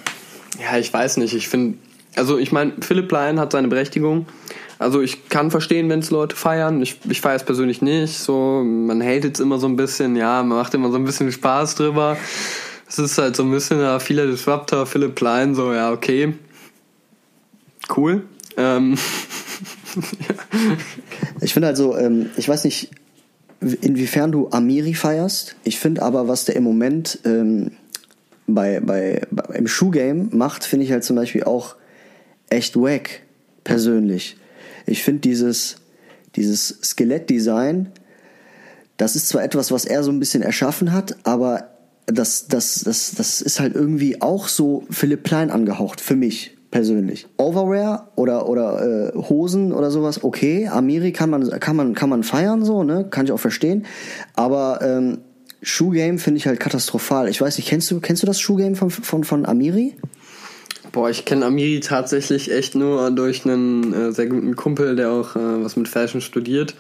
Ja, 0.62 0.78
ich 0.78 0.94
weiß 0.94 1.18
nicht. 1.18 1.34
Ich 1.34 1.48
finde, 1.48 1.78
also 2.16 2.38
ich 2.38 2.52
meine, 2.52 2.74
Philipp 2.82 3.10
Klein 3.10 3.40
hat 3.40 3.52
seine 3.52 3.68
Berechtigung. 3.68 4.28
Also 4.78 5.02
ich 5.02 5.30
kann 5.30 5.52
verstehen, 5.52 5.90
wenn 5.90 6.00
es 6.00 6.12
Leute 6.12 6.36
feiern. 6.36 6.82
Ich, 6.82 6.98
ich 7.10 7.22
feiere 7.22 7.36
es 7.36 7.44
persönlich 7.44 7.82
nicht. 7.82 8.18
So, 8.18 8.64
man 8.64 9.02
hatet 9.02 9.36
es 9.36 9.40
immer 9.40 9.60
so 9.60 9.68
ein 9.68 9.76
bisschen, 9.76 10.16
ja, 10.16 10.44
man 10.44 10.58
macht 10.58 10.74
immer 10.74 10.92
so 10.92 10.98
ein 10.98 11.04
bisschen 11.04 11.32
Spaß 11.32 11.76
drüber. 11.76 12.18
Es 12.88 13.00
ist 13.00 13.18
halt 13.18 13.36
so 13.36 13.44
ein 13.44 13.52
bisschen 13.52 13.80
ja, 13.80 14.00
vieler 14.00 14.28
Disruptor, 14.28 14.86
Philipp 14.86 15.16
Klein, 15.16 15.56
so, 15.56 15.74
ja, 15.74 15.92
okay. 15.92 16.34
Cool. 17.96 18.24
Ähm. 18.58 18.98
ich 21.42 21.54
finde 21.54 21.68
halt 21.68 21.78
so, 21.78 21.98
ähm, 21.98 22.30
ich 22.36 22.50
weiß 22.50 22.66
nicht, 22.66 22.90
inwiefern 23.62 24.32
du 24.32 24.50
Amiri 24.50 24.94
feierst. 24.94 25.56
Ich 25.64 25.80
finde 25.80 26.02
aber, 26.02 26.28
was 26.28 26.46
der 26.46 26.56
im 26.56 26.64
Moment 26.64 27.20
ähm, 27.24 27.72
bei, 28.54 28.80
bei, 28.80 29.22
bei, 29.32 29.56
im 29.56 29.68
Schuhgame 29.68 30.30
macht, 30.32 30.64
finde 30.64 30.86
ich 30.86 30.92
halt 30.92 31.04
zum 31.04 31.16
Beispiel 31.16 31.44
auch 31.44 31.76
echt 32.50 32.76
wack, 32.76 33.22
persönlich. 33.64 34.38
Ich 34.86 35.04
finde 35.04 35.22
dieses, 35.22 35.78
dieses 36.36 36.80
Skelettdesign, 36.84 37.92
das 38.98 39.16
ist 39.16 39.30
zwar 39.30 39.44
etwas, 39.44 39.72
was 39.72 39.86
er 39.86 40.04
so 40.04 40.12
ein 40.12 40.20
bisschen 40.20 40.44
erschaffen 40.44 40.92
hat, 40.92 41.16
aber 41.24 41.70
das, 42.06 42.48
das, 42.48 42.84
das, 42.84 43.14
das 43.16 43.42
ist 43.42 43.60
halt 43.60 43.76
irgendwie 43.76 44.22
auch 44.22 44.48
so 44.48 44.84
Philipp 44.90 45.24
Plein 45.24 45.50
angehaucht, 45.50 46.02
für 46.02 46.16
mich 46.16 46.58
persönlich. 46.72 47.28
Overwear 47.38 48.12
oder, 48.16 48.48
oder 48.48 49.12
äh, 49.14 49.18
Hosen 49.18 49.74
oder 49.74 49.92
sowas, 49.92 50.24
okay. 50.24 50.68
Amiri 50.68 51.12
kann 51.12 51.30
man, 51.30 51.50
kann 51.60 51.76
man, 51.76 51.94
kann 51.94 52.10
man 52.10 52.24
feiern, 52.24 52.64
so, 52.64 52.84
ne? 52.84 53.06
Kann 53.10 53.26
ich 53.26 53.32
auch 53.32 53.40
verstehen. 53.40 53.86
Aber 54.36 54.80
ähm, 54.82 55.20
Schuhgame 55.62 56.18
finde 56.18 56.40
ich 56.40 56.48
halt 56.48 56.60
katastrophal. 56.60 57.30
Ich 57.30 57.40
weiß 57.40 57.58
nicht, 57.58 57.68
kennst 57.68 57.92
du, 57.92 58.00
kennst 58.00 58.24
du 58.24 58.28
das 58.28 58.40
Schuhgame 58.40 58.76
von, 58.76 58.90
von, 58.90 59.24
von 59.24 59.46
Amiri? 59.46 59.96
Boah, 60.92 61.10
ich 61.10 61.24
kenne 61.24 61.46
Amiri 61.46 61.80
tatsächlich 61.80 62.52
echt 62.52 62.76
nur 62.76 63.12
durch 63.12 63.46
einen 63.46 63.94
äh, 63.94 64.12
sehr 64.12 64.26
guten 64.26 64.56
Kumpel, 64.56 64.96
der 64.96 65.12
auch 65.12 65.36
äh, 65.36 65.64
was 65.64 65.76
mit 65.76 65.88
Fashion 65.88 66.20
studiert. 66.20 66.76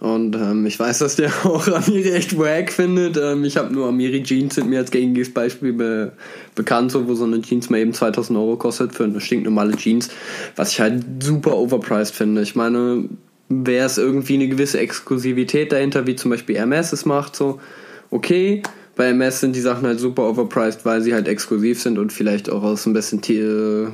Und 0.00 0.36
ähm, 0.36 0.64
ich 0.66 0.78
weiß, 0.78 0.98
dass 0.98 1.16
der 1.16 1.32
auch 1.44 1.66
Amiri 1.66 2.10
echt 2.12 2.38
wack 2.38 2.70
findet. 2.70 3.16
Ähm, 3.16 3.44
ich 3.44 3.56
habe 3.56 3.72
nur 3.72 3.88
Amiri 3.88 4.22
Jeans 4.22 4.54
sind 4.54 4.68
mir 4.68 4.78
als 4.78 4.90
gängiges 4.90 5.32
Beispiel 5.32 5.72
be 5.72 6.12
bekannt, 6.54 6.92
so, 6.92 7.08
wo 7.08 7.14
so 7.14 7.24
eine 7.24 7.40
Jeans 7.40 7.70
mal 7.70 7.78
eben 7.78 7.92
2000 7.92 8.38
Euro 8.38 8.56
kostet 8.56 8.94
für 8.94 9.04
eine 9.04 9.20
stinknormale 9.20 9.76
Jeans, 9.76 10.10
was 10.54 10.72
ich 10.72 10.80
halt 10.80 11.02
super 11.20 11.56
overpriced 11.56 12.14
finde. 12.14 12.42
Ich 12.42 12.54
meine, 12.54 13.08
wäre 13.48 13.86
es 13.86 13.98
irgendwie 13.98 14.34
eine 14.34 14.48
gewisse 14.48 14.78
Exklusivität 14.78 15.72
dahinter, 15.72 16.06
wie 16.06 16.14
zum 16.14 16.30
Beispiel 16.30 16.56
Hermes 16.56 16.92
es 16.92 17.04
macht, 17.04 17.34
so 17.34 17.58
okay, 18.10 18.62
bei 18.96 19.06
MS 19.10 19.40
sind 19.40 19.54
die 19.54 19.60
Sachen 19.60 19.86
halt 19.86 20.00
super 20.00 20.28
overpriced, 20.28 20.84
weil 20.84 21.02
sie 21.02 21.14
halt 21.14 21.28
exklusiv 21.28 21.80
sind 21.80 21.98
und 21.98 22.12
vielleicht 22.12 22.50
auch 22.50 22.62
aus 22.62 22.84
ein 22.86 22.92
bisschen 22.92 23.22
äh, 23.28 23.90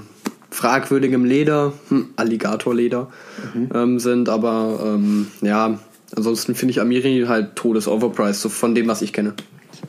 fragwürdigem 0.51 1.25
Leder, 1.25 1.75
hm, 1.89 2.11
Alligatorleder 2.17 3.09
mhm. 3.55 3.69
ähm, 3.75 3.99
sind. 3.99 4.29
Aber 4.29 4.81
ähm, 4.83 5.27
ja, 5.43 5.79
ansonsten 6.17 6.55
finde 6.55 6.73
ich 6.73 6.81
Amiri 6.81 7.25
halt 7.29 7.55
todes 7.57 7.87
overpriced, 7.87 8.41
so 8.41 8.49
von 8.49 8.75
dem, 8.75 8.89
was 8.89 9.03
ich 9.03 9.13
kenne. 9.13 9.35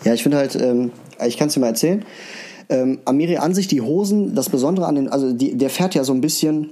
Ja, 0.03 0.13
ich 0.13 0.23
finde 0.23 0.37
halt, 0.37 0.55
ähm, 0.55 0.91
ich 1.25 1.37
kann 1.37 1.47
es 1.47 1.53
dir 1.53 1.61
mal 1.61 1.67
erzählen. 1.67 2.03
Ähm, 2.67 2.99
Amiri 3.05 3.37
an 3.37 3.53
sich, 3.53 3.67
die 3.67 3.81
Hosen, 3.81 4.35
das 4.35 4.49
Besondere 4.49 4.87
an 4.87 4.95
den, 4.95 5.07
also 5.07 5.31
die, 5.31 5.55
der 5.55 5.69
fährt 5.69 5.95
ja 5.95 6.03
so 6.03 6.13
ein 6.13 6.21
bisschen 6.21 6.71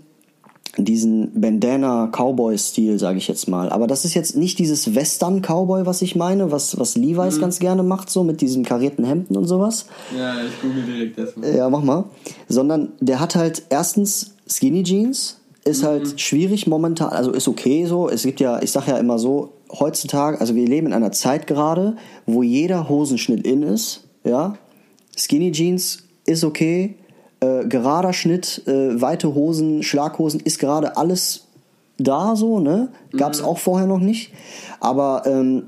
diesen 0.78 1.40
Bandana-Cowboy-Stil, 1.40 2.98
sage 2.98 3.20
ich 3.20 3.28
jetzt 3.28 3.48
mal. 3.48 3.70
Aber 3.70 3.86
das 3.86 4.06
ist 4.06 4.16
jetzt 4.16 4.36
nicht 4.36 4.58
dieses 4.58 4.96
Western-Cowboy, 4.96 5.86
was 5.86 6.02
ich 6.02 6.16
meine, 6.16 6.52
was, 6.52 6.80
was 6.80 6.96
Levi's 6.96 7.38
mhm. 7.38 7.42
ganz 7.42 7.60
gerne 7.60 7.84
macht, 7.84 8.10
so 8.10 8.24
mit 8.24 8.42
diesen 8.42 8.64
karierten 8.64 9.06
Hemden 9.06 9.38
und 9.38 9.46
sowas. 9.46 9.86
Ja, 10.18 10.36
ich 10.44 10.62
google 10.62 10.84
direkt 10.84 11.18
erstmal. 11.18 11.56
Ja, 11.56 11.70
mach 11.70 11.84
mal. 11.84 12.06
Sondern 12.50 12.94
der 13.00 13.20
hat 13.20 13.36
halt 13.36 13.64
erstens 13.70 14.34
Skinny 14.48 14.84
Jeans, 14.84 15.38
ist 15.64 15.84
mhm. 15.84 15.88
halt 15.88 16.20
schwierig 16.20 16.66
momentan, 16.66 17.10
also 17.10 17.32
ist 17.32 17.48
okay 17.48 17.86
so. 17.86 18.10
Es 18.10 18.24
gibt 18.24 18.40
ja, 18.40 18.62
ich 18.62 18.72
sag 18.72 18.88
ja 18.88 18.98
immer 18.98 19.20
so, 19.20 19.54
heutzutage, 19.80 20.40
also 20.40 20.56
wir 20.56 20.68
leben 20.68 20.88
in 20.88 20.94
einer 20.94 21.12
Zeit 21.12 21.48
gerade, 21.48 21.96
wo 22.26 22.44
jeder 22.44 22.90
Hosenschnitt 22.90 23.46
in 23.46 23.64
ist, 23.64 24.02
ja. 24.24 24.56
Skinny 25.16 25.52
Jeans 25.52 26.00
ist 26.26 26.44
okay, 26.44 26.96
äh, 27.44 27.66
gerader 27.68 28.14
Schnitt, 28.14 28.62
äh, 28.68 29.02
weite 29.02 29.36
Hosen, 29.36 29.84
Schlaghosen, 29.84 30.40
ist 30.40 30.60
gerade 30.60 30.98
alles 30.98 31.48
da 31.98 32.36
so, 32.36 32.60
ne? 32.60 32.90
Gab 33.16 33.34
es 33.34 33.42
mhm. 33.42 33.48
auch 33.48 33.58
vorher 33.58 33.88
noch 33.88 34.00
nicht. 34.00 34.32
Aber 34.80 35.24
ähm, 35.26 35.64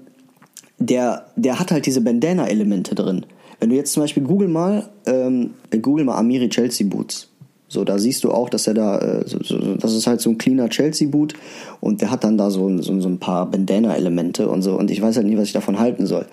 der, 0.80 1.28
der 1.36 1.60
hat 1.60 1.72
halt 1.72 1.86
diese 1.86 2.02
Bandana-Elemente 2.02 2.96
drin. 2.96 3.26
Wenn 3.60 3.70
du 3.70 3.76
jetzt 3.76 3.94
zum 3.94 4.04
Beispiel 4.04 4.24
Google 4.24 4.48
mal, 4.48 4.90
ähm, 5.06 5.52
Google 5.82 6.06
mal 6.06 6.18
Amiri 6.18 6.50
Chelsea 6.50 6.88
Boots. 6.88 7.30
So, 7.68 7.84
da 7.84 7.98
siehst 7.98 8.24
du 8.24 8.32
auch, 8.32 8.50
dass 8.50 8.68
er 8.68 8.74
da, 8.74 9.00
äh, 9.00 9.28
so, 9.28 9.42
so, 9.44 9.76
das 9.76 9.94
ist 9.94 10.08
halt 10.08 10.22
so 10.22 10.30
ein 10.30 10.38
cleaner 10.38 10.70
Chelsea-Boot 10.70 11.34
und 11.82 12.00
der 12.02 12.12
hat 12.12 12.24
dann 12.24 12.38
da 12.38 12.52
so, 12.52 12.70
so, 12.82 13.02
so 13.02 13.10
ein 13.10 13.18
paar 13.18 13.50
Bandana-Elemente 13.50 14.48
und 14.48 14.62
so 14.62 14.78
und 14.78 14.92
ich 14.92 15.02
weiß 15.02 15.18
halt 15.18 15.26
nie, 15.26 15.38
was 15.38 15.46
ich 15.46 15.54
davon 15.54 15.80
halten 15.80 16.06
soll. 16.06 16.26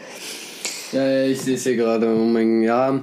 Ja, 0.92 1.08
ja 1.08 1.26
ich 1.26 1.40
sehe 1.40 1.54
es 1.54 1.62
hier 1.62 1.76
gerade. 1.76 2.06
Ja, 2.64 3.00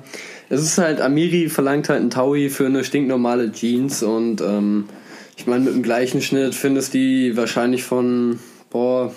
es 0.49 0.61
ist 0.61 0.77
halt, 0.77 0.99
Amiri 0.99 1.49
verlangt 1.49 1.89
halt 1.89 2.01
einen 2.01 2.09
Taui 2.09 2.49
für 2.49 2.65
eine 2.65 2.83
stinknormale 2.83 3.51
Jeans 3.51 4.03
und 4.03 4.41
ähm, 4.41 4.85
ich 5.37 5.47
meine, 5.47 5.65
mit 5.65 5.73
dem 5.73 5.83
gleichen 5.83 6.21
Schnitt 6.21 6.55
findest 6.55 6.93
du 6.93 6.97
die 6.97 7.37
wahrscheinlich 7.37 7.83
von, 7.83 8.39
boah, 8.69 9.13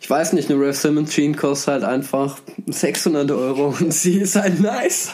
ich 0.00 0.10
weiß 0.10 0.32
nicht, 0.34 0.50
eine 0.50 0.60
Rev 0.60 0.76
Simmons 0.76 1.10
Jeans 1.10 1.36
kostet 1.36 1.74
halt 1.74 1.84
einfach 1.84 2.38
600 2.66 3.30
Euro 3.30 3.74
und 3.80 3.92
sie 3.92 4.18
ist 4.18 4.36
halt 4.36 4.60
nice. 4.60 5.10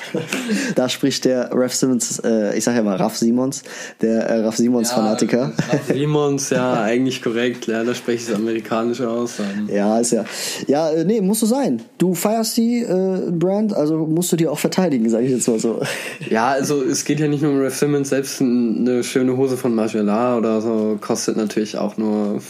Da 0.75 0.88
spricht 0.88 1.25
der 1.25 1.51
Rev 1.53 1.73
Simmons, 1.75 2.20
äh, 2.25 2.57
ich 2.57 2.64
sag 2.64 2.77
ja 2.77 2.83
mal 2.83 2.96
Raff 2.96 3.16
Simons, 3.16 3.62
der 4.01 4.27
äh, 4.27 4.40
Raff 4.40 4.57
Simons 4.57 4.90
ja, 4.90 4.96
Fanatiker. 4.96 5.53
Raff 5.70 5.87
Simons, 5.92 6.51
ja, 6.51 6.83
eigentlich 6.83 7.23
korrekt, 7.23 7.66
ja, 7.66 7.85
da 7.85 7.94
spreche 7.94 8.23
ich 8.23 8.29
es 8.29 8.35
amerikanisch 8.35 9.01
aus. 9.01 9.35
Ja, 9.68 9.99
ist 9.99 10.12
ja. 10.12 10.25
Ja, 10.66 10.90
äh, 10.90 11.05
nee, 11.05 11.20
musst 11.20 11.42
du 11.42 11.46
sein. 11.46 11.83
Du 11.99 12.14
feierst 12.14 12.57
die 12.57 12.83
äh, 12.83 13.31
Brand, 13.31 13.75
also 13.75 13.99
musst 14.07 14.33
du 14.33 14.37
die 14.37 14.49
auch 14.49 14.59
verteidigen, 14.59 15.09
sage 15.09 15.27
ich 15.27 15.33
jetzt 15.33 15.49
mal 15.49 15.59
so. 15.59 15.81
Ja, 16.29 16.49
also 16.49 16.83
es 16.83 17.05
geht 17.05 17.20
ja 17.20 17.29
nicht 17.29 17.42
nur 17.42 17.53
um 17.53 17.61
Rev 17.61 17.75
Simmons, 17.75 18.09
selbst 18.11 18.40
eine 18.40 19.03
schöne 19.05 19.37
Hose 19.37 19.57
von 19.57 19.75
Margiela 19.75 20.37
oder 20.37 20.61
so 20.61 20.99
kostet 21.01 21.37
natürlich 21.37 21.79
auch 21.79 21.96
nur, 21.96 22.40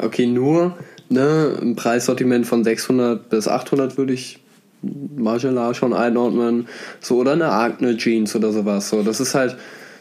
okay, 0.00 0.26
nur 0.26 0.76
ne, 1.12 1.58
ein 1.60 1.76
Preissortiment 1.76 2.46
von 2.46 2.64
600 2.64 3.28
bis 3.28 3.48
800 3.48 3.96
würde 3.96 4.12
ich 4.12 4.40
Margiela 4.82 5.74
schon 5.74 5.92
einordnen. 5.92 6.68
So, 7.00 7.18
oder 7.18 7.32
eine 7.32 7.50
Agne 7.50 7.96
Jeans 7.96 8.34
oder 8.34 8.52
sowas. 8.52 8.88
So, 8.88 9.02
das 9.02 9.20
ist 9.20 9.34
halt 9.34 9.56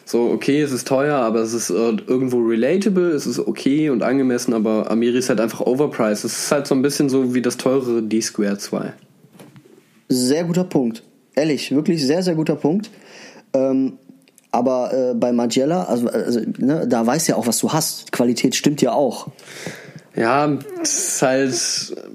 so, 0.06 0.30
okay, 0.30 0.62
es 0.62 0.72
ist 0.72 0.88
teuer, 0.88 1.18
aber 1.18 1.40
es 1.40 1.54
ist 1.54 1.70
irgendwo 1.70 2.40
relatable, 2.40 3.12
es 3.12 3.28
ist 3.28 3.40
okay 3.40 3.90
und 3.90 4.02
angemessen, 4.02 4.54
aber 4.54 4.90
Amiri 4.90 5.20
ist 5.20 5.30
halt 5.30 5.40
einfach 5.40 5.62
overpriced. 5.62 6.26
Es 6.26 6.46
ist 6.46 6.52
halt 6.52 6.68
so 6.68 6.76
ein 6.76 6.82
bisschen 6.82 7.10
so 7.10 7.34
wie 7.34 7.42
das 7.42 7.58
teurere 7.58 8.02
D-Square 8.02 8.58
2. 8.58 8.94
Sehr 10.10 10.44
guter 10.44 10.64
Punkt. 10.64 11.04
Ehrlich, 11.36 11.74
wirklich 11.74 12.06
sehr, 12.06 12.24
sehr 12.24 12.36
guter 12.36 12.56
Punkt. 12.56 12.90
Ähm, 13.54 13.94
aber 14.52 14.94
äh, 14.94 15.14
bei 15.14 15.32
Margiela, 15.32 15.86
also, 15.86 16.08
also 16.10 16.42
ne, 16.58 16.86
da 16.88 17.06
weißt 17.06 17.30
ja 17.30 17.38
auch, 17.38 17.48
was 17.48 17.60
du 17.60 17.72
hast. 17.72 18.12
Qualität 18.12 18.54
stimmt 18.56 18.82
ja 18.82 18.92
auch. 18.92 19.30
Ja, 20.16 20.58
es 20.82 21.16
ist 21.16 21.22
halt. 21.22 22.12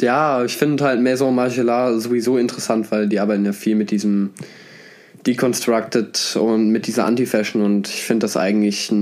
Ja, 0.00 0.44
ich 0.44 0.56
finde 0.56 0.84
halt 0.84 1.00
Maison 1.00 1.34
Margiela 1.34 1.98
sowieso 1.98 2.36
interessant, 2.36 2.90
weil 2.90 3.08
die 3.08 3.20
arbeiten 3.20 3.44
ja 3.44 3.52
viel 3.52 3.76
mit 3.76 3.90
diesem 3.92 4.30
Deconstructed 5.26 6.36
und 6.40 6.70
mit 6.70 6.86
dieser 6.86 7.04
Anti-Fashion 7.06 7.62
und 7.62 7.88
ich 7.88 8.02
finde 8.02 8.24
das 8.24 8.36
eigentlich 8.36 8.92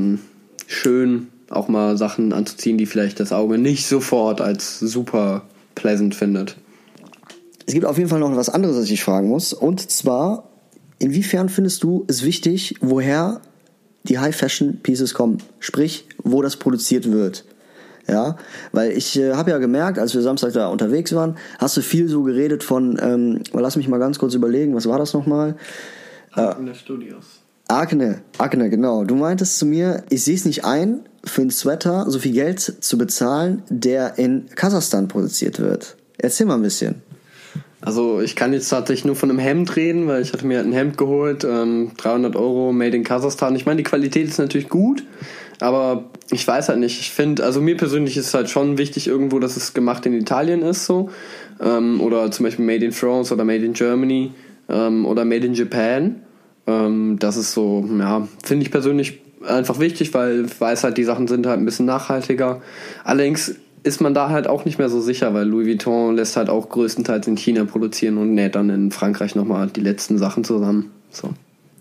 schön, 0.67 1.29
auch 1.49 1.69
mal 1.69 1.97
Sachen 1.97 2.33
anzuziehen, 2.33 2.77
die 2.77 2.87
vielleicht 2.87 3.21
das 3.21 3.33
Auge 3.33 3.57
nicht 3.57 3.87
sofort 3.87 4.43
als 4.43 4.79
super 4.81 5.43
pleasant 5.75 6.15
findet. 6.15 6.57
Es 7.67 7.75
gibt 7.75 7.87
auf 7.87 7.99
jeden 7.99 8.11
Fall 8.11 8.21
noch 8.21 8.35
was 8.37 8.49
anderes, 8.49 8.77
was 8.77 8.91
ich 8.91 9.03
fragen 9.03 9.29
muss. 9.29 9.53
Und 9.53 9.91
zwar, 9.91 10.51
inwiefern 10.99 11.49
findest 11.49 11.83
du 11.83 12.05
es 12.09 12.25
wichtig, 12.25 12.75
woher 12.81 13.41
die 14.05 14.19
High-Fashion-Pieces 14.19 15.15
kommen? 15.15 15.39
Sprich, 15.61 16.07
wo 16.23 16.43
das 16.43 16.57
produziert 16.57 17.11
wird. 17.11 17.45
Ja, 18.07 18.37
weil 18.73 18.93
ich 18.93 19.19
äh, 19.19 19.35
habe 19.35 19.51
ja 19.51 19.59
gemerkt, 19.59 19.99
als 19.99 20.15
wir 20.15 20.23
Samstag 20.23 20.53
da 20.53 20.69
unterwegs 20.69 21.15
waren, 21.15 21.37
hast 21.59 21.77
du 21.77 21.81
viel 21.81 22.09
so 22.09 22.23
geredet 22.23 22.65
von, 22.65 22.99
ähm, 23.01 23.43
lass 23.53 23.77
mich 23.77 23.89
mal 23.89 23.99
ganz 23.99 24.19
kurz 24.19 24.35
überlegen, 24.35 24.75
was 24.75 24.89
war 24.89 24.99
das 24.99 25.15
nochmal? 25.15 25.57
Hagener 26.33 26.75
Studios. 26.75 27.41
Agne, 27.69 28.23
Agne, 28.39 28.69
genau. 28.69 29.05
Du 29.05 29.15
meintest 29.15 29.59
zu 29.59 29.67
mir, 29.67 30.03
ich 30.11 30.25
sehe 30.25 30.35
es 30.35 30.45
nicht 30.45 30.65
ein, 30.65 31.01
für 31.25 31.43
einen 31.43 31.51
Sweater 31.51 32.11
so 32.11 32.19
viel 32.19 32.33
Geld 32.33 32.61
zu 32.61 32.99
bezahlen, 32.99 33.63
der 33.69 34.19
in 34.19 34.47
Kasachstan 34.55 35.07
produziert 35.07 35.61
wird. 35.61 35.97
Erzähl 36.19 36.47
mal 36.47 36.57
ein 36.57 36.63
bisschen. 36.63 37.03
Also 37.83 38.21
ich 38.21 38.37
kann 38.37 38.53
jetzt 38.53 38.69
tatsächlich 38.69 39.07
nur 39.07 39.17
von 39.17 39.31
einem 39.31 39.39
Hemd 39.39 39.77
reden, 39.77 40.07
weil 40.07 40.21
ich 40.21 40.33
hatte 40.33 40.47
mir 40.47 40.61
ein 40.61 40.73
Hemd 40.73 40.99
geholt, 40.99 41.45
ähm, 41.45 41.93
300 41.97 42.37
Euro, 42.37 42.73
made 42.73 42.97
in 42.97 43.05
Kasachstan. 43.05 43.57
Ich 43.57 43.65
meine, 43.65 43.79
die 43.79 43.85
Qualität 43.85 44.29
ist 44.29 44.39
natürlich 44.39 44.69
gut, 44.69 45.05
aber 45.61 46.05
ich 46.31 46.47
weiß 46.47 46.69
halt 46.71 46.79
nicht. 46.79 47.01
Ich 47.01 47.11
finde, 47.11 47.45
also 47.45 47.61
mir 47.61 47.77
persönlich 47.77 48.17
ist 48.17 48.35
halt 48.35 48.49
schon 48.49 48.79
wichtig 48.79 49.07
irgendwo, 49.07 49.39
dass 49.39 49.57
es 49.57 49.75
gemacht 49.75 50.07
in 50.07 50.15
Italien 50.15 50.63
ist 50.63 50.87
so. 50.87 51.11
Ähm, 51.61 52.01
oder 52.01 52.31
zum 52.31 52.45
Beispiel 52.45 52.65
made 52.65 52.85
in 52.85 52.93
France 52.93 53.33
oder 53.33 53.45
made 53.45 53.65
in 53.65 53.75
Germany 53.75 54.33
ähm, 54.69 55.05
oder 55.07 55.25
made 55.25 55.47
in 55.47 55.55
Japan. 55.55 56.23
Ähm, 56.67 57.19
das 57.19 57.37
ist 57.37 57.53
so, 57.53 57.87
ja, 57.99 58.27
finde 58.43 58.65
ich 58.65 58.71
persönlich 58.71 59.21
einfach 59.47 59.79
wichtig, 59.79 60.15
weil 60.15 60.47
ich 60.47 60.61
weiß 60.61 60.85
halt, 60.85 60.97
die 60.99 61.05
Sachen 61.05 61.29
sind 61.29 61.47
halt 61.47 61.59
ein 61.59 61.65
bisschen 61.65 61.87
nachhaltiger. 61.87 62.63
Allerdings 63.05 63.57
ist 63.83 64.01
man 64.01 64.15
da 64.15 64.29
halt 64.29 64.47
auch 64.47 64.65
nicht 64.65 64.79
mehr 64.79 64.89
so 64.89 65.01
sicher, 65.01 65.33
weil 65.35 65.47
Louis 65.47 65.67
Vuitton 65.67 66.17
lässt 66.17 66.37
halt 66.37 66.51
auch 66.51 66.69
größtenteils 66.69 67.27
in 67.27 67.37
China 67.37 67.65
produzieren 67.65 68.19
und 68.19 68.35
näht 68.35 68.55
dann 68.55 68.69
in 68.71 68.91
Frankreich 68.91 69.35
nochmal 69.35 69.69
die 69.69 69.81
letzten 69.81 70.19
Sachen 70.19 70.45
zusammen. 70.45 70.91
So. 71.11 71.31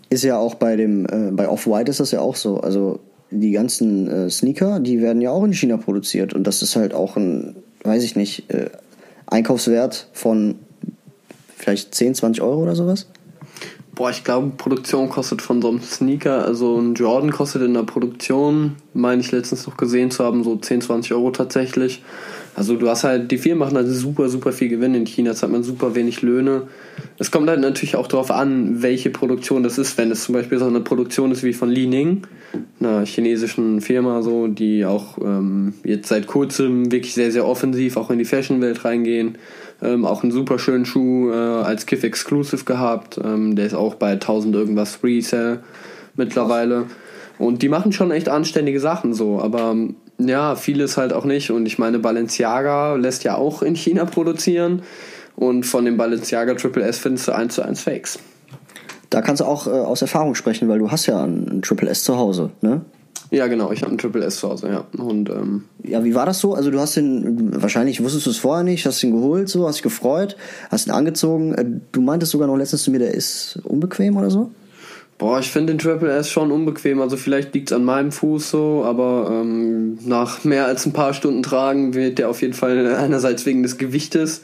Ist 0.08 0.24
ja 0.24 0.38
auch 0.38 0.54
bei 0.54 0.76
dem, 0.76 1.06
äh, 1.06 1.30
bei 1.30 1.48
Off-White 1.48 1.90
ist 1.90 2.00
das 2.00 2.10
ja 2.10 2.20
auch 2.20 2.36
so. 2.36 2.58
Also 2.60 3.00
die 3.30 3.52
ganzen 3.52 4.08
äh, 4.08 4.30
Sneaker, 4.30 4.80
die 4.80 5.00
werden 5.00 5.22
ja 5.22 5.30
auch 5.30 5.44
in 5.44 5.52
China 5.52 5.76
produziert 5.76 6.34
und 6.34 6.44
das 6.44 6.62
ist 6.62 6.76
halt 6.76 6.94
auch 6.94 7.16
ein, 7.16 7.56
weiß 7.84 8.02
ich 8.02 8.16
nicht, 8.16 8.50
äh, 8.52 8.70
Einkaufswert 9.26 10.08
von 10.12 10.56
vielleicht 11.56 11.94
10, 11.94 12.16
20 12.16 12.42
Euro 12.42 12.62
oder 12.62 12.74
sowas. 12.74 13.06
Boah, 13.94 14.10
ich 14.10 14.24
glaube, 14.24 14.52
Produktion 14.56 15.08
kostet 15.08 15.42
von 15.42 15.60
so 15.60 15.68
einem 15.68 15.82
Sneaker, 15.82 16.44
also 16.44 16.78
ein 16.78 16.94
Jordan 16.94 17.30
kostet 17.30 17.62
in 17.62 17.74
der 17.74 17.82
Produktion, 17.82 18.76
meine 18.94 19.20
ich 19.20 19.30
letztens 19.30 19.66
noch 19.66 19.76
gesehen 19.76 20.10
zu 20.10 20.24
haben, 20.24 20.42
so 20.42 20.56
10, 20.56 20.80
20 20.80 21.12
Euro 21.12 21.30
tatsächlich. 21.30 22.02
Also 22.54 22.76
du 22.76 22.88
hast 22.88 23.04
halt, 23.04 23.30
die 23.30 23.38
Firmen 23.38 23.60
machen 23.60 23.76
halt 23.76 23.88
super, 23.88 24.28
super 24.28 24.52
viel 24.52 24.68
Gewinn 24.68 24.94
in 24.94 25.06
China, 25.06 25.30
jetzt 25.30 25.42
hat 25.42 25.50
man 25.50 25.62
super 25.62 25.94
wenig 25.94 26.22
Löhne. 26.22 26.62
Es 27.18 27.30
kommt 27.30 27.48
halt 27.48 27.60
natürlich 27.60 27.96
auch 27.96 28.08
darauf 28.08 28.30
an, 28.30 28.82
welche 28.82 29.10
Produktion 29.10 29.62
das 29.62 29.78
ist. 29.78 29.96
Wenn 29.96 30.10
es 30.10 30.24
zum 30.24 30.34
Beispiel 30.34 30.58
so 30.58 30.66
eine 30.66 30.80
Produktion 30.80 31.30
ist 31.30 31.42
wie 31.42 31.52
von 31.52 31.70
Li 31.70 31.86
Ning, 31.86 32.22
einer 32.80 33.06
chinesischen 33.06 33.80
Firma, 33.80 34.22
so, 34.22 34.48
die 34.48 34.84
auch 34.84 35.18
ähm, 35.18 35.74
jetzt 35.84 36.08
seit 36.08 36.26
kurzem 36.26 36.90
wirklich 36.90 37.14
sehr, 37.14 37.30
sehr 37.30 37.46
offensiv 37.46 37.96
auch 37.96 38.10
in 38.10 38.18
die 38.18 38.24
Fashion-Welt 38.24 38.84
reingehen. 38.84 39.38
Ähm, 39.82 40.04
auch 40.04 40.22
einen 40.22 40.32
super 40.32 40.58
schönen 40.58 40.84
Schuh 40.84 41.30
äh, 41.30 41.34
als 41.34 41.86
Kiff 41.86 42.02
Exclusive 42.02 42.64
gehabt. 42.64 43.18
Ähm, 43.22 43.54
der 43.54 43.66
ist 43.66 43.74
auch 43.74 43.94
bei 43.94 44.12
1000 44.12 44.54
irgendwas 44.54 45.02
Resale 45.02 45.60
mittlerweile. 46.16 46.86
Und 47.38 47.62
die 47.62 47.70
machen 47.70 47.92
schon 47.92 48.10
echt 48.10 48.28
anständige 48.28 48.80
Sachen 48.80 49.14
so, 49.14 49.40
aber 49.40 49.74
ja, 50.26 50.56
vieles 50.56 50.96
halt 50.96 51.12
auch 51.12 51.24
nicht. 51.24 51.50
Und 51.50 51.66
ich 51.66 51.78
meine, 51.78 51.98
Balenciaga 51.98 52.94
lässt 52.94 53.24
ja 53.24 53.36
auch 53.36 53.62
in 53.62 53.74
China 53.74 54.04
produzieren. 54.04 54.82
Und 55.36 55.64
von 55.64 55.84
dem 55.84 55.96
Balenciaga 55.96 56.54
Triple 56.54 56.84
S 56.84 56.98
findest 56.98 57.28
du 57.28 57.32
1 57.32 57.54
zu 57.54 57.62
1 57.62 57.80
Fakes. 57.80 58.18
Da 59.08 59.22
kannst 59.22 59.40
du 59.40 59.44
auch 59.44 59.66
äh, 59.66 59.70
aus 59.70 60.02
Erfahrung 60.02 60.34
sprechen, 60.34 60.68
weil 60.68 60.78
du 60.78 60.90
hast 60.90 61.06
ja 61.06 61.24
ein 61.24 61.62
Triple 61.62 61.88
S 61.88 62.04
zu 62.04 62.16
Hause, 62.16 62.50
ne? 62.60 62.82
Ja, 63.32 63.46
genau, 63.46 63.70
ich 63.70 63.82
habe 63.82 63.90
einen 63.90 63.98
Triple 63.98 64.24
S 64.24 64.36
zu 64.36 64.48
Hause, 64.48 64.68
ja. 64.68 64.84
Und, 65.02 65.30
ähm, 65.30 65.64
ja, 65.84 66.02
wie 66.04 66.14
war 66.14 66.26
das 66.26 66.40
so? 66.40 66.54
Also 66.54 66.70
du 66.70 66.80
hast 66.80 66.96
den, 66.96 67.62
wahrscheinlich 67.62 68.02
wusstest 68.02 68.26
du 68.26 68.30
es 68.30 68.38
vorher 68.38 68.64
nicht, 68.64 68.86
hast 68.86 69.02
ihn 69.04 69.12
geholt, 69.12 69.48
so, 69.48 69.68
hast 69.68 69.76
dich 69.76 69.82
gefreut, 69.82 70.36
hast 70.70 70.88
ihn 70.88 70.92
angezogen. 70.92 71.54
Äh, 71.54 71.64
du 71.92 72.00
meintest 72.00 72.32
sogar 72.32 72.48
noch 72.48 72.56
letztens 72.56 72.82
zu 72.82 72.90
mir, 72.90 72.98
der 72.98 73.14
ist 73.14 73.60
unbequem 73.64 74.16
oder 74.16 74.30
so? 74.30 74.50
Boah, 75.20 75.38
ich 75.38 75.50
finde 75.50 75.74
den 75.74 75.78
Triple 75.78 76.10
S 76.10 76.30
schon 76.30 76.50
unbequem. 76.50 77.02
Also 77.02 77.18
vielleicht 77.18 77.52
liegt 77.52 77.70
es 77.70 77.76
an 77.76 77.84
meinem 77.84 78.10
Fuß 78.10 78.50
so, 78.50 78.84
aber 78.86 79.28
ähm, 79.30 79.98
nach 80.06 80.44
mehr 80.44 80.64
als 80.64 80.86
ein 80.86 80.94
paar 80.94 81.12
Stunden 81.12 81.42
tragen 81.42 81.92
wird 81.92 82.18
der 82.18 82.30
auf 82.30 82.40
jeden 82.40 82.54
Fall 82.54 82.94
einerseits 82.94 83.44
wegen 83.44 83.62
des 83.62 83.76
Gewichtes, 83.76 84.40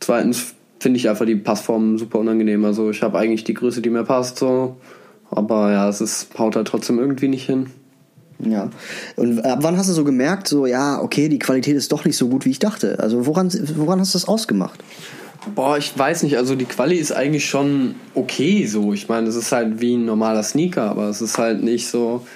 zweitens 0.00 0.54
finde 0.80 0.96
ich 0.96 1.10
einfach 1.10 1.26
die 1.26 1.36
Passform 1.36 1.98
super 1.98 2.20
unangenehm. 2.20 2.64
Also 2.64 2.88
ich 2.88 3.02
habe 3.02 3.18
eigentlich 3.18 3.44
die 3.44 3.52
Größe, 3.52 3.82
die 3.82 3.90
mir 3.90 4.04
passt 4.04 4.38
so, 4.38 4.76
aber 5.30 5.72
ja, 5.72 5.86
es 5.90 6.00
ist, 6.00 6.38
haut 6.38 6.56
halt 6.56 6.68
trotzdem 6.68 6.98
irgendwie 6.98 7.28
nicht 7.28 7.44
hin. 7.44 7.66
Ja. 8.38 8.70
Und 9.16 9.44
ab 9.44 9.58
wann 9.60 9.76
hast 9.76 9.90
du 9.90 9.92
so 9.92 10.04
gemerkt, 10.04 10.48
so, 10.48 10.64
ja, 10.64 11.02
okay, 11.02 11.28
die 11.28 11.38
Qualität 11.38 11.76
ist 11.76 11.92
doch 11.92 12.06
nicht 12.06 12.16
so 12.16 12.28
gut, 12.28 12.46
wie 12.46 12.50
ich 12.50 12.60
dachte? 12.60 12.98
Also 12.98 13.26
woran, 13.26 13.52
woran 13.76 14.00
hast 14.00 14.14
du 14.14 14.18
das 14.18 14.26
ausgemacht? 14.26 14.82
Boah, 15.54 15.78
ich 15.78 15.96
weiß 15.96 16.22
nicht, 16.22 16.36
also 16.36 16.54
die 16.54 16.64
Quali 16.64 16.96
ist 16.96 17.12
eigentlich 17.12 17.46
schon 17.46 17.94
okay 18.14 18.66
so. 18.66 18.92
Ich 18.92 19.08
meine, 19.08 19.28
es 19.28 19.36
ist 19.36 19.52
halt 19.52 19.80
wie 19.80 19.96
ein 19.96 20.04
normaler 20.04 20.42
Sneaker, 20.42 20.84
aber 20.84 21.08
es 21.08 21.20
ist 21.20 21.38
halt 21.38 21.62
nicht 21.62 21.88
so. 21.88 22.26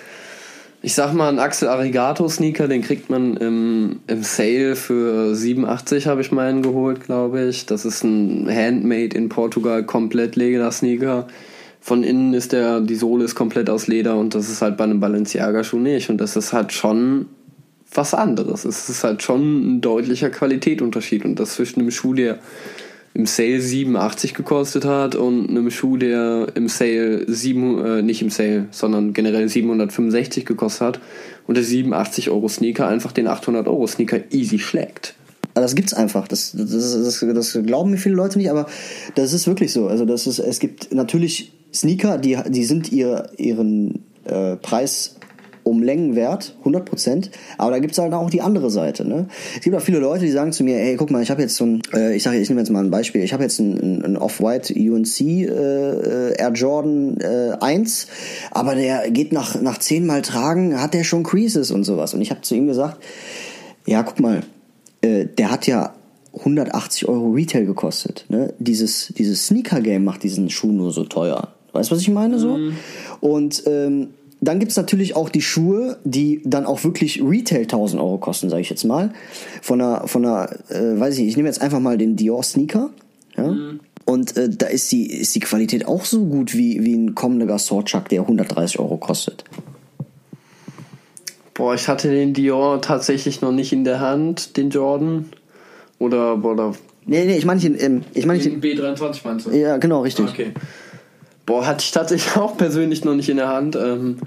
Ich 0.85 0.95
sag 0.95 1.13
mal, 1.13 1.29
ein 1.29 1.39
Axel 1.39 1.69
Arigato 1.69 2.29
Sneaker, 2.29 2.67
den 2.67 2.83
kriegt 2.83 3.09
man 3.09 3.37
im, 3.37 4.01
im 4.09 4.23
Sale 4.25 4.75
für 4.75 5.35
87, 5.35 6.09
habe 6.09 6.23
ich 6.23 6.33
meinen 6.33 6.63
geholt, 6.63 7.05
glaube 7.05 7.45
ich. 7.45 7.67
Das 7.67 7.85
ist 7.85 8.03
ein 8.03 8.49
Handmade 8.49 9.17
in 9.17 9.29
Portugal, 9.29 9.85
komplett 9.85 10.35
Leder 10.35 10.73
Sneaker 10.73 11.29
von 11.83 12.05
innen 12.05 12.33
ist 12.33 12.53
der, 12.53 12.81
die 12.81 12.95
Sohle 12.95 13.25
ist 13.25 13.35
komplett 13.35 13.69
aus 13.69 13.89
Leder 13.89 14.17
und 14.17 14.37
das 14.37 14.49
ist 14.49 14.63
halt 14.63 14.77
bei 14.77 14.85
einem 14.85 15.01
Balenciaga-Schuh 15.01 15.81
nicht. 15.81 16.11
Und 16.11 16.19
das 16.19 16.37
ist 16.37 16.53
halt 16.53 16.73
schon 16.73 17.27
was 17.93 18.15
anderes. 18.15 18.65
Es 18.65 18.89
ist 18.89 19.03
halt 19.03 19.23
schon 19.25 19.77
ein 19.77 19.81
deutlicher 19.81 20.31
Qualitätsunterschied. 20.31 21.25
Und 21.25 21.41
das 21.41 21.55
zwischen 21.55 21.81
einem 21.81 21.91
Schuh, 21.91 22.15
der 22.15 22.39
im 23.15 23.27
Sale 23.27 23.61
87 23.61 24.35
gekostet 24.35 24.85
hat 24.85 25.15
und 25.15 25.51
einem 25.51 25.71
Schuh, 25.71 25.97
der 25.97 26.49
im 26.55 26.69
Sale 26.69 27.25
7, 27.31 27.85
äh, 27.85 28.03
nicht 28.03 28.23
im 28.23 28.31
Sale, 28.31 28.69
sondern 28.71 29.13
generell 29.13 29.49
765 29.49 30.47
gekostet 30.47 30.81
hat 30.81 31.01
und 31.47 31.57
der 31.57 31.65
87 31.65 32.31
Euro 32.31 32.49
Sneaker 32.49 32.89
einfach 32.89 33.13
den 33.13 33.27
800 33.27 33.69
Euro 33.69 33.87
Sneaker 33.87 34.21
easy 34.31 34.59
schlägt. 34.59 35.15
Also 35.55 35.65
das 35.65 35.75
gibt's 35.75 35.93
einfach. 35.93 36.27
Das, 36.29 36.53
das, 36.53 36.71
das, 36.71 37.21
das, 37.21 37.59
glauben 37.67 37.91
mir 37.91 37.99
viele 37.99 38.15
Leute 38.15 38.39
nicht, 38.39 38.51
aber 38.51 38.67
das 39.15 39.35
ist 39.35 39.47
wirklich 39.47 39.73
so. 39.73 39.89
Also 39.89 40.07
das 40.07 40.27
ist, 40.27 40.39
es 40.39 40.59
gibt 40.59 40.95
natürlich 40.95 41.53
Sneaker, 41.75 42.17
die, 42.17 42.39
die 42.49 42.65
sind 42.65 42.91
ihr, 42.91 43.31
ihren 43.37 44.03
äh, 44.25 44.57
Preis 44.57 45.17
um 45.65 45.83
Längen 45.83 46.17
wert, 46.17 46.55
100 46.61 46.85
Prozent. 46.85 47.31
Aber 47.59 47.71
da 47.71 47.79
gibt's 47.79 47.99
halt 47.99 48.13
auch 48.13 48.31
die 48.31 48.41
andere 48.41 48.71
Seite. 48.71 49.07
Ne? 49.07 49.29
Es 49.57 49.63
gibt 49.63 49.77
auch 49.77 49.81
viele 49.81 49.99
Leute, 49.99 50.25
die 50.25 50.31
sagen 50.31 50.53
zu 50.53 50.65
mir, 50.65 50.77
hey, 50.77 50.97
guck 50.97 51.11
mal, 51.11 51.23
ich 51.23 51.31
habe 51.31 51.43
jetzt 51.43 51.57
so 51.57 51.65
ein, 51.65 51.83
äh, 51.95 52.15
ich 52.17 52.23
sage, 52.23 52.39
ich 52.39 52.49
nehme 52.49 52.61
jetzt 52.61 52.71
mal 52.71 52.83
ein 52.83 52.91
Beispiel, 52.91 53.23
ich 53.23 53.33
habe 53.33 53.43
jetzt 53.43 53.59
ein, 53.59 54.05
ein 54.05 54.17
Off-White 54.17 54.75
UNC 54.75 55.21
äh, 55.21 55.45
äh, 55.45 56.35
Air 56.39 56.53
Jordan 56.53 57.17
äh, 57.21 57.53
1, 57.61 58.07
aber 58.51 58.75
der 58.75 59.11
geht 59.11 59.33
nach, 59.33 59.61
nach 59.61 59.79
zehnmal 59.79 60.23
Tragen, 60.23 60.81
hat 60.81 60.95
der 60.95 61.05
schon 61.05 61.23
Creases 61.23 61.71
und 61.71 61.85
sowas. 61.85 62.15
Und 62.15 62.23
ich 62.23 62.31
habe 62.31 62.43
zu 62.43 62.55
ihm 62.55 62.67
gesagt, 62.67 63.03
ja, 63.87 64.03
guck 64.03 64.21
mal, 64.21 64.43
äh, 65.03 65.27
der 65.27 65.51
hat 65.51 65.67
ja 65.67 65.95
180 66.35 67.09
Euro 67.09 67.31
Retail 67.31 67.67
gekostet. 67.67 68.25
Ne? 68.29 68.55
Dieses, 68.59 69.13
dieses 69.17 69.47
Sneaker-Game 69.47 70.05
macht 70.05 70.23
diesen 70.23 70.51
Schuh 70.51 70.73
nur 70.73 70.93
so 70.93 71.05
teuer. 71.05 71.49
Weißt 71.73 71.91
du, 71.91 71.95
was 71.95 72.03
ich 72.03 72.11
meine 72.11 72.39
so? 72.39 72.57
Mhm. 72.57 72.77
Und 73.21 73.63
ähm, 73.67 74.09
dann 74.43 74.59
gibt's 74.59 74.77
natürlich 74.77 75.15
auch 75.15 75.29
die 75.29 75.41
Schuhe, 75.41 75.99
die 76.05 76.43
dann 76.45 76.67
auch 76.67 76.83
wirklich 76.83 77.23
Retail 77.23 77.63
1000 77.63 78.03
Euro 78.03 78.19
kosten, 78.19 78.51
sage 78.51 78.61
ich 78.61 78.71
jetzt 78.71 78.85
mal. 78.85 79.13
Von 79.63 79.81
einer, 79.81 80.09
von 80.09 80.27
einer, 80.27 80.51
äh, 80.69 80.99
weiß 80.99 81.15
ich 81.15 81.21
nicht, 81.21 81.29
ich 81.29 81.37
nehme 81.37 81.49
jetzt 81.49 81.63
einfach 81.63 81.79
mal 81.79 81.97
den 81.97 82.17
Dior 82.17 82.43
Sneaker. 82.43 82.91
Ja? 83.37 83.47
Mhm. 83.47 83.81
Und 84.05 84.37
äh, 84.37 84.49
da 84.49 84.67
ist 84.67 84.91
die, 84.91 85.07
ist 85.07 85.35
die 85.37 85.41
Qualität 85.41 85.87
auch 85.87 86.05
so 86.05 86.25
gut 86.25 86.55
wie, 86.55 86.83
wie 86.83 86.95
ein 86.95 87.15
kommender 87.15 87.57
Swordchuck, 87.57 88.09
der 88.09 88.23
130 88.23 88.81
Euro 88.81 88.97
kostet. 88.97 89.45
Boah, 91.55 91.75
ich 91.75 91.87
hatte 91.87 92.11
den 92.11 92.35
Dior 92.35 92.83
tatsächlich 92.83 93.43
noch 93.43 93.53
nicht 93.53 93.73
in 93.73 93.85
der 93.85 94.01
Hand, 94.01 94.57
den 94.57 94.71
Jordan. 94.71 95.27
Oder, 96.01 96.45
oder. 96.45 96.75
Nee, 97.07 97.27
nee, 97.27 97.37
ich 97.37 97.45
meine 97.45 97.61
nicht 97.61 97.81
in, 97.81 98.05
ich 98.13 98.27
meine 98.27 98.43
nicht 98.43 98.53
in. 98.53 98.61
B23 98.61 99.21
meinst 99.23 99.47
du? 99.47 99.51
Ja, 99.53 99.77
genau, 99.77 100.01
richtig. 100.03 100.27
Ah, 100.27 100.31
okay. 100.31 100.53
Boah, 101.47 101.67
hatte 101.67 101.83
ich 101.83 101.91
tatsächlich 101.91 102.37
auch 102.37 102.57
persönlich 102.57 103.05
noch 103.05 103.15
nicht 103.15 103.29
in 103.29 103.37
der 103.37 103.49
Hand. 103.49 103.77
Ähm, 103.77 104.19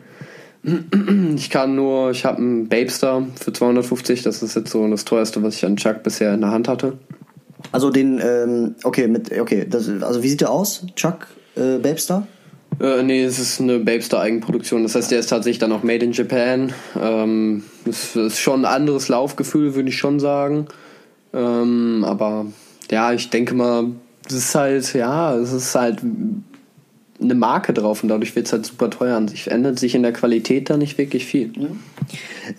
ich 1.35 1.49
kann 1.49 1.75
nur, 1.75 2.11
ich 2.11 2.25
habe 2.25 2.39
einen 2.39 2.67
Babestar 2.67 3.27
für 3.39 3.53
250, 3.53 4.23
das 4.23 4.41
ist 4.41 4.55
jetzt 4.55 4.71
so 4.71 4.87
das 4.87 5.05
teuerste, 5.05 5.43
was 5.43 5.55
ich 5.55 5.65
an 5.65 5.77
Chuck 5.77 6.03
bisher 6.03 6.33
in 6.33 6.41
der 6.41 6.51
Hand 6.51 6.67
hatte. 6.67 6.93
Also 7.71 7.89
den, 7.89 8.19
ähm, 8.19 8.75
okay, 8.83 9.07
mit, 9.07 9.31
okay, 9.37 9.65
das, 9.69 9.89
also 10.01 10.23
wie 10.23 10.29
sieht 10.29 10.41
der 10.41 10.51
aus, 10.51 10.85
Chuck 10.95 11.27
äh, 11.55 11.77
Babestar? 11.77 12.27
Äh, 12.79 13.03
nee, 13.03 13.23
es 13.23 13.39
ist 13.39 13.61
eine 13.61 13.79
Babestar 13.79 14.21
Eigenproduktion. 14.21 14.83
Das 14.83 14.95
heißt, 14.95 15.11
der 15.11 15.19
ist 15.19 15.29
tatsächlich 15.29 15.59
dann 15.59 15.71
auch 15.71 15.83
made 15.83 16.03
in 16.03 16.11
Japan. 16.11 16.73
Ähm, 17.01 17.63
es 17.85 18.15
ist 18.15 18.39
schon 18.39 18.65
ein 18.65 18.73
anderes 18.73 19.07
Laufgefühl, 19.07 19.75
würde 19.75 19.89
ich 19.89 19.97
schon 19.97 20.19
sagen. 20.19 20.67
Ähm, 21.33 22.03
aber 22.05 22.47
ja, 22.91 23.13
ich 23.13 23.29
denke 23.29 23.55
mal, 23.55 23.91
es 24.27 24.33
ist 24.33 24.55
halt, 24.55 24.93
ja, 24.93 25.35
es 25.35 25.53
ist 25.53 25.75
halt 25.75 25.99
eine 27.21 27.35
Marke 27.35 27.73
drauf 27.73 28.03
und 28.03 28.09
dadurch 28.09 28.35
wird 28.35 28.47
es 28.47 28.53
halt 28.53 28.65
super 28.65 28.89
teuer 28.89 29.15
an 29.15 29.27
sich. 29.27 29.49
Ändert 29.49 29.79
sich 29.79 29.95
in 29.95 30.03
der 30.03 30.13
Qualität 30.13 30.69
da 30.69 30.77
nicht 30.77 30.97
wirklich 30.97 31.25
viel. 31.25 31.51
Ja. 31.57 31.67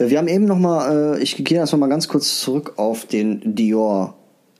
Äh, 0.04 0.10
wir 0.10 0.18
haben 0.18 0.28
eben 0.28 0.44
nochmal, 0.44 1.16
äh, 1.16 1.22
ich 1.22 1.36
gehe 1.44 1.58
das 1.58 1.72
nochmal 1.72 1.88
ganz 1.88 2.08
kurz 2.08 2.40
zurück 2.40 2.74
auf 2.76 3.04
den 3.04 3.54
Dior 3.54 4.14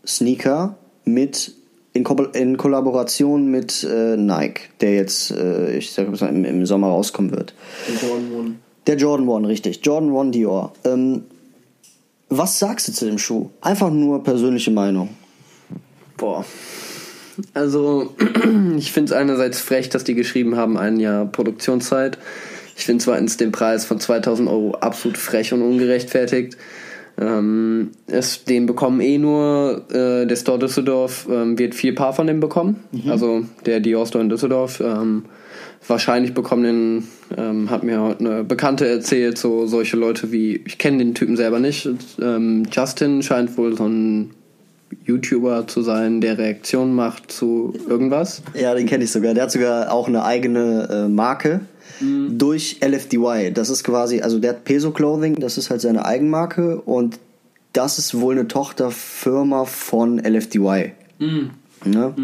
Sneaker 0.06 0.76
mit 1.04 1.52
in, 1.92 2.04
Ko 2.04 2.14
in 2.34 2.56
Kollaboration 2.56 3.50
mit 3.50 3.82
äh, 3.84 4.16
Nike, 4.16 4.68
der 4.80 4.94
jetzt, 4.94 5.30
äh, 5.30 5.76
ich 5.78 5.92
sag 5.92 6.08
mal, 6.08 6.28
im, 6.28 6.44
im 6.44 6.66
Sommer 6.66 6.88
rauskommen 6.88 7.30
wird. 7.30 7.54
Der 7.88 8.08
Jordan 8.08 8.32
One. 8.34 8.54
Der 8.86 8.96
Jordan 8.96 9.28
One, 9.28 9.48
richtig. 9.48 9.80
Jordan 9.82 10.10
One 10.12 10.30
Dior. 10.30 10.72
Ähm, 10.84 11.24
was 12.28 12.58
sagst 12.58 12.88
du 12.88 12.92
zu 12.92 13.06
dem 13.06 13.18
Schuh? 13.18 13.48
Einfach 13.60 13.90
nur 13.90 14.22
persönliche 14.22 14.70
Meinung. 14.70 15.10
Boah. 16.16 16.44
Also, 17.54 18.14
ich 18.76 18.92
finde 18.92 19.12
es 19.12 19.18
einerseits 19.18 19.60
frech, 19.60 19.88
dass 19.88 20.04
die 20.04 20.14
geschrieben 20.14 20.56
haben, 20.56 20.76
ein 20.76 20.98
Jahr 21.00 21.26
Produktionszeit. 21.26 22.18
Ich 22.76 22.84
finde 22.84 23.02
zweitens 23.02 23.36
den 23.36 23.52
Preis 23.52 23.84
von 23.84 24.00
2000 24.00 24.48
Euro 24.48 24.74
absolut 24.74 25.18
frech 25.18 25.52
und 25.52 25.62
ungerechtfertigt. 25.62 26.56
Ähm, 27.18 27.92
es, 28.06 28.44
den 28.44 28.66
bekommen 28.66 29.00
eh 29.00 29.16
nur, 29.16 29.86
äh, 29.90 30.26
der 30.26 30.36
Store 30.36 30.58
Düsseldorf 30.58 31.26
ähm, 31.30 31.58
wird 31.58 31.74
vier 31.74 31.94
Paar 31.94 32.12
von 32.12 32.26
dem 32.26 32.40
bekommen. 32.40 32.84
Also 33.08 33.44
der 33.64 33.80
Dior 33.80 34.06
Store 34.06 34.22
in 34.22 34.28
Düsseldorf. 34.28 34.80
Ähm, 34.80 35.24
wahrscheinlich 35.88 36.34
bekommen 36.34 36.62
den, 36.64 37.08
ähm, 37.38 37.70
hat 37.70 37.84
mir 37.84 38.00
heute 38.02 38.20
eine 38.20 38.44
Bekannte 38.44 38.86
erzählt, 38.86 39.38
so 39.38 39.66
solche 39.66 39.96
Leute 39.96 40.30
wie, 40.32 40.60
ich 40.66 40.76
kenne 40.76 40.98
den 40.98 41.14
Typen 41.14 41.36
selber 41.36 41.58
nicht. 41.58 41.88
Ähm, 42.20 42.64
Justin 42.70 43.22
scheint 43.22 43.56
wohl 43.56 43.76
so 43.76 43.86
ein 43.86 44.30
YouTuber 45.04 45.66
zu 45.66 45.82
sein, 45.82 46.20
der 46.20 46.38
Reaktionen 46.38 46.94
macht 46.94 47.30
zu 47.30 47.74
irgendwas. 47.88 48.42
Ja, 48.54 48.74
den 48.74 48.86
kenne 48.86 49.04
ich 49.04 49.12
sogar. 49.12 49.34
Der 49.34 49.44
hat 49.44 49.50
sogar 49.50 49.92
auch 49.92 50.08
eine 50.08 50.24
eigene 50.24 50.88
äh, 50.90 51.08
Marke 51.08 51.60
durch 52.00 52.80
LFDY. 52.82 53.52
Das 53.52 53.70
ist 53.70 53.84
quasi, 53.84 54.20
also 54.20 54.38
der 54.38 54.50
hat 54.50 54.64
Peso 54.64 54.90
Clothing, 54.90 55.36
das 55.36 55.56
ist 55.58 55.70
halt 55.70 55.80
seine 55.80 56.04
Eigenmarke 56.04 56.80
und 56.80 57.18
das 57.72 57.98
ist 57.98 58.20
wohl 58.20 58.34
eine 58.34 58.48
Tochterfirma 58.48 59.64
von 59.64 60.18
LFDY. 60.18 60.92
Ne? 61.84 62.14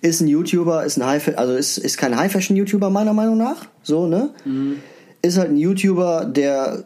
Ist 0.00 0.20
ein 0.20 0.28
YouTuber, 0.28 0.84
ist 0.84 0.96
ein 0.98 1.06
High, 1.06 1.36
also 1.36 1.54
ist, 1.54 1.78
ist 1.78 1.98
kein 1.98 2.16
High 2.16 2.30
Fashion 2.30 2.56
YouTuber 2.56 2.90
meiner 2.90 3.12
Meinung 3.12 3.36
nach, 3.36 3.66
so 3.82 4.06
ne? 4.06 4.30
Ist 5.22 5.38
halt 5.38 5.50
ein 5.50 5.56
YouTuber, 5.56 6.24
der, 6.24 6.84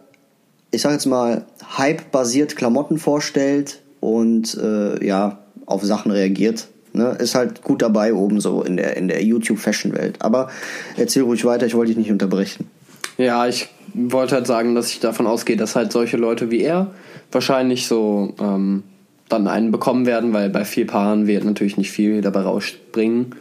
ich 0.71 0.83
sag 0.83 0.92
jetzt 0.92 1.07
mal, 1.07 1.45
Hype-basiert 1.77 2.57
Klamotten 2.57 2.99
vorstellt 2.99 3.82
und 4.03 4.59
äh, 4.61 5.07
ja 5.07 5.38
auf 5.65 5.85
Sachen 5.85 6.11
reagiert. 6.11 6.67
Ne? 6.93 7.17
Ist 7.21 7.37
halt 7.37 7.62
gut 7.62 7.81
dabei 7.81 8.12
oben 8.12 8.41
so 8.41 8.62
in 8.62 8.77
der 8.77 8.97
in 8.97 9.07
der 9.09 9.23
YouTube 9.23 9.59
Fashion 9.59 9.95
Welt. 9.95 10.17
Aber 10.19 10.51
erzähl 10.97 11.23
ruhig 11.23 11.45
weiter, 11.45 11.67
ich 11.67 11.75
wollte 11.75 11.91
dich 11.91 11.99
nicht 11.99 12.11
unterbrechen. 12.11 12.69
Ja, 13.17 13.47
ich 13.47 13.69
wollte 13.95 14.35
halt 14.35 14.47
sagen, 14.49 14.75
dass 14.75 14.91
ich 14.91 14.99
davon 14.99 15.27
ausgehe, 15.27 15.57
dass 15.57 15.77
halt 15.77 15.93
solche 15.93 16.17
Leute 16.17 16.51
wie 16.51 16.62
er 16.62 16.91
wahrscheinlich 17.31 17.87
so 17.87 18.35
ähm, 18.41 18.83
dann 19.29 19.47
einen 19.47 19.71
bekommen 19.71 20.05
werden, 20.05 20.33
weil 20.33 20.51
bei 20.51 20.65
vier 20.65 20.87
Paaren 20.87 21.29
wird 21.29 21.45
natürlich 21.45 21.77
nicht 21.77 21.93
viel 21.93 22.23
dabei 22.23 22.41
rausspringen, 22.41 23.37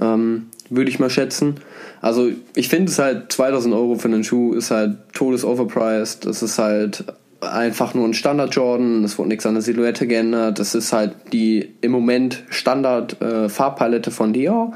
ähm, 0.00 0.46
würde 0.68 0.90
ich 0.90 1.00
mal 1.00 1.10
schätzen. 1.10 1.56
Also 2.02 2.30
ich 2.54 2.68
finde 2.68 2.92
es 2.92 2.98
halt 2.98 3.32
2000 3.32 3.74
Euro 3.74 3.94
für 3.94 4.08
einen 4.08 4.24
Schuh 4.24 4.52
ist 4.52 4.70
halt 4.70 4.98
todes 5.14 5.44
overpriced. 5.44 6.26
Das 6.26 6.42
ist 6.42 6.58
halt 6.58 7.04
einfach 7.42 7.94
nur 7.94 8.06
ein 8.06 8.14
Standard 8.14 8.54
Jordan. 8.54 9.04
Es 9.04 9.18
wurde 9.18 9.30
nichts 9.30 9.46
an 9.46 9.54
der 9.54 9.62
Silhouette 9.62 10.06
geändert. 10.06 10.58
Das 10.58 10.74
ist 10.74 10.92
halt 10.92 11.14
die 11.32 11.74
im 11.80 11.90
Moment 11.90 12.44
Standard 12.48 13.20
äh, 13.20 13.48
Farbpalette 13.48 14.10
von 14.10 14.32
Dior, 14.32 14.72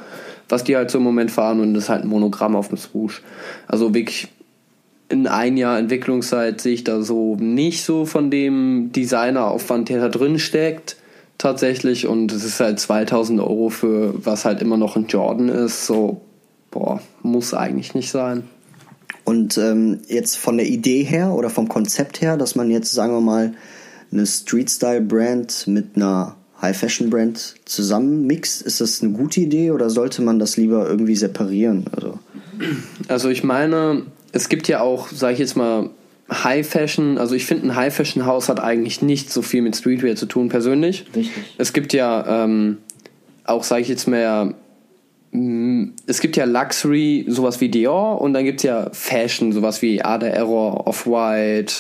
was 0.48 0.64
die 0.64 0.76
halt 0.76 0.90
so 0.90 0.98
im 0.98 1.04
Moment 1.04 1.30
fahren 1.30 1.60
und 1.60 1.74
das 1.74 1.84
ist 1.84 1.88
halt 1.90 2.04
ein 2.04 2.08
Monogramm 2.08 2.56
auf 2.56 2.68
dem 2.68 2.78
Swoosh. 2.78 3.22
Also 3.68 3.94
wirklich 3.94 4.28
in 5.08 5.26
ein 5.26 5.56
Jahr 5.56 5.78
Entwicklungszeit 5.78 6.60
sehe 6.60 6.74
ich 6.74 6.84
da 6.84 7.02
so 7.02 7.36
nicht 7.36 7.84
so 7.84 8.06
von 8.06 8.30
dem 8.30 8.90
Designeraufwand, 8.92 9.88
der 9.88 10.00
da 10.00 10.08
drin 10.08 10.38
steckt, 10.38 10.96
tatsächlich. 11.38 12.06
Und 12.06 12.32
es 12.32 12.44
ist 12.44 12.58
halt 12.58 12.80
2000 12.80 13.40
Euro 13.40 13.68
für 13.68 14.14
was 14.24 14.44
halt 14.44 14.62
immer 14.62 14.76
noch 14.76 14.96
ein 14.96 15.06
Jordan 15.06 15.48
ist. 15.48 15.86
So, 15.86 16.22
boah, 16.70 17.00
muss 17.22 17.54
eigentlich 17.54 17.94
nicht 17.94 18.10
sein. 18.10 18.44
Und 19.26 19.58
ähm, 19.58 19.98
jetzt 20.06 20.36
von 20.36 20.56
der 20.56 20.66
Idee 20.66 21.02
her 21.02 21.32
oder 21.32 21.50
vom 21.50 21.68
Konzept 21.68 22.20
her, 22.20 22.36
dass 22.36 22.54
man 22.54 22.70
jetzt, 22.70 22.92
sagen 22.92 23.12
wir 23.12 23.20
mal, 23.20 23.54
eine 24.12 24.24
Street-Style-Brand 24.24 25.66
mit 25.66 25.96
einer 25.96 26.36
High-Fashion-Brand 26.62 27.56
zusammenmixt, 27.64 28.62
ist 28.62 28.80
das 28.80 29.02
eine 29.02 29.12
gute 29.12 29.40
Idee 29.40 29.72
oder 29.72 29.90
sollte 29.90 30.22
man 30.22 30.38
das 30.38 30.56
lieber 30.56 30.88
irgendwie 30.88 31.16
separieren? 31.16 31.86
Also, 31.94 32.20
Also 33.08 33.28
ich 33.28 33.42
meine, 33.44 34.02
es 34.32 34.48
gibt 34.48 34.68
ja 34.68 34.80
auch, 34.80 35.08
sage 35.08 35.34
ich 35.34 35.38
jetzt 35.40 35.56
mal, 35.56 35.90
High 36.30 36.66
Fashion, 36.66 37.18
also 37.18 37.34
ich 37.34 37.46
finde 37.46 37.66
ein 37.66 37.76
High 37.76 37.94
Fashion 37.94 38.26
Haus 38.26 38.48
hat 38.48 38.60
eigentlich 38.60 39.02
nicht 39.02 39.32
so 39.32 39.42
viel 39.42 39.62
mit 39.62 39.76
Streetwear 39.76 40.16
zu 40.16 40.26
tun 40.26 40.48
persönlich. 40.48 41.04
Richtig. 41.14 41.44
Es 41.58 41.72
gibt 41.72 41.92
ja 41.92 42.44
ähm, 42.44 42.78
auch, 43.44 43.64
sage 43.64 43.82
ich 43.82 43.88
jetzt 43.88 44.06
mal, 44.06 44.54
es 46.06 46.20
gibt 46.20 46.36
ja 46.36 46.44
Luxury, 46.44 47.26
sowas 47.28 47.60
wie 47.60 47.68
Dior 47.68 48.20
und 48.20 48.32
dann 48.32 48.44
gibt 48.44 48.60
es 48.60 48.62
ja 48.64 48.88
Fashion, 48.92 49.52
sowas 49.52 49.82
wie 49.82 50.02
Ada 50.02 50.28
Error, 50.28 50.86
Off-White, 50.86 51.74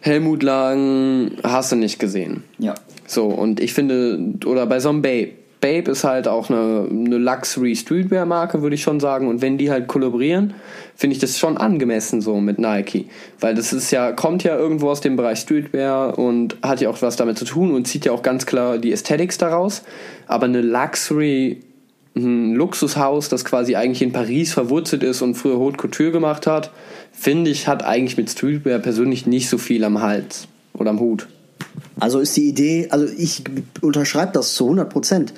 Helmut 0.00 0.42
Lang, 0.42 1.32
hast 1.42 1.72
du 1.72 1.76
nicht 1.76 1.98
gesehen. 1.98 2.44
ja. 2.58 2.74
So, 3.06 3.26
und 3.26 3.60
ich 3.60 3.74
finde, 3.74 4.18
oder 4.46 4.66
bei 4.66 4.80
so 4.80 4.88
einem 4.88 5.02
Babe. 5.02 5.32
Babe 5.60 5.92
ist 5.92 6.02
halt 6.02 6.26
auch 6.26 6.50
eine, 6.50 6.88
eine 6.90 7.18
Luxury 7.18 7.76
Streetwear-Marke, 7.76 8.62
würde 8.62 8.74
ich 8.74 8.82
schon 8.82 8.98
sagen. 8.98 9.28
Und 9.28 9.42
wenn 9.42 9.58
die 9.58 9.70
halt 9.70 9.86
kollaborieren, 9.86 10.54
finde 10.96 11.14
ich 11.14 11.20
das 11.20 11.38
schon 11.38 11.56
angemessen 11.56 12.20
so 12.20 12.40
mit 12.40 12.58
Nike. 12.58 13.06
Weil 13.38 13.54
das 13.54 13.72
ist 13.72 13.92
ja, 13.92 14.10
kommt 14.10 14.42
ja 14.42 14.56
irgendwo 14.56 14.90
aus 14.90 15.00
dem 15.02 15.14
Bereich 15.14 15.38
Streetwear 15.38 16.18
und 16.18 16.56
hat 16.62 16.80
ja 16.80 16.90
auch 16.90 17.00
was 17.00 17.14
damit 17.14 17.38
zu 17.38 17.44
tun 17.44 17.72
und 17.72 17.86
zieht 17.86 18.04
ja 18.04 18.12
auch 18.12 18.22
ganz 18.22 18.44
klar 18.44 18.78
die 18.78 18.90
Aesthetics 18.92 19.38
daraus. 19.38 19.84
Aber 20.26 20.46
eine 20.46 20.62
Luxury, 20.62 21.60
ein 22.14 22.54
Luxushaus, 22.54 23.28
das 23.28 23.44
quasi 23.44 23.76
eigentlich 23.76 24.02
in 24.02 24.12
Paris 24.12 24.52
verwurzelt 24.52 25.02
ist 25.02 25.22
und 25.22 25.34
früher 25.34 25.58
Haute 25.58 25.78
Couture 25.78 26.12
gemacht 26.12 26.46
hat, 26.46 26.70
finde 27.12 27.50
ich, 27.50 27.68
hat 27.68 27.84
eigentlich 27.84 28.16
mit 28.16 28.30
Streetwear 28.30 28.78
persönlich 28.78 29.26
nicht 29.26 29.48
so 29.48 29.58
viel 29.58 29.84
am 29.84 30.02
Hals 30.02 30.46
oder 30.74 30.90
am 30.90 31.00
Hut. 31.00 31.28
Also 31.98 32.20
ist 32.20 32.36
die 32.36 32.48
Idee, 32.48 32.88
also 32.90 33.06
ich 33.16 33.44
unterschreibe 33.80 34.32
das 34.32 34.54
zu 34.54 34.64
100 34.64 34.90
Prozent. 34.90 35.32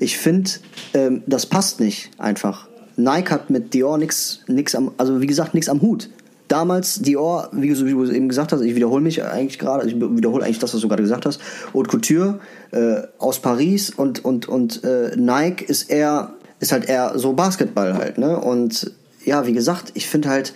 Ich 0.00 0.18
finde, 0.18 0.50
ähm, 0.94 1.22
das 1.26 1.46
passt 1.46 1.80
nicht 1.80 2.10
einfach. 2.18 2.68
Nike 2.96 3.30
hat 3.30 3.50
mit 3.50 3.74
Dior 3.74 3.98
nichts, 3.98 4.40
am, 4.74 4.92
also 4.96 5.20
wie 5.20 5.26
gesagt, 5.26 5.54
nichts 5.54 5.68
am 5.68 5.82
Hut. 5.82 6.08
Damals 6.48 7.00
Dior, 7.00 7.48
wie 7.52 7.68
du 7.68 8.10
eben 8.10 8.28
gesagt 8.28 8.52
hast, 8.52 8.60
ich 8.60 8.74
wiederhole 8.74 9.02
mich 9.02 9.22
eigentlich 9.24 9.58
gerade, 9.58 9.86
ich 9.88 9.96
wiederhole 9.98 10.44
eigentlich 10.44 10.60
das, 10.60 10.74
was 10.74 10.80
du 10.80 10.88
gerade 10.88 11.02
gesagt 11.02 11.26
hast. 11.26 11.40
Haute 11.74 11.90
Couture 11.90 12.40
äh, 12.70 13.02
aus 13.18 13.40
Paris 13.40 13.90
und 13.90 14.24
und 14.24 14.48
und 14.48 14.84
äh, 14.84 15.16
Nike 15.16 15.64
ist 15.64 15.90
eher 15.90 16.32
ist 16.60 16.72
halt 16.72 16.88
eher 16.88 17.18
so 17.18 17.32
Basketball 17.32 17.94
halt, 17.94 18.18
ne? 18.18 18.38
Und 18.38 18.92
ja, 19.24 19.46
wie 19.46 19.52
gesagt, 19.52 19.90
ich 19.94 20.06
finde 20.06 20.28
halt 20.28 20.54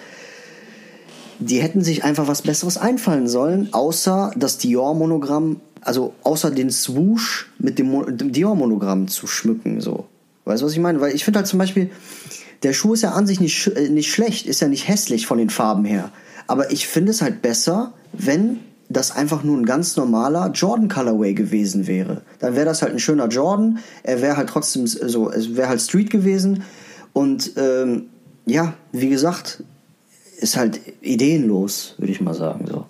die 1.41 1.61
hätten 1.61 1.83
sich 1.83 2.05
einfach 2.05 2.29
was 2.29 2.43
Besseres 2.43 2.77
einfallen 2.77 3.27
sollen, 3.27 3.71
außer 3.73 4.31
das 4.37 4.59
Dior-Monogramm, 4.59 5.61
also 5.81 6.13
außer 6.23 6.51
den 6.51 6.71
Swoosh 6.71 7.51
mit 7.59 7.79
dem, 7.79 7.91
Mo- 7.91 8.05
dem 8.05 8.31
Dior-Monogramm 8.31 9.09
zu 9.09 9.27
schmücken, 9.27 9.81
so. 9.81 10.07
Weißt 10.45 10.63
du, 10.63 10.67
was 10.67 10.73
ich 10.73 10.79
meine? 10.79 11.01
Weil 11.01 11.15
ich 11.15 11.25
finde 11.25 11.39
halt 11.39 11.47
zum 11.47 11.59
Beispiel, 11.59 11.91
der 12.63 12.73
Schuh 12.73 12.95
ist 12.95 13.03
ja 13.03 13.13
an 13.13 13.27
sich 13.27 13.41
nicht, 13.41 13.67
äh, 13.69 13.89
nicht 13.89 14.13
schlecht, 14.13 14.47
ist 14.47 14.61
ja 14.61 14.69
nicht 14.69 14.89
hässlich 14.89 15.27
von 15.27 15.39
den 15.39 15.51
Farben 15.51 15.85
her. 15.85 16.11
Aber 16.47 16.71
ich 16.71 16.87
finde 16.87 17.13
es 17.13 17.23
halt 17.23 17.43
besser, 17.43 17.93
wenn 18.13 18.61
das 18.89 19.13
einfach 19.13 19.45
nur 19.45 19.57
ein 19.57 19.67
ganz 19.67 19.97
normaler 19.97 20.51
Jordan 20.51 20.89
Colorway 20.89 21.33
gewesen 21.33 21.87
wäre. 21.87 22.23
Dann 22.41 22.57
wäre 22.57 22.67
das 22.67 22.83
halt 22.83 22.93
ein 22.93 22.99
schöner 22.99 23.29
Jordan. 23.29 23.79
Er 24.03 24.21
wäre 24.21 24.37
halt 24.37 24.49
trotzdem 24.49 24.87
so, 24.87 25.31
es 25.31 25.55
wäre 25.55 25.69
halt 25.69 25.81
Street 25.81 26.11
gewesen. 26.11 26.65
Und 27.13 27.53
ähm, 27.57 28.07
ja, 28.47 28.75
wie 28.91 29.09
gesagt, 29.09 29.63
ist 30.39 30.57
halt 30.57 30.81
ideenlos, 31.03 31.95
würde 31.99 32.13
ich 32.13 32.21
mal 32.21 32.35
sagen. 32.35 32.67
So. 32.67 32.87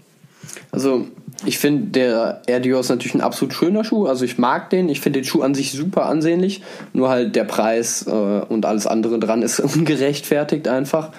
Also, 0.70 1.06
ich 1.44 1.58
finde, 1.58 1.90
der 1.90 2.42
Air 2.46 2.60
Dior 2.60 2.80
ist 2.80 2.88
natürlich 2.88 3.14
ein 3.14 3.20
absolut 3.20 3.54
schöner 3.54 3.84
Schuh. 3.84 4.06
Also, 4.06 4.24
ich 4.24 4.38
mag 4.38 4.70
den. 4.70 4.88
Ich 4.88 5.00
finde 5.00 5.20
den 5.20 5.24
Schuh 5.24 5.42
an 5.42 5.54
sich 5.54 5.72
super 5.72 6.06
ansehnlich. 6.06 6.62
Nur 6.92 7.08
halt 7.08 7.36
der 7.36 7.44
Preis 7.44 8.06
äh, 8.06 8.10
und 8.10 8.66
alles 8.66 8.86
andere 8.86 9.18
dran 9.18 9.42
ist 9.42 9.60
ungerechtfertigt 9.76 10.68
einfach. 10.68 11.10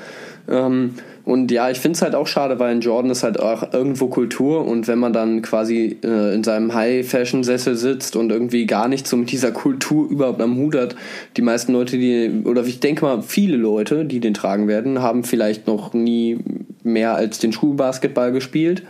Ähm, 0.49 0.95
und 1.23 1.51
ja, 1.51 1.69
ich 1.69 1.79
finde 1.79 1.95
es 1.95 2.01
halt 2.01 2.15
auch 2.15 2.25
schade, 2.25 2.59
weil 2.59 2.71
ein 2.71 2.81
Jordan 2.81 3.11
ist 3.11 3.23
halt 3.23 3.39
auch 3.39 3.73
irgendwo 3.73 4.07
Kultur 4.07 4.65
und 4.65 4.87
wenn 4.87 4.97
man 4.97 5.13
dann 5.13 5.41
quasi 5.41 5.97
äh, 6.03 6.33
in 6.33 6.43
seinem 6.43 6.73
High-Fashion-Sessel 6.73 7.75
sitzt 7.75 8.15
und 8.15 8.31
irgendwie 8.31 8.65
gar 8.65 8.87
nicht 8.87 9.07
so 9.07 9.17
mit 9.17 9.31
dieser 9.31 9.51
Kultur 9.51 10.09
überhaupt 10.09 10.41
am 10.41 10.57
Hut 10.57 10.75
hat, 10.75 10.95
die 11.37 11.43
meisten 11.43 11.73
Leute, 11.73 11.97
die, 11.97 12.41
oder 12.43 12.65
ich 12.65 12.79
denke 12.79 13.05
mal, 13.05 13.21
viele 13.21 13.57
Leute, 13.57 14.05
die 14.05 14.19
den 14.19 14.33
tragen 14.33 14.67
werden, 14.67 15.01
haben 15.01 15.23
vielleicht 15.23 15.67
noch 15.67 15.93
nie 15.93 16.39
mehr 16.83 17.15
als 17.15 17.37
den 17.37 17.53
Schulbasketball 17.53 18.31
gespielt. 18.31 18.83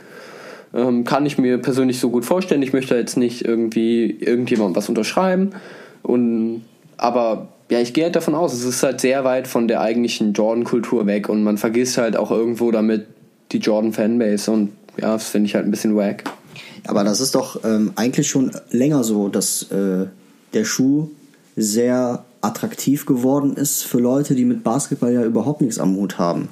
Ähm, 0.74 1.04
kann 1.04 1.26
ich 1.26 1.38
mir 1.38 1.58
persönlich 1.58 2.00
so 2.00 2.10
gut 2.10 2.26
vorstellen. 2.26 2.62
Ich 2.62 2.74
möchte 2.74 2.96
jetzt 2.96 3.18
nicht 3.18 3.44
irgendwie 3.44 4.12
irgendjemandem 4.20 4.76
was 4.76 4.90
unterschreiben. 4.90 5.52
Und, 6.02 6.64
aber 6.98 7.50
ja, 7.70 7.80
ich 7.80 7.94
gehe 7.94 8.06
halt 8.06 8.16
davon 8.16 8.36
aus, 8.36 8.54
es 8.54 8.66
ist 8.66 8.84
halt 8.84 9.00
sehr 9.02 9.24
weit 9.24 9.48
von 9.48 9.68
der 9.68 9.82
eigentlichen 9.82 10.34
Jordan-Kultur 10.34 11.06
weg 11.06 11.30
und 11.30 11.44
man 11.44 11.58
vergisst 11.58 11.98
halt 11.98 12.18
auch 12.18 12.30
irgendwo 12.30 12.72
damit 12.72 13.06
die 13.52 13.60
Jordan-Fanbase 13.60 14.52
und 14.52 14.72
ja, 15.00 15.14
das 15.14 15.30
finde 15.30 15.48
ich 15.48 15.56
halt 15.56 15.66
ein 15.66 15.72
bisschen 15.72 15.96
wack. 15.96 16.24
Aber 16.88 17.04
das 17.04 17.22
ist 17.22 17.36
doch 17.36 17.64
ähm, 17.64 17.94
eigentlich 17.96 18.28
schon 18.28 18.52
länger 18.72 19.04
so, 19.04 19.30
dass 19.30 19.72
äh, 19.72 20.08
der 20.54 20.66
Schuh 20.66 21.10
sehr 21.56 22.26
attraktiv 22.42 23.06
geworden 23.06 23.56
ist 23.56 23.84
für 23.84 24.00
Leute, 24.00 24.36
die 24.36 24.46
mit 24.46 24.64
Basketball 24.64 25.14
ja 25.14 25.24
überhaupt 25.24 25.62
nichts 25.62 25.80
am 25.80 25.96
Hut 25.96 26.18
haben. 26.18 26.50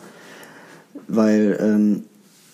Weil, 1.08 1.58
ähm, 1.60 2.04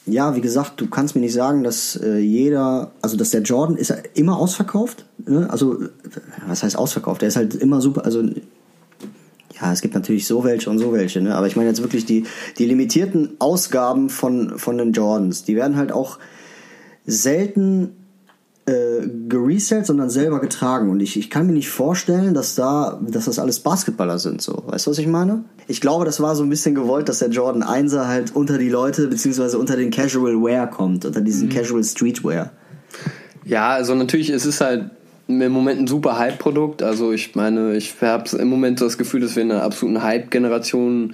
ja, 0.06 0.36
wie 0.36 0.42
gesagt, 0.42 0.80
du 0.80 0.88
kannst 0.88 1.16
mir 1.16 1.22
nicht 1.22 1.34
sagen, 1.34 1.64
dass 1.64 1.96
äh, 1.96 2.18
jeder, 2.18 2.92
also 3.02 3.18
dass 3.18 3.32
der 3.32 3.42
Jordan 3.42 3.76
ist 3.76 3.94
immer 4.14 4.38
ausverkauft. 4.38 5.06
Ne? 5.26 5.50
Also, 5.50 5.80
was 6.48 6.64
heißt 6.64 6.78
ausverkauft? 6.78 7.22
Der 7.22 7.30
ist 7.30 7.36
halt 7.36 7.56
immer 7.56 7.82
super, 7.82 8.06
also 8.06 8.22
ja, 8.22 9.72
es 9.72 9.82
gibt 9.82 9.96
natürlich 9.96 10.28
so 10.28 10.44
welche 10.44 10.70
und 10.70 10.78
so 10.80 10.92
welche, 10.94 11.22
ne? 11.22 11.36
aber 11.36 11.48
ich 11.48 11.56
meine 11.56 11.70
jetzt 11.70 11.82
wirklich 11.82 12.06
die, 12.06 12.26
die 12.58 12.66
limitierten 12.66 13.36
Ausgaben 13.40 14.10
von, 14.10 14.60
von 14.60 14.78
den 14.78 14.92
Jordans, 14.92 15.44
die 15.44 15.56
werden 15.56 15.78
halt 15.78 15.92
auch 15.92 16.20
selten 17.06 17.96
äh, 18.68 19.08
geresellt, 19.30 19.86
sondern 19.86 20.10
selber 20.10 20.40
getragen. 20.40 20.90
Und 20.90 21.00
ich, 21.00 21.18
ich 21.18 21.30
kann 21.30 21.46
mir 21.46 21.54
nicht 21.54 21.70
vorstellen, 21.70 22.34
dass 22.34 22.56
da, 22.56 23.00
dass 23.08 23.26
das 23.26 23.38
alles 23.38 23.60
Basketballer 23.60 24.18
sind, 24.18 24.42
so. 24.42 24.64
Weißt 24.66 24.88
du, 24.88 24.92
was 24.92 24.98
ich 24.98 25.06
meine? 25.06 25.44
Ich 25.68 25.82
glaube, 25.82 26.06
das 26.06 26.20
war 26.20 26.36
so 26.36 26.44
ein 26.44 26.50
bisschen 26.50 26.74
gewollt, 26.74 27.08
dass 27.08 27.20
der 27.20 27.30
Jordan 27.30 27.64
1er 27.64 28.08
halt 28.08 28.36
unter 28.36 28.58
die 28.58 28.70
Leute, 28.70 29.08
beziehungsweise 29.08 29.60
unter 29.60 29.76
den 29.76 29.92
Casual 29.92 30.42
Wear 30.42 30.68
kommt, 30.68 31.06
unter 31.06 31.22
diesen 31.22 31.50
mhm. 31.50 31.54
Casual 31.54 31.84
Streetwear. 31.84 32.52
Ja, 33.46 33.70
also 33.70 33.94
natürlich, 33.94 34.32
es 34.32 34.48
ist 34.48 34.62
halt 34.62 34.90
im 35.28 35.52
Moment 35.52 35.82
ein 35.82 35.88
super 35.88 36.18
Hype-Produkt. 36.18 36.82
Also 36.82 37.12
ich 37.12 37.36
meine, 37.36 37.76
ich 37.76 37.96
habe 38.02 38.36
im 38.38 38.48
Moment 38.48 38.80
so 38.80 38.86
das 38.86 38.98
Gefühl, 38.98 39.22
dass 39.22 39.36
wir 39.36 39.44
in 39.44 39.52
einer 39.52 39.64
absoluten 39.64 40.02
Hype-Generation 40.02 41.14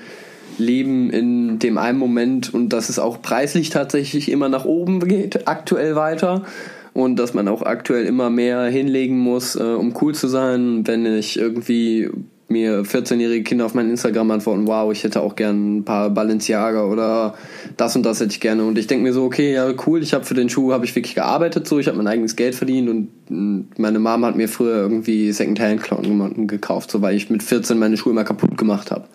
leben 0.57 1.09
in 1.09 1.59
dem 1.59 1.77
einen 1.77 1.97
Moment 1.97 2.53
und 2.53 2.69
dass 2.69 2.89
es 2.89 2.99
auch 2.99 3.21
preislich 3.21 3.69
tatsächlich 3.69 4.31
immer 4.31 4.47
nach 4.47 4.65
oben 4.65 5.05
geht, 5.05 5.47
aktuell 5.47 5.95
weiter 5.95 6.45
und 6.93 7.17
dass 7.17 7.33
man 7.33 7.47
auch 7.47 7.61
aktuell 7.61 8.05
immer 8.05 8.29
mehr 8.29 8.63
hinlegen 8.63 9.17
muss, 9.17 9.55
äh, 9.55 9.63
um 9.63 9.93
cool 10.01 10.13
zu 10.13 10.27
sein. 10.27 10.85
Wenn 10.85 11.05
ich 11.05 11.39
irgendwie 11.39 12.09
mir 12.51 12.83
14-jährige 12.83 13.43
Kinder 13.43 13.65
auf 13.65 13.73
mein 13.73 13.89
Instagram 13.89 14.29
antworten, 14.31 14.67
wow, 14.67 14.91
ich 14.91 15.03
hätte 15.03 15.21
auch 15.21 15.35
gern 15.35 15.77
ein 15.77 15.85
paar 15.85 16.09
Balenciaga 16.09 16.83
oder 16.85 17.33
das 17.77 17.95
und 17.95 18.03
das 18.03 18.19
hätte 18.19 18.31
ich 18.31 18.41
gerne. 18.41 18.65
Und 18.65 18.77
ich 18.77 18.87
denke 18.87 19.03
mir 19.03 19.13
so, 19.13 19.23
okay, 19.23 19.53
ja 19.53 19.71
cool, 19.87 20.03
ich 20.03 20.13
habe 20.13 20.25
für 20.25 20.33
den 20.33 20.49
Schuh 20.49 20.73
habe 20.73 20.85
ich 20.85 20.95
wirklich 20.95 21.15
gearbeitet, 21.15 21.67
so 21.67 21.79
ich 21.79 21.87
habe 21.87 21.97
mein 21.97 22.07
eigenes 22.07 22.35
Geld 22.35 22.53
verdient 22.53 22.89
und 22.89 23.07
mm, 23.29 23.71
meine 23.77 23.99
Mama 23.99 24.27
hat 24.27 24.35
mir 24.35 24.49
früher 24.49 24.75
irgendwie 24.75 25.31
Secondhand-Klamotten 25.31 26.47
gekauft, 26.47 26.91
so 26.91 27.01
weil 27.01 27.15
ich 27.15 27.29
mit 27.29 27.41
14 27.41 27.79
meine 27.79 27.97
Schuhe 27.97 28.11
immer 28.11 28.25
kaputt 28.25 28.57
gemacht 28.57 28.91
habe. 28.91 29.05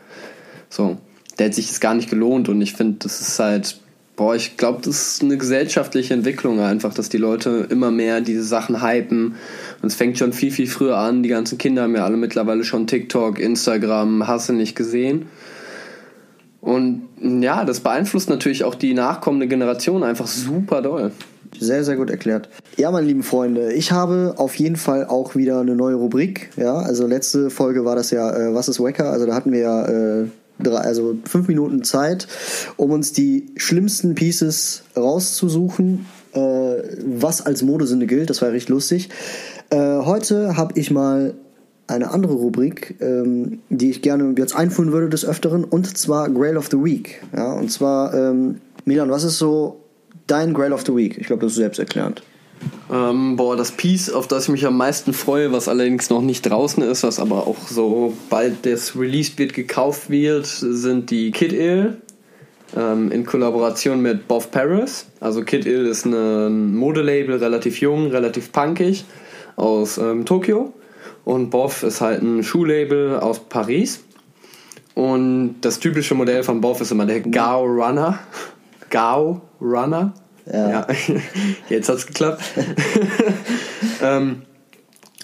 So, 0.70 0.96
der 1.38 1.46
hat 1.46 1.54
sich 1.54 1.68
das 1.68 1.80
gar 1.80 1.94
nicht 1.94 2.10
gelohnt 2.10 2.48
und 2.48 2.60
ich 2.60 2.72
finde, 2.72 2.96
das 3.00 3.20
ist 3.20 3.38
halt 3.38 3.80
Boah, 4.16 4.34
ich 4.34 4.56
glaube, 4.56 4.80
das 4.82 5.08
ist 5.08 5.22
eine 5.22 5.36
gesellschaftliche 5.36 6.14
Entwicklung 6.14 6.58
einfach, 6.58 6.94
dass 6.94 7.10
die 7.10 7.18
Leute 7.18 7.66
immer 7.68 7.90
mehr 7.90 8.22
diese 8.22 8.44
Sachen 8.44 8.82
hypen. 8.82 9.34
Und 9.82 9.86
es 9.86 9.94
fängt 9.94 10.16
schon 10.16 10.32
viel, 10.32 10.50
viel 10.50 10.66
früher 10.66 10.96
an. 10.96 11.22
Die 11.22 11.28
ganzen 11.28 11.58
Kinder 11.58 11.82
haben 11.82 11.94
ja 11.94 12.04
alle 12.04 12.16
mittlerweile 12.16 12.64
schon 12.64 12.86
TikTok, 12.86 13.38
Instagram, 13.38 14.26
hast 14.26 14.48
nicht 14.48 14.74
gesehen. 14.74 15.26
Und 16.62 17.02
ja, 17.20 17.64
das 17.66 17.80
beeinflusst 17.80 18.30
natürlich 18.30 18.64
auch 18.64 18.74
die 18.74 18.94
nachkommende 18.94 19.48
Generation 19.48 20.02
einfach 20.02 20.26
super 20.26 20.80
doll. 20.80 21.12
Sehr, 21.60 21.84
sehr 21.84 21.96
gut 21.96 22.10
erklärt. 22.10 22.48
Ja, 22.76 22.90
meine 22.90 23.06
lieben 23.06 23.22
Freunde, 23.22 23.72
ich 23.72 23.92
habe 23.92 24.34
auf 24.36 24.54
jeden 24.56 24.76
Fall 24.76 25.06
auch 25.06 25.36
wieder 25.36 25.60
eine 25.60 25.76
neue 25.76 25.94
Rubrik. 25.94 26.50
Ja, 26.56 26.76
also 26.76 27.06
letzte 27.06 27.50
Folge 27.50 27.84
war 27.84 27.96
das 27.96 28.10
ja, 28.10 28.30
äh, 28.34 28.54
was 28.54 28.68
ist 28.68 28.80
Wacker? 28.80 29.10
Also 29.10 29.26
da 29.26 29.34
hatten 29.34 29.52
wir 29.52 29.60
ja 29.60 29.86
äh, 29.86 30.26
drei, 30.58 30.78
also 30.78 31.16
fünf 31.24 31.48
Minuten 31.48 31.84
Zeit, 31.84 32.26
um 32.76 32.90
uns 32.90 33.12
die 33.12 33.46
schlimmsten 33.56 34.14
Pieces 34.14 34.82
rauszusuchen, 34.96 36.06
äh, 36.32 36.38
was 36.38 37.44
als 37.44 37.62
Modesünde 37.62 38.06
gilt. 38.06 38.30
Das 38.30 38.42
war 38.42 38.52
richtig 38.52 38.70
lustig. 38.70 39.08
Äh, 39.70 39.76
heute 39.76 40.56
habe 40.56 40.78
ich 40.78 40.90
mal 40.90 41.34
eine 41.86 42.10
andere 42.10 42.34
Rubrik, 42.34 42.96
ähm, 43.00 43.60
die 43.70 43.90
ich 43.90 44.02
gerne 44.02 44.34
jetzt 44.36 44.56
einführen 44.56 44.92
würde 44.92 45.08
des 45.08 45.24
Öfteren, 45.24 45.64
und 45.64 45.96
zwar 45.96 46.28
Grail 46.30 46.56
of 46.56 46.68
the 46.70 46.82
Week. 46.82 47.22
Ja, 47.36 47.52
und 47.52 47.70
zwar, 47.70 48.12
ähm, 48.14 48.60
Milan, 48.84 49.10
was 49.10 49.24
ist 49.24 49.38
so 49.38 49.80
dein 50.26 50.52
Grail 50.52 50.72
of 50.72 50.84
the 50.84 50.94
Week? 50.94 51.16
Ich 51.18 51.26
glaube, 51.26 51.42
das 51.42 51.52
ist 51.52 51.58
selbst 51.58 51.78
erklärend. 51.78 52.22
Ähm, 52.90 53.36
boah, 53.36 53.56
das 53.56 53.72
Piece, 53.72 54.10
auf 54.10 54.28
das 54.28 54.44
ich 54.44 54.48
mich 54.50 54.66
am 54.66 54.76
meisten 54.76 55.12
freue, 55.12 55.52
was 55.52 55.68
allerdings 55.68 56.08
noch 56.08 56.22
nicht 56.22 56.42
draußen 56.42 56.82
ist, 56.82 57.02
was 57.02 57.18
aber 57.18 57.46
auch 57.46 57.68
so 57.68 58.14
bald 58.30 58.64
das 58.64 58.96
released 58.96 59.38
wird, 59.38 59.54
gekauft 59.54 60.08
wird, 60.08 60.46
sind 60.46 61.10
die 61.10 61.32
Kid 61.32 61.52
Ill 61.52 61.96
ähm, 62.76 63.10
in 63.10 63.26
Kollaboration 63.26 64.00
mit 64.00 64.28
Bob 64.28 64.50
Paris. 64.52 65.06
Also 65.20 65.42
Kid 65.42 65.66
Ill 65.66 65.86
ist 65.86 66.06
ein 66.06 66.76
Modelabel, 66.76 67.36
relativ 67.36 67.80
jung, 67.80 68.08
relativ 68.08 68.52
punkig 68.52 69.04
aus 69.56 69.98
ähm, 69.98 70.24
Tokio. 70.24 70.72
Und 71.24 71.50
Boff 71.50 71.82
ist 71.82 72.00
halt 72.00 72.22
ein 72.22 72.44
Schuhlabel 72.44 73.18
aus 73.18 73.40
Paris. 73.40 74.04
Und 74.94 75.56
das 75.60 75.80
typische 75.80 76.14
Modell 76.14 76.44
von 76.44 76.60
Boff 76.60 76.80
ist 76.80 76.92
immer 76.92 77.04
der 77.04 77.20
Gao 77.20 77.64
Runner. 77.64 78.20
Gao 78.90 79.42
Runner. 79.60 80.14
Ja. 80.52 80.70
ja. 80.70 80.86
Jetzt 81.68 81.88
hat's 81.88 82.06
geklappt. 82.06 82.42
ähm, 84.02 84.42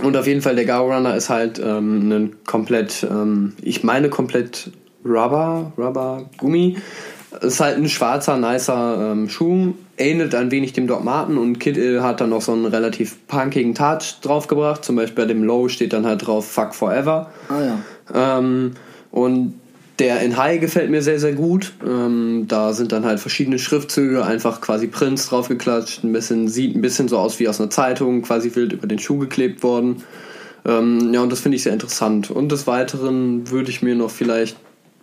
und 0.03 0.17
auf 0.17 0.27
jeden 0.27 0.41
Fall, 0.41 0.57
der 0.57 0.65
Gao 0.65 0.91
Runner 0.91 1.15
ist 1.15 1.29
halt 1.29 1.61
ähm, 1.63 2.11
ein 2.11 2.37
komplett, 2.45 3.07
ähm, 3.09 3.55
ich 3.63 3.85
meine 3.85 4.09
komplett 4.09 4.71
Rubber, 5.05 5.73
Rubber, 5.77 6.31
Gummi. 6.39 6.79
Ist 7.41 7.61
halt 7.61 7.79
ein 7.79 7.89
schwarzer, 7.89 8.37
nicer 8.37 9.13
ähm, 9.13 9.29
Schuh. 9.29 9.75
Ähnelt 9.97 10.35
ein 10.35 10.51
wenig 10.51 10.75
dem 10.75 10.87
Doc 10.87 11.03
Marten 11.03 11.39
und 11.39 11.59
Kid 11.59 11.77
Ill 11.77 12.03
hat 12.03 12.21
dann 12.21 12.31
noch 12.31 12.43
so 12.43 12.53
einen 12.53 12.67
relativ 12.67 13.27
punkigen 13.27 13.75
Touch 13.75 14.21
draufgebracht. 14.23 14.85
Zum 14.85 14.97
Beispiel 14.97 15.25
bei 15.25 15.29
dem 15.33 15.43
Low 15.43 15.69
steht 15.69 15.93
dann 15.93 16.07
halt 16.07 16.27
drauf 16.27 16.51
Fuck 16.51 16.75
Forever. 16.75 17.31
Ah 17.49 17.63
ja. 17.63 18.39
Ähm, 18.39 18.73
und 19.11 19.55
der 20.03 20.21
in 20.21 20.37
High 20.37 20.61
gefällt 20.61 20.91
mir 20.91 21.01
sehr, 21.01 21.21
sehr 21.21 21.33
gut. 21.33 21.75
Ähm, 21.87 22.47
da 22.49 22.73
sind 22.73 22.91
dann 22.91 23.05
halt 23.05 23.21
verschiedene 23.21 23.61
Schriftzüge, 23.61 24.25
einfach 24.25 24.61
quasi 24.61 24.89
Prints 24.89 25.29
draufgeklatscht. 25.29 26.03
Ein 26.03 26.13
bisschen, 26.13 26.49
sieht 26.49 26.75
ein 26.75 26.81
bisschen 26.81 27.07
so 27.07 27.19
aus 27.19 27.39
wie 27.39 27.47
aus 27.47 27.61
einer 27.61 27.71
Zeitung, 27.71 28.23
quasi 28.23 28.53
wild 28.57 28.73
über 28.73 28.89
den 28.89 28.99
Schuh 28.99 29.19
geklebt 29.19 29.63
worden. 29.63 30.03
Ähm, 30.65 31.15
ja, 31.15 31.23
und 31.23 31.31
das 31.31 31.39
finde 31.39 31.55
ich 31.55 31.63
sehr 31.63 31.73
interessant. 31.73 32.33
Und 32.33 32.51
des 32.51 32.67
Weiteren 32.67 33.49
würde 33.49 33.71
ich 33.71 33.81
mir 33.81 33.95
noch 33.95 34.11
vielleicht 34.11 34.57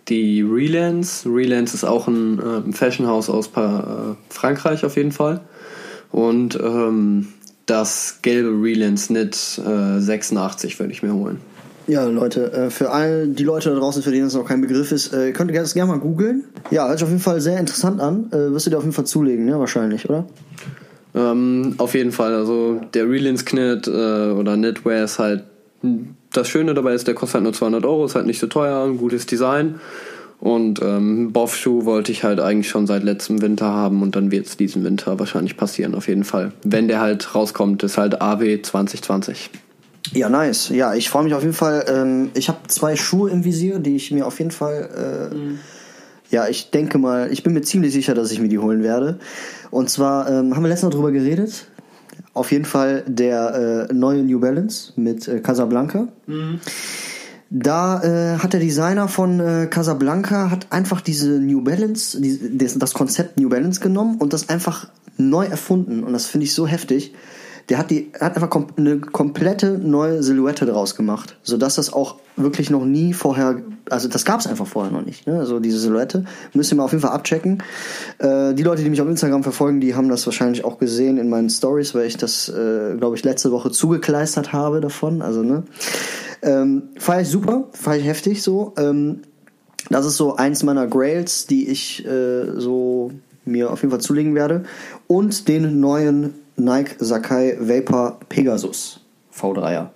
die 0.08 0.42
Relance. 0.42 1.26
Relance 1.26 1.74
ist 1.74 1.84
auch 1.84 2.06
ein, 2.06 2.38
äh, 2.38 2.72
Fashionhaus 2.72 3.30
aus 3.30 3.48
pa 3.48 4.16
äh, 4.18 4.34
Frankreich 4.34 4.84
auf 4.84 4.96
jeden 4.96 5.12
Fall. 5.12 5.40
Und 6.12 6.56
ähm, 6.62 7.28
das 7.64 8.18
gelbe 8.20 8.50
Relance 8.50 9.06
Knit 9.06 9.62
äh, 9.66 9.98
86 9.98 10.78
würde 10.78 10.92
ich 10.92 11.02
mir 11.02 11.14
holen. 11.14 11.40
Ja, 11.90 12.04
Leute, 12.04 12.52
äh, 12.52 12.70
für 12.70 12.92
all 12.92 13.26
die 13.26 13.42
Leute 13.42 13.70
da 13.70 13.74
draußen, 13.74 14.00
für 14.00 14.12
denen 14.12 14.22
das 14.22 14.34
noch 14.34 14.46
kein 14.46 14.60
Begriff 14.60 14.92
ist, 14.92 15.12
äh, 15.12 15.32
könnt 15.32 15.50
ihr 15.50 15.60
das 15.60 15.74
gerne 15.74 15.90
mal 15.90 15.98
googeln. 15.98 16.44
Ja, 16.70 16.86
hört 16.86 17.00
sich 17.00 17.02
auf 17.04 17.10
jeden 17.10 17.20
Fall 17.20 17.40
sehr 17.40 17.58
interessant 17.58 18.00
an. 18.00 18.28
Äh, 18.30 18.52
wirst 18.52 18.66
du 18.66 18.70
dir 18.70 18.76
auf 18.76 18.84
jeden 18.84 18.92
Fall 18.92 19.06
zulegen, 19.06 19.48
ja, 19.48 19.58
wahrscheinlich, 19.58 20.08
oder? 20.08 20.24
Ähm, 21.16 21.74
auf 21.78 21.94
jeden 21.94 22.12
Fall. 22.12 22.32
Also 22.34 22.80
der 22.94 23.10
Relins 23.10 23.44
Knit 23.44 23.88
äh, 23.88 23.90
oder 23.90 24.54
Knitwear 24.54 25.02
ist 25.02 25.18
halt. 25.18 25.42
Das 26.32 26.48
Schöne 26.48 26.74
dabei 26.74 26.94
ist, 26.94 27.08
der 27.08 27.14
kostet 27.14 27.36
halt 27.36 27.42
nur 27.42 27.54
200 27.54 27.84
Euro, 27.84 28.04
ist 28.04 28.14
halt 28.14 28.26
nicht 28.26 28.38
so 28.38 28.46
teuer, 28.46 28.84
ein 28.84 28.96
gutes 28.96 29.26
Design. 29.26 29.80
Und 30.38 30.80
ähm, 30.80 31.32
Boff-Schuh 31.32 31.86
wollte 31.86 32.12
ich 32.12 32.22
halt 32.22 32.38
eigentlich 32.38 32.68
schon 32.68 32.86
seit 32.86 33.02
letztem 33.02 33.42
Winter 33.42 33.66
haben 33.66 34.00
und 34.02 34.14
dann 34.14 34.30
wird 34.30 34.46
es 34.46 34.56
diesen 34.56 34.84
Winter 34.84 35.18
wahrscheinlich 35.18 35.56
passieren, 35.56 35.96
auf 35.96 36.06
jeden 36.06 36.22
Fall. 36.22 36.52
Wenn 36.62 36.86
der 36.86 37.00
halt 37.00 37.34
rauskommt, 37.34 37.82
ist 37.82 37.98
halt 37.98 38.22
AW 38.22 38.62
2020. 38.62 39.50
Ja, 40.12 40.28
nice. 40.28 40.70
Ja, 40.70 40.94
ich 40.94 41.08
freue 41.08 41.24
mich 41.24 41.34
auf 41.34 41.42
jeden 41.42 41.54
Fall. 41.54 41.84
Ähm, 41.88 42.30
ich 42.34 42.48
habe 42.48 42.58
zwei 42.68 42.96
Schuhe 42.96 43.30
im 43.30 43.44
Visier, 43.44 43.78
die 43.78 43.96
ich 43.96 44.10
mir 44.10 44.26
auf 44.26 44.38
jeden 44.38 44.50
Fall. 44.50 45.30
Äh, 45.32 45.34
mhm. 45.34 45.58
Ja, 46.30 46.48
ich 46.48 46.70
denke 46.70 46.98
mal, 46.98 47.32
ich 47.32 47.42
bin 47.42 47.52
mir 47.52 47.62
ziemlich 47.62 47.92
sicher, 47.92 48.14
dass 48.14 48.30
ich 48.30 48.40
mir 48.40 48.48
die 48.48 48.58
holen 48.58 48.82
werde. 48.82 49.18
Und 49.70 49.90
zwar 49.90 50.28
ähm, 50.28 50.54
haben 50.54 50.62
wir 50.62 50.68
letztens 50.68 50.92
noch 50.92 50.98
drüber 50.98 51.12
geredet. 51.12 51.66
Auf 52.34 52.52
jeden 52.52 52.64
Fall 52.64 53.02
der 53.06 53.88
äh, 53.90 53.92
neue 53.92 54.22
New 54.22 54.38
Balance 54.38 54.92
mit 54.96 55.26
äh, 55.26 55.40
Casablanca. 55.40 56.08
Mhm. 56.26 56.60
Da 57.50 58.02
äh, 58.02 58.38
hat 58.38 58.52
der 58.52 58.60
Designer 58.60 59.08
von 59.08 59.40
äh, 59.40 59.66
Casablanca 59.68 60.52
hat 60.52 60.68
einfach 60.70 61.00
diese 61.00 61.40
New 61.40 61.62
Balance, 61.62 62.20
die, 62.20 62.56
das, 62.56 62.78
das 62.78 62.94
Konzept 62.94 63.40
New 63.40 63.48
Balance 63.48 63.80
genommen 63.80 64.18
und 64.18 64.32
das 64.32 64.48
einfach 64.48 64.88
neu 65.16 65.46
erfunden. 65.46 66.04
Und 66.04 66.12
das 66.12 66.26
finde 66.26 66.44
ich 66.44 66.54
so 66.54 66.68
heftig 66.68 67.12
der 67.70 67.78
hat 67.78 67.90
die 67.90 68.10
hat 68.18 68.34
einfach 68.34 68.50
kom 68.50 68.66
eine 68.76 68.98
komplette 68.98 69.78
neue 69.78 70.22
Silhouette 70.22 70.66
draus 70.66 70.96
gemacht, 70.96 71.38
sodass 71.42 71.76
das 71.76 71.92
auch 71.92 72.16
wirklich 72.36 72.68
noch 72.68 72.84
nie 72.84 73.12
vorher, 73.12 73.62
also 73.88 74.08
das 74.08 74.24
gab 74.24 74.40
es 74.40 74.46
einfach 74.46 74.66
vorher 74.66 74.90
noch 74.92 75.04
nicht. 75.04 75.26
Ne? 75.26 75.38
Also 75.38 75.60
diese 75.60 75.78
Silhouette 75.78 76.24
müsst 76.52 76.72
ihr 76.72 76.76
mal 76.76 76.84
auf 76.84 76.90
jeden 76.90 77.02
Fall 77.02 77.12
abchecken. 77.12 77.62
Äh, 78.18 78.54
die 78.54 78.62
Leute, 78.64 78.82
die 78.82 78.90
mich 78.90 79.00
auf 79.00 79.08
Instagram 79.08 79.44
verfolgen, 79.44 79.80
die 79.80 79.94
haben 79.94 80.08
das 80.08 80.26
wahrscheinlich 80.26 80.64
auch 80.64 80.78
gesehen 80.78 81.18
in 81.18 81.28
meinen 81.28 81.48
Stories, 81.48 81.94
weil 81.94 82.06
ich 82.06 82.16
das, 82.16 82.48
äh, 82.48 82.96
glaube 82.96 83.16
ich, 83.16 83.24
letzte 83.24 83.52
Woche 83.52 83.70
zugekleistert 83.70 84.52
habe 84.52 84.80
davon. 84.80 85.22
Also 85.22 85.42
ne, 85.42 85.62
ähm, 86.42 86.82
feier 86.98 87.20
ich 87.20 87.28
super, 87.28 87.68
feier 87.72 87.98
ich 87.98 88.06
heftig 88.06 88.42
so. 88.42 88.74
Ähm, 88.78 89.20
das 89.90 90.06
ist 90.06 90.16
so 90.16 90.36
eins 90.36 90.62
meiner 90.62 90.86
Grails, 90.86 91.46
die 91.46 91.68
ich 91.68 92.04
äh, 92.04 92.58
so 92.58 93.12
mir 93.44 93.70
auf 93.70 93.82
jeden 93.82 93.90
Fall 93.90 94.00
zulegen 94.00 94.34
werde. 94.34 94.64
Und 95.06 95.48
den 95.48 95.80
neuen 95.80 96.34
Nike 96.56 96.96
Sakai 96.98 97.56
Vapor 97.60 98.18
Pegasus 98.28 99.00
V3er. 99.34 99.88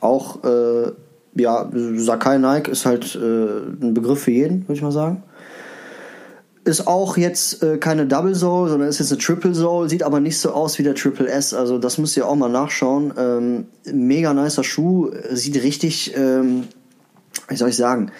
Auch 0.00 0.42
äh, 0.44 0.92
ja, 1.34 1.70
Sakai 1.96 2.38
Nike 2.38 2.70
ist 2.70 2.84
halt 2.86 3.14
äh, 3.14 3.18
ein 3.18 3.94
Begriff 3.94 4.22
für 4.22 4.30
jeden, 4.30 4.62
würde 4.62 4.74
ich 4.74 4.82
mal 4.82 4.92
sagen. 4.92 5.22
Ist 6.64 6.86
auch 6.86 7.16
jetzt 7.16 7.62
äh, 7.62 7.78
keine 7.78 8.06
Double 8.06 8.34
Soul, 8.34 8.68
sondern 8.68 8.88
ist 8.88 9.00
jetzt 9.00 9.10
eine 9.10 9.20
Triple 9.20 9.54
Soul, 9.54 9.88
sieht 9.88 10.02
aber 10.02 10.20
nicht 10.20 10.38
so 10.38 10.52
aus 10.52 10.78
wie 10.78 10.84
der 10.84 10.94
Triple 10.94 11.28
S. 11.28 11.54
Also 11.54 11.78
das 11.78 11.98
müsst 11.98 12.16
ihr 12.16 12.26
auch 12.26 12.36
mal 12.36 12.48
nachschauen. 12.48 13.12
Ähm, 13.16 13.66
mega 13.92 14.32
nicer 14.32 14.62
Schuh, 14.62 15.10
sieht 15.30 15.60
richtig, 15.62 16.16
ähm, 16.16 16.64
wie 17.48 17.56
soll 17.56 17.70
ich 17.70 17.76
sagen? 17.76 18.12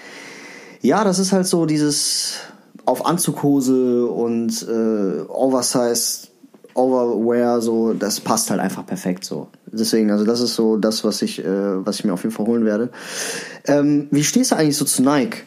Ja, 0.81 1.05
das 1.05 1.21
ist 1.21 1.33
halt 1.33 1.47
so 1.47 1.67
dieses 1.67 2.39
auf 2.85 3.07
Anzughose 3.07 4.07
und 4.07 4.67
äh, 4.69 5.21
Oversize 5.29 6.32
Overwear, 6.75 7.61
so, 7.61 7.93
das 7.93 8.21
passt 8.21 8.51
halt 8.51 8.61
einfach 8.61 8.87
perfekt 8.87 9.25
so. 9.25 9.49
Deswegen, 9.67 10.11
also 10.11 10.25
das 10.25 10.41
ist 10.41 10.55
so 10.55 10.77
das, 10.77 11.05
was 11.05 11.23
ich, 11.23 11.45
äh, 11.45 11.87
was 11.87 11.99
ich 11.99 12.05
mir 12.05 12.13
auf 12.13 12.23
jeden 12.23 12.35
Fall 12.35 12.47
holen 12.47 12.65
werde. 12.65 12.91
Ähm, 13.67 14.09
wie 14.11 14.25
stehst 14.25 14.53
du 14.53 14.57
eigentlich 14.57 14.77
so 14.77 14.85
zu 14.85 15.03
Nike? 15.03 15.43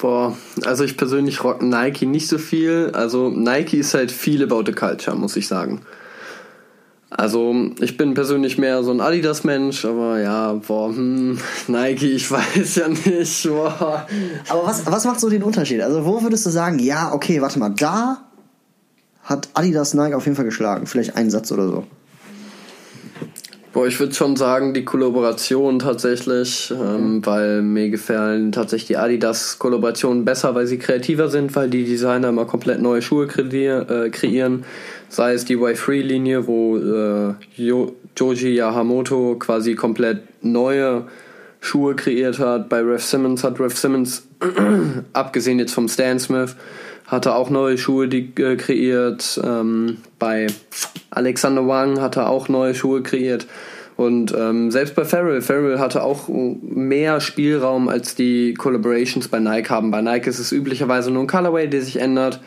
Boah, 0.00 0.36
also 0.64 0.84
ich 0.84 0.96
persönlich 0.96 1.42
rock 1.42 1.62
Nike 1.62 2.06
nicht 2.06 2.28
so 2.28 2.38
viel. 2.38 2.90
Also 2.92 3.30
Nike 3.30 3.78
ist 3.78 3.94
halt 3.94 4.12
viel 4.12 4.42
about 4.42 4.64
the 4.66 4.72
culture, 4.72 5.16
muss 5.16 5.36
ich 5.36 5.48
sagen. 5.48 5.80
Also 7.08 7.54
ich 7.80 7.96
bin 7.96 8.14
persönlich 8.14 8.58
mehr 8.58 8.82
so 8.82 8.90
ein 8.90 9.00
Adidas-Mensch, 9.00 9.84
aber 9.84 10.20
ja, 10.20 10.52
boah, 10.54 10.88
hm, 10.88 11.38
Nike, 11.68 12.12
ich 12.12 12.30
weiß 12.30 12.74
ja 12.74 12.88
nicht. 12.88 13.48
Boah. 13.48 14.06
Aber 14.48 14.66
was, 14.66 14.84
was 14.86 15.04
macht 15.04 15.20
so 15.20 15.30
den 15.30 15.42
Unterschied? 15.42 15.80
Also 15.80 16.04
wo 16.04 16.22
würdest 16.22 16.44
du 16.44 16.50
sagen, 16.50 16.78
ja, 16.78 17.12
okay, 17.12 17.40
warte 17.40 17.58
mal, 17.58 17.70
da 17.70 18.25
hat 19.26 19.48
Adidas 19.54 19.92
Nike 19.92 20.14
auf 20.14 20.24
jeden 20.24 20.36
Fall 20.36 20.44
geschlagen. 20.44 20.86
Vielleicht 20.86 21.16
einen 21.16 21.30
Satz 21.30 21.50
oder 21.52 21.68
so. 21.68 21.84
Boah, 23.72 23.86
ich 23.86 24.00
würde 24.00 24.14
schon 24.14 24.36
sagen, 24.36 24.72
die 24.72 24.86
Kollaboration 24.86 25.80
tatsächlich, 25.80 26.72
ähm, 26.72 27.20
weil 27.26 27.60
mir 27.60 27.90
gefallen 27.90 28.50
tatsächlich 28.50 28.86
die 28.86 28.96
Adidas-Kollaborationen 28.96 30.24
besser, 30.24 30.54
weil 30.54 30.66
sie 30.66 30.78
kreativer 30.78 31.28
sind, 31.28 31.54
weil 31.56 31.68
die 31.68 31.84
Designer 31.84 32.30
immer 32.30 32.46
komplett 32.46 32.80
neue 32.80 33.02
Schuhe 33.02 33.26
äh, 33.26 34.08
kreieren. 34.08 34.64
Sei 35.10 35.34
es 35.34 35.44
die 35.44 35.58
Y3-Linie, 35.58 36.46
wo 36.46 36.78
äh, 36.78 37.34
Joji 37.58 38.54
Yahamoto 38.54 39.36
quasi 39.38 39.74
komplett 39.74 40.20
neue 40.40 41.04
Schuhe 41.60 41.96
kreiert 41.96 42.38
hat. 42.38 42.70
Bei 42.70 42.80
Rev 42.80 43.02
Simmons 43.02 43.44
hat 43.44 43.60
Rev 43.60 43.76
Simmons, 43.76 44.26
abgesehen 45.12 45.58
jetzt 45.58 45.74
vom 45.74 45.88
Stan 45.88 46.18
Smith, 46.18 46.56
hatte 47.06 47.34
auch 47.34 47.50
neue 47.50 47.78
Schuhe 47.78 48.08
die, 48.08 48.32
äh, 48.40 48.56
kreiert. 48.56 49.40
Ähm, 49.44 49.98
bei 50.18 50.48
Alexander 51.10 51.66
Wang 51.66 52.00
hat 52.00 52.16
er 52.16 52.28
auch 52.28 52.48
neue 52.48 52.74
Schuhe 52.74 53.02
kreiert. 53.02 53.46
Und 53.96 54.34
ähm, 54.36 54.70
selbst 54.70 54.94
bei 54.94 55.06
Farrell, 55.06 55.40
Farrell 55.40 55.78
hatte 55.78 56.02
auch 56.02 56.28
mehr 56.28 57.20
Spielraum 57.20 57.88
als 57.88 58.14
die 58.14 58.52
Collaborations 58.52 59.28
bei 59.28 59.40
Nike 59.40 59.70
haben. 59.70 59.90
Bei 59.90 60.02
Nike 60.02 60.28
ist 60.28 60.38
es 60.38 60.52
üblicherweise 60.52 61.10
nur 61.10 61.22
ein 61.22 61.26
Colorway, 61.26 61.66
der 61.66 61.80
sich 61.80 61.98
ändert. 61.98 62.40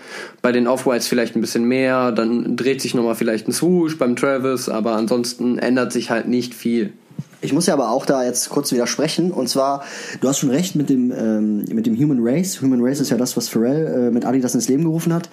Bei 0.44 0.52
den 0.52 0.68
Off-Whites 0.68 1.08
vielleicht 1.08 1.36
ein 1.36 1.42
bisschen 1.42 1.64
mehr. 1.64 2.12
Dann 2.12 2.56
dreht 2.56 2.82
sich 2.82 2.94
nochmal 2.94 3.16
vielleicht 3.16 3.48
ein 3.48 3.52
Swoosh 3.52 3.98
beim 3.98 4.16
Travis, 4.16 4.70
aber 4.70 4.92
ansonsten 4.92 5.58
ändert 5.58 5.92
sich 5.92 6.12
halt 6.12 6.28
nicht 6.28 6.54
viel. 6.54 6.94
Ich 7.42 7.54
muss 7.54 7.68
ja 7.68 7.74
aber 7.74 7.92
auch 7.92 8.06
da 8.06 8.24
jetzt 8.24 8.50
kurz 8.50 8.72
widersprechen. 8.72 9.32
Und 9.32 9.48
zwar, 9.48 9.84
du 10.20 10.28
hast 10.28 10.40
schon 10.40 10.50
recht 10.50 10.76
mit 10.76 10.90
dem, 10.90 11.12
ähm, 11.12 11.66
mit 11.72 11.86
dem 11.86 11.98
Human 11.98 12.20
Race. 12.22 12.62
Human 12.62 12.84
Race 12.84 13.00
ist 13.00 13.10
ja 13.10 13.18
das, 13.18 13.38
was 13.38 13.48
Pharrell 13.48 14.08
äh, 14.08 14.12
mit 14.12 14.26
Adidas 14.26 14.56
ins 14.56 14.68
Leben 14.68 14.84
gerufen 14.84 15.14
hat. 15.14 15.30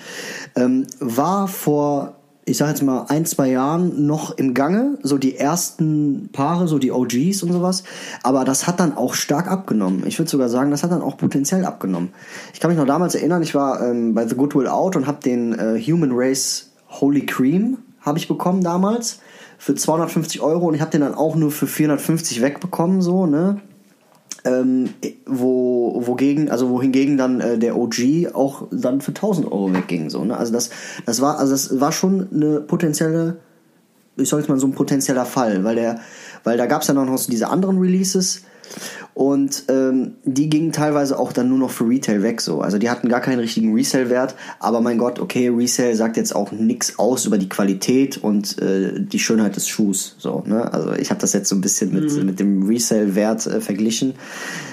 Ähm, 0.54 0.86
war 1.00 1.48
vor, 1.48 2.16
ich 2.44 2.58
sag 2.58 2.68
jetzt 2.68 2.82
mal, 2.82 3.06
ein, 3.08 3.26
zwei 3.26 3.50
Jahren 3.50 4.06
noch 4.06 4.38
im 4.38 4.54
Gange. 4.54 4.98
So 5.02 5.18
die 5.18 5.36
ersten 5.36 6.28
Paare, 6.32 6.68
so 6.68 6.78
die 6.78 6.92
OGs 6.92 7.42
und 7.42 7.52
sowas. 7.52 7.82
Aber 8.22 8.44
das 8.44 8.68
hat 8.68 8.78
dann 8.78 8.96
auch 8.96 9.14
stark 9.14 9.50
abgenommen. 9.50 10.04
Ich 10.06 10.18
würde 10.20 10.30
sogar 10.30 10.48
sagen, 10.48 10.70
das 10.70 10.84
hat 10.84 10.92
dann 10.92 11.02
auch 11.02 11.16
potenziell 11.16 11.64
abgenommen. 11.64 12.10
Ich 12.54 12.60
kann 12.60 12.70
mich 12.70 12.78
noch 12.78 12.86
damals 12.86 13.16
erinnern, 13.16 13.42
ich 13.42 13.54
war 13.56 13.82
ähm, 13.82 14.14
bei 14.14 14.28
The 14.28 14.36
Goodwill 14.36 14.68
Out 14.68 14.94
und 14.94 15.08
habe 15.08 15.18
den 15.24 15.58
äh, 15.58 15.80
Human 15.80 16.12
Race 16.12 16.70
Holy 16.88 17.26
Cream 17.26 17.78
habe 18.06 18.18
ich 18.18 18.28
bekommen 18.28 18.62
damals 18.62 19.18
für 19.58 19.74
250 19.74 20.40
Euro 20.40 20.66
und 20.66 20.74
ich 20.74 20.80
habe 20.80 20.90
den 20.90 21.00
dann 21.00 21.14
auch 21.14 21.36
nur 21.36 21.50
für 21.50 21.66
450 21.66 22.42
wegbekommen, 22.42 23.02
so, 23.02 23.26
ne? 23.26 23.60
Ähm, 24.44 24.90
wo, 25.26 26.06
wogegen, 26.06 26.50
also 26.50 26.70
wohingegen 26.70 27.16
dann 27.16 27.40
äh, 27.40 27.58
der 27.58 27.76
OG 27.76 28.32
auch 28.32 28.68
dann 28.70 29.00
für 29.00 29.10
1000 29.10 29.50
Euro 29.50 29.72
wegging, 29.72 30.08
so, 30.08 30.24
ne? 30.24 30.36
Also 30.36 30.52
das, 30.52 30.70
das 31.04 31.20
war, 31.20 31.38
also 31.38 31.52
das 31.52 31.80
war 31.80 31.90
schon 31.90 32.28
eine 32.32 32.60
potenzielle, 32.60 33.38
ich 34.16 34.28
sag 34.28 34.38
jetzt 34.38 34.48
mal 34.48 34.58
so 34.58 34.66
ein 34.66 34.72
potenzieller 34.72 35.26
Fall, 35.26 35.64
weil 35.64 35.74
der, 35.74 36.00
weil 36.44 36.56
da 36.56 36.66
gab 36.66 36.82
es 36.82 36.90
auch 36.90 36.94
noch 36.94 37.18
so 37.18 37.30
diese 37.30 37.48
anderen 37.48 37.78
Releases 37.78 38.42
und 39.16 39.64
ähm, 39.68 40.16
die 40.24 40.50
gingen 40.50 40.72
teilweise 40.72 41.18
auch 41.18 41.32
dann 41.32 41.48
nur 41.48 41.56
noch 41.56 41.70
für 41.70 41.88
Retail 41.88 42.22
weg 42.22 42.42
so. 42.42 42.60
Also 42.60 42.76
die 42.76 42.90
hatten 42.90 43.08
gar 43.08 43.20
keinen 43.20 43.38
richtigen 43.38 43.72
Resale-Wert. 43.74 44.34
Aber 44.60 44.82
mein 44.82 44.98
Gott, 44.98 45.20
okay, 45.20 45.48
Resale 45.48 45.96
sagt 45.96 46.18
jetzt 46.18 46.36
auch 46.36 46.52
nichts 46.52 46.98
aus 46.98 47.24
über 47.24 47.38
die 47.38 47.48
Qualität 47.48 48.18
und 48.18 48.60
äh, 48.60 48.92
die 49.00 49.18
Schönheit 49.18 49.56
des 49.56 49.68
Schuhs. 49.68 50.16
So, 50.18 50.42
ne? 50.46 50.70
Also 50.70 50.92
ich 50.92 51.08
habe 51.08 51.20
das 51.20 51.32
jetzt 51.32 51.48
so 51.48 51.56
ein 51.56 51.62
bisschen 51.62 51.94
mit, 51.94 52.12
mhm. 52.12 52.26
mit 52.26 52.40
dem 52.40 52.68
Resale-Wert 52.68 53.46
äh, 53.46 53.60
verglichen. 53.62 54.14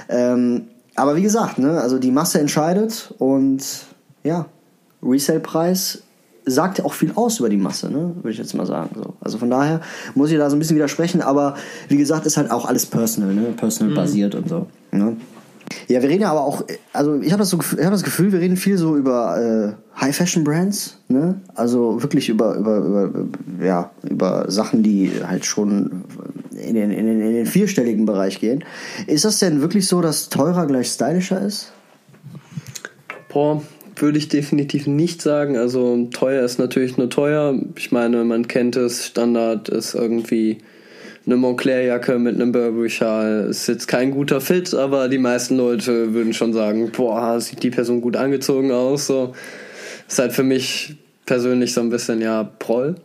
Ähm, 0.10 0.64
aber 0.96 1.16
wie 1.16 1.24
gesagt, 1.24 1.58
ne, 1.58 1.80
also 1.80 1.98
die 1.98 2.12
Masse 2.12 2.40
entscheidet 2.40 3.14
und 3.18 3.64
ja, 4.24 4.48
Resale-Preis 5.02 6.04
sagt 6.46 6.80
ja 6.80 6.86
auch 6.86 6.94
viel 6.94 7.12
aus 7.16 7.40
über 7.40 7.50
die 7.50 7.58
Masse, 7.58 7.90
ne? 7.90 8.14
würde 8.16 8.32
ich 8.32 8.38
jetzt 8.38 8.54
mal 8.54 8.66
sagen. 8.66 8.92
So. 8.96 9.14
Also 9.22 9.38
von 9.38 9.50
daher 9.50 9.82
muss 10.16 10.32
ich 10.32 10.38
da 10.38 10.50
so 10.50 10.56
ein 10.56 10.60
bisschen 10.60 10.76
widersprechen, 10.76 11.22
aber 11.22 11.56
wie 11.88 11.98
gesagt, 11.98 12.26
ist 12.26 12.38
halt 12.38 12.52
auch 12.52 12.66
alles 12.66 12.86
personal, 12.86 13.34
ne? 13.34 13.54
personal 13.56 13.92
mhm. 13.92 13.96
basiert 13.96 14.36
und 14.36 14.50
so. 14.50 14.68
Ne? 14.92 15.18
Ja, 15.88 16.02
wir 16.02 16.10
reden 16.10 16.22
ja 16.22 16.32
aber 16.32 16.42
auch, 16.42 16.64
also 16.92 17.20
ich 17.22 17.32
habe 17.32 17.40
das, 17.40 17.50
so, 17.50 17.60
hab 17.60 17.92
das 17.92 18.04
Gefühl, 18.04 18.32
wir 18.32 18.40
reden 18.40 18.58
viel 18.58 18.78
so 18.78 18.96
über 18.96 19.76
äh, 19.96 20.00
High-Fashion-Brands, 20.00 20.98
ne? 21.08 21.42
also 21.56 22.02
wirklich 22.02 22.30
über, 22.30 22.56
über, 22.56 22.78
über, 22.78 23.12
ja, 23.62 23.92
über 24.04 24.50
Sachen, 24.52 24.84
die 24.84 25.12
halt 25.26 25.46
schon 25.46 26.04
in 26.52 26.76
den, 26.76 26.92
in, 26.92 27.06
den, 27.06 27.22
in 27.22 27.34
den 27.34 27.46
vierstelligen 27.46 28.06
Bereich 28.06 28.40
gehen. 28.40 28.64
Ist 29.08 29.26
das 29.26 29.40
denn 29.40 29.62
wirklich 29.62 29.88
so, 29.88 30.02
dass 30.02 30.30
teurer 30.30 30.68
gleich 30.68 30.88
stylischer 30.88 31.42
ist? 31.42 31.72
Boah, 33.30 33.62
würde 33.96 34.18
ich 34.18 34.28
definitiv 34.28 34.88
nicht 34.88 35.22
sagen. 35.22 35.58
Also 35.58 36.08
teuer 36.12 36.44
ist 36.44 36.60
natürlich 36.60 36.98
nur 36.98 37.10
teuer. 37.10 37.60
Ich 37.78 37.92
meine, 37.92 38.24
man 38.24 38.48
kennt 38.48 38.76
es, 38.76 39.08
Standard 39.08 39.70
ist 39.70 39.94
irgendwie 39.94 40.60
eine 41.26 41.38
Montclair-Jacke 41.38 42.20
mit 42.20 42.36
einem 42.36 42.52
Burberry-Schal. 42.52 43.48
Ist 43.50 43.68
jetzt 43.68 43.88
kein 43.88 44.12
guter 44.12 44.42
Fit, 44.42 44.74
aber 44.74 45.08
die 45.08 45.18
meisten 45.18 45.58
Leute 45.58 46.14
würden 46.14 46.34
schon 46.34 46.54
sagen, 46.54 46.92
boah, 46.92 47.40
sieht 47.40 47.64
die 47.64 47.72
Person 47.72 48.02
gut 48.02 48.18
angezogen 48.18 48.72
aus. 48.72 49.08
So. 49.08 49.34
Ist 50.08 50.20
halt 50.20 50.34
für 50.34 50.44
mich 50.44 50.96
persönlich 51.26 51.74
so 51.74 51.82
ein 51.82 51.90
bisschen, 51.90 52.22
ja, 52.22 52.44
Proll 52.44 52.96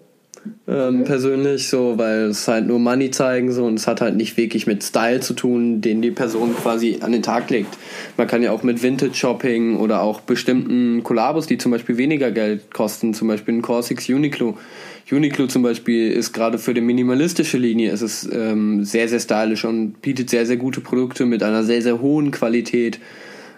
ähm, 0.67 1.05
persönlich, 1.05 1.69
so, 1.69 1.99
weil 1.99 2.27
es 2.27 2.47
halt 2.49 2.67
nur 2.67 2.79
Money 2.79 3.11
zeigen 3.11 3.53
so 3.53 3.65
und 3.65 3.75
es 3.75 3.87
hat 3.87 4.01
halt 4.01 4.17
nicht 4.17 4.37
wirklich 4.37 4.67
mit 4.67 4.83
Style 4.83 5.21
zu 5.21 5.35
tun, 5.35 5.81
den 5.81 6.03
die 6.03 6.11
Person 6.11 6.55
quasi 6.55 6.99
an 7.01 7.13
den 7.13 7.23
Tag 7.23 7.51
legt. 7.51 7.77
Man 8.17 8.27
kann 8.27 8.43
ja 8.43 8.53
auch 8.53 8.63
mit 8.63 8.83
Vintage 8.83 9.15
Shopping 9.15 9.77
oder 9.77 10.03
auch 10.03 10.21
bestimmten 10.21 11.03
Kollabos, 11.03 11.47
die 11.47 11.59
zum 11.59 11.73
Beispiel 11.73 11.97
weniger 11.97 12.31
Geld 12.31 12.73
kosten, 12.73 13.15
zum 13.15 13.29
Beispiel 13.29 13.55
ein 13.55 13.63
Core 13.63 13.83
6 13.83 14.09
Uniqlo. 14.09 14.57
Uniqlo 15.11 15.47
zum 15.47 15.63
Beispiel 15.63 16.13
ist 16.13 16.33
gerade 16.33 16.59
für 16.59 16.75
die 16.75 16.83
minimalistische 16.83 17.57
Linie 17.57 17.93
es 17.93 18.03
ist 18.03 18.29
ähm, 18.33 18.85
sehr, 18.85 19.09
sehr 19.09 19.21
stylisch 19.21 19.65
und 19.65 20.03
bietet 20.03 20.31
sehr, 20.31 20.47
sehr 20.47 20.57
gute 20.57 20.81
Produkte 20.81 21.27
mit 21.27 21.43
einer 21.43 21.65
sehr, 21.65 21.83
sehr 21.83 22.01
hohen 22.01 22.31
Qualität. 22.31 23.01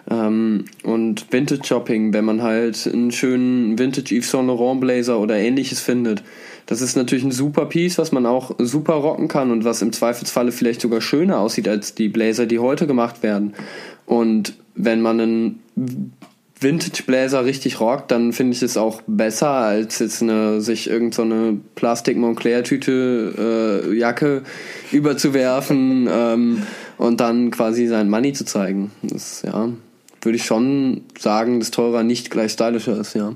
Ähm, 0.09 0.65
und 0.83 1.31
Vintage 1.31 1.63
Shopping, 1.65 2.13
wenn 2.13 2.25
man 2.25 2.41
halt 2.41 2.89
einen 2.91 3.11
schönen 3.11 3.77
Vintage 3.77 4.15
Yves 4.15 4.31
Saint 4.31 4.47
Laurent 4.47 4.81
Blazer 4.81 5.19
oder 5.19 5.37
ähnliches 5.37 5.79
findet, 5.79 6.23
das 6.71 6.79
ist 6.79 6.95
natürlich 6.95 7.25
ein 7.25 7.33
super 7.33 7.65
Piece, 7.65 7.97
was 7.97 8.13
man 8.13 8.25
auch 8.25 8.51
super 8.57 8.93
rocken 8.93 9.27
kann 9.27 9.51
und 9.51 9.65
was 9.65 9.81
im 9.81 9.91
Zweifelsfalle 9.91 10.53
vielleicht 10.53 10.79
sogar 10.79 11.01
schöner 11.01 11.39
aussieht 11.39 11.67
als 11.67 11.95
die 11.95 12.07
Blazer, 12.07 12.45
die 12.45 12.59
heute 12.59 12.87
gemacht 12.87 13.23
werden. 13.23 13.55
Und 14.05 14.53
wenn 14.75 15.01
man 15.01 15.19
einen 15.19 15.63
Vintage 16.57 17.03
Blazer 17.05 17.43
richtig 17.43 17.81
rockt, 17.81 18.09
dann 18.09 18.31
finde 18.31 18.55
ich 18.55 18.63
es 18.63 18.77
auch 18.77 19.01
besser, 19.05 19.49
als 19.49 19.99
jetzt 19.99 20.21
eine, 20.21 20.61
sich 20.61 20.89
irgendeine 20.89 21.51
so 21.51 21.57
Plastik 21.75 22.15
Montclair 22.15 22.63
Tüte 22.63 23.83
äh, 23.89 23.93
Jacke 23.93 24.43
überzuwerfen 24.93 26.07
ähm, 26.09 26.63
und 26.97 27.19
dann 27.19 27.51
quasi 27.51 27.85
sein 27.87 28.09
Money 28.09 28.31
zu 28.31 28.45
zeigen. 28.45 28.91
Das, 29.03 29.41
ja, 29.41 29.67
würde 30.21 30.37
ich 30.37 30.45
schon 30.45 31.01
sagen, 31.19 31.59
dass 31.59 31.71
teurer 31.71 32.03
nicht 32.03 32.31
gleich 32.31 32.53
stylischer 32.53 32.97
ist, 32.97 33.13
ja. 33.13 33.35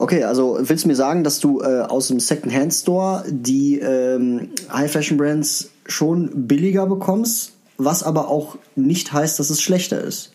Okay, 0.00 0.24
also 0.24 0.56
willst 0.58 0.84
du 0.84 0.88
mir 0.88 0.96
sagen, 0.96 1.24
dass 1.24 1.40
du 1.40 1.60
äh, 1.60 1.82
aus 1.82 2.08
dem 2.08 2.20
Second-Hand 2.20 2.72
Store 2.72 3.22
die 3.28 3.78
ähm, 3.80 4.48
High-Fashion-Brands 4.72 5.72
schon 5.84 6.48
billiger 6.48 6.86
bekommst, 6.86 7.52
was 7.76 8.02
aber 8.02 8.28
auch 8.28 8.56
nicht 8.76 9.12
heißt, 9.12 9.38
dass 9.38 9.50
es 9.50 9.60
schlechter 9.60 10.00
ist? 10.00 10.32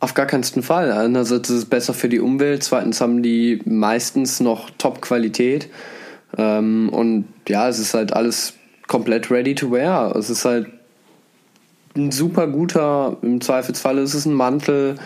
Auf 0.00 0.14
gar 0.14 0.26
keinen 0.26 0.42
Fall. 0.42 0.90
Einerseits 0.90 1.48
ist 1.48 1.56
es 1.58 1.64
besser 1.66 1.94
für 1.94 2.08
die 2.08 2.18
Umwelt, 2.18 2.64
zweitens 2.64 3.00
haben 3.00 3.22
die 3.22 3.62
meistens 3.64 4.40
noch 4.40 4.68
Top-Qualität. 4.70 5.68
Ähm, 6.36 6.88
und 6.88 7.26
ja, 7.46 7.68
es 7.68 7.78
ist 7.78 7.94
halt 7.94 8.14
alles 8.14 8.54
komplett 8.88 9.30
ready 9.30 9.54
to 9.54 9.70
wear. 9.70 10.16
Es 10.16 10.28
ist 10.28 10.44
halt 10.44 10.66
ein 11.96 12.12
super 12.12 12.46
guter, 12.46 13.16
im 13.22 13.40
Zweifelsfall 13.40 13.98
ist 13.98 14.14
es 14.14 14.26
ein 14.26 14.34
Mantel, 14.34 14.96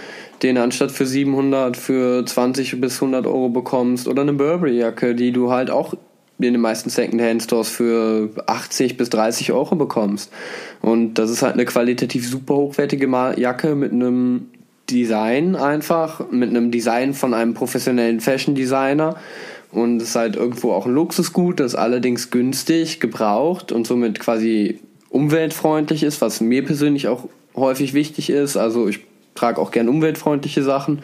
den 0.43 0.59
anstatt 0.59 0.91
für 0.91 1.07
700 1.07 1.77
für 1.77 2.25
20 2.25 2.81
bis 2.81 2.97
100 2.97 3.27
Euro 3.27 3.49
bekommst 3.49 4.09
oder 4.09 4.23
eine 4.23 4.33
Burberry-Jacke, 4.33 5.15
die 5.15 5.33
du 5.33 5.51
halt 5.51 5.71
auch 5.71 5.95
in 6.39 6.55
den 6.55 6.61
meisten 6.61 6.89
Second-Hand-Stores 6.89 7.69
für 7.69 8.31
80 8.47 8.97
bis 8.97 9.11
30 9.11 9.53
Euro 9.53 9.77
bekommst. 9.77 10.33
Und 10.81 11.15
das 11.15 11.31
ist 11.31 11.43
halt 11.43 11.55
eine 11.55 11.67
qualitativ 11.67 12.27
super 12.27 12.55
hochwertige 12.55 13.09
Jacke 13.37 13.75
mit 13.75 13.93
einem 13.93 14.49
Design 14.89 15.55
einfach, 15.55 16.31
mit 16.31 16.51
einem 16.51 16.71
Design 16.71 17.15
von 17.15 17.35
einem 17.35 17.55
professionellen 17.55 18.21
Fashion-Designer. 18.21 19.17
Und 19.71 20.03
es 20.03 20.11
ist 20.11 20.17
halt 20.17 20.37
irgendwo 20.37 20.73
auch 20.73 20.87
ein 20.87 20.95
Luxusgut, 20.95 21.61
das 21.61 21.75
allerdings 21.75 22.31
günstig, 22.31 22.99
gebraucht 23.01 23.71
und 23.71 23.87
somit 23.87 24.19
quasi 24.19 24.81
umweltfreundlich 25.11 26.03
ist, 26.03 26.21
was 26.21 26.41
mir 26.41 26.65
persönlich 26.65 27.09
auch 27.09 27.29
häufig 27.55 27.93
wichtig 27.93 28.31
ist. 28.31 28.57
Also 28.57 28.89
ich 28.89 29.01
trage 29.35 29.61
auch 29.61 29.71
gern 29.71 29.89
umweltfreundliche 29.89 30.63
Sachen. 30.63 31.01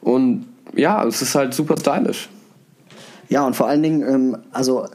Und 0.00 0.46
ja, 0.74 1.04
es 1.04 1.20
ist 1.22 1.34
halt 1.34 1.54
super 1.54 1.76
stylisch. 1.78 2.28
Ja, 3.28 3.46
und 3.46 3.56
vor 3.56 3.68
allen 3.68 3.82
Dingen, 3.82 4.02
ähm, 4.02 4.36
also 4.52 4.86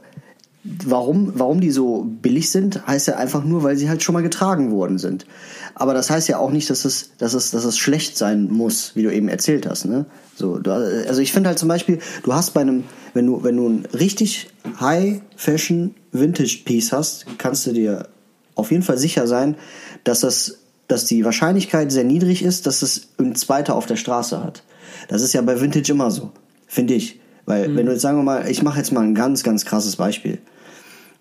warum, 0.63 1.31
warum 1.35 1.61
die 1.61 1.71
so 1.71 2.05
billig 2.21 2.49
sind, 2.49 2.85
heißt 2.87 3.07
ja 3.07 3.15
einfach 3.15 3.43
nur, 3.43 3.63
weil 3.63 3.77
sie 3.77 3.89
halt 3.89 4.03
schon 4.03 4.13
mal 4.13 4.23
getragen 4.23 4.71
worden 4.71 4.97
sind. 4.97 5.25
Aber 5.73 5.93
das 5.93 6.09
heißt 6.09 6.27
ja 6.27 6.37
auch 6.37 6.51
nicht, 6.51 6.69
dass 6.69 6.85
es, 6.85 7.11
dass 7.17 7.33
es, 7.33 7.51
dass 7.51 7.65
es 7.65 7.77
schlecht 7.77 8.17
sein 8.17 8.49
muss, 8.51 8.95
wie 8.95 9.03
du 9.03 9.13
eben 9.13 9.27
erzählt 9.27 9.67
hast. 9.67 9.85
Ne? 9.85 10.05
So, 10.35 10.57
du, 10.57 10.71
also 10.71 11.21
ich 11.21 11.31
finde 11.31 11.49
halt 11.49 11.59
zum 11.59 11.69
Beispiel, 11.69 11.99
du 12.23 12.33
hast 12.33 12.53
bei 12.53 12.61
einem, 12.61 12.83
wenn 13.13 13.25
du, 13.25 13.43
wenn 13.43 13.57
du 13.57 13.69
ein 13.69 13.85
richtig 13.93 14.49
High 14.79 15.21
Fashion 15.35 15.95
Vintage 16.11 16.59
Piece 16.65 16.91
hast, 16.91 17.25
kannst 17.37 17.65
du 17.67 17.73
dir 17.73 18.07
auf 18.55 18.71
jeden 18.71 18.83
Fall 18.83 18.97
sicher 18.97 19.27
sein, 19.27 19.55
dass 20.03 20.21
das, 20.21 20.59
dass 20.87 21.05
die 21.05 21.25
Wahrscheinlichkeit 21.25 21.91
sehr 21.91 22.03
niedrig 22.03 22.43
ist, 22.43 22.65
dass 22.67 22.81
es 22.81 23.09
ein 23.19 23.35
zweiter 23.35 23.75
auf 23.75 23.85
der 23.85 23.95
Straße 23.97 24.43
hat. 24.43 24.63
Das 25.07 25.21
ist 25.21 25.33
ja 25.33 25.41
bei 25.41 25.59
Vintage 25.59 25.91
immer 25.91 26.11
so, 26.11 26.31
finde 26.67 26.93
ich. 26.93 27.19
Weil, 27.45 27.67
mhm. 27.67 27.75
wenn 27.75 27.85
du 27.85 27.91
jetzt 27.91 28.01
sagen 28.01 28.17
wir 28.17 28.23
mal, 28.23 28.49
ich 28.49 28.63
mache 28.63 28.79
jetzt 28.79 28.91
mal 28.91 29.01
ein 29.01 29.15
ganz, 29.15 29.43
ganz 29.43 29.65
krasses 29.65 29.95
Beispiel. 29.95 30.39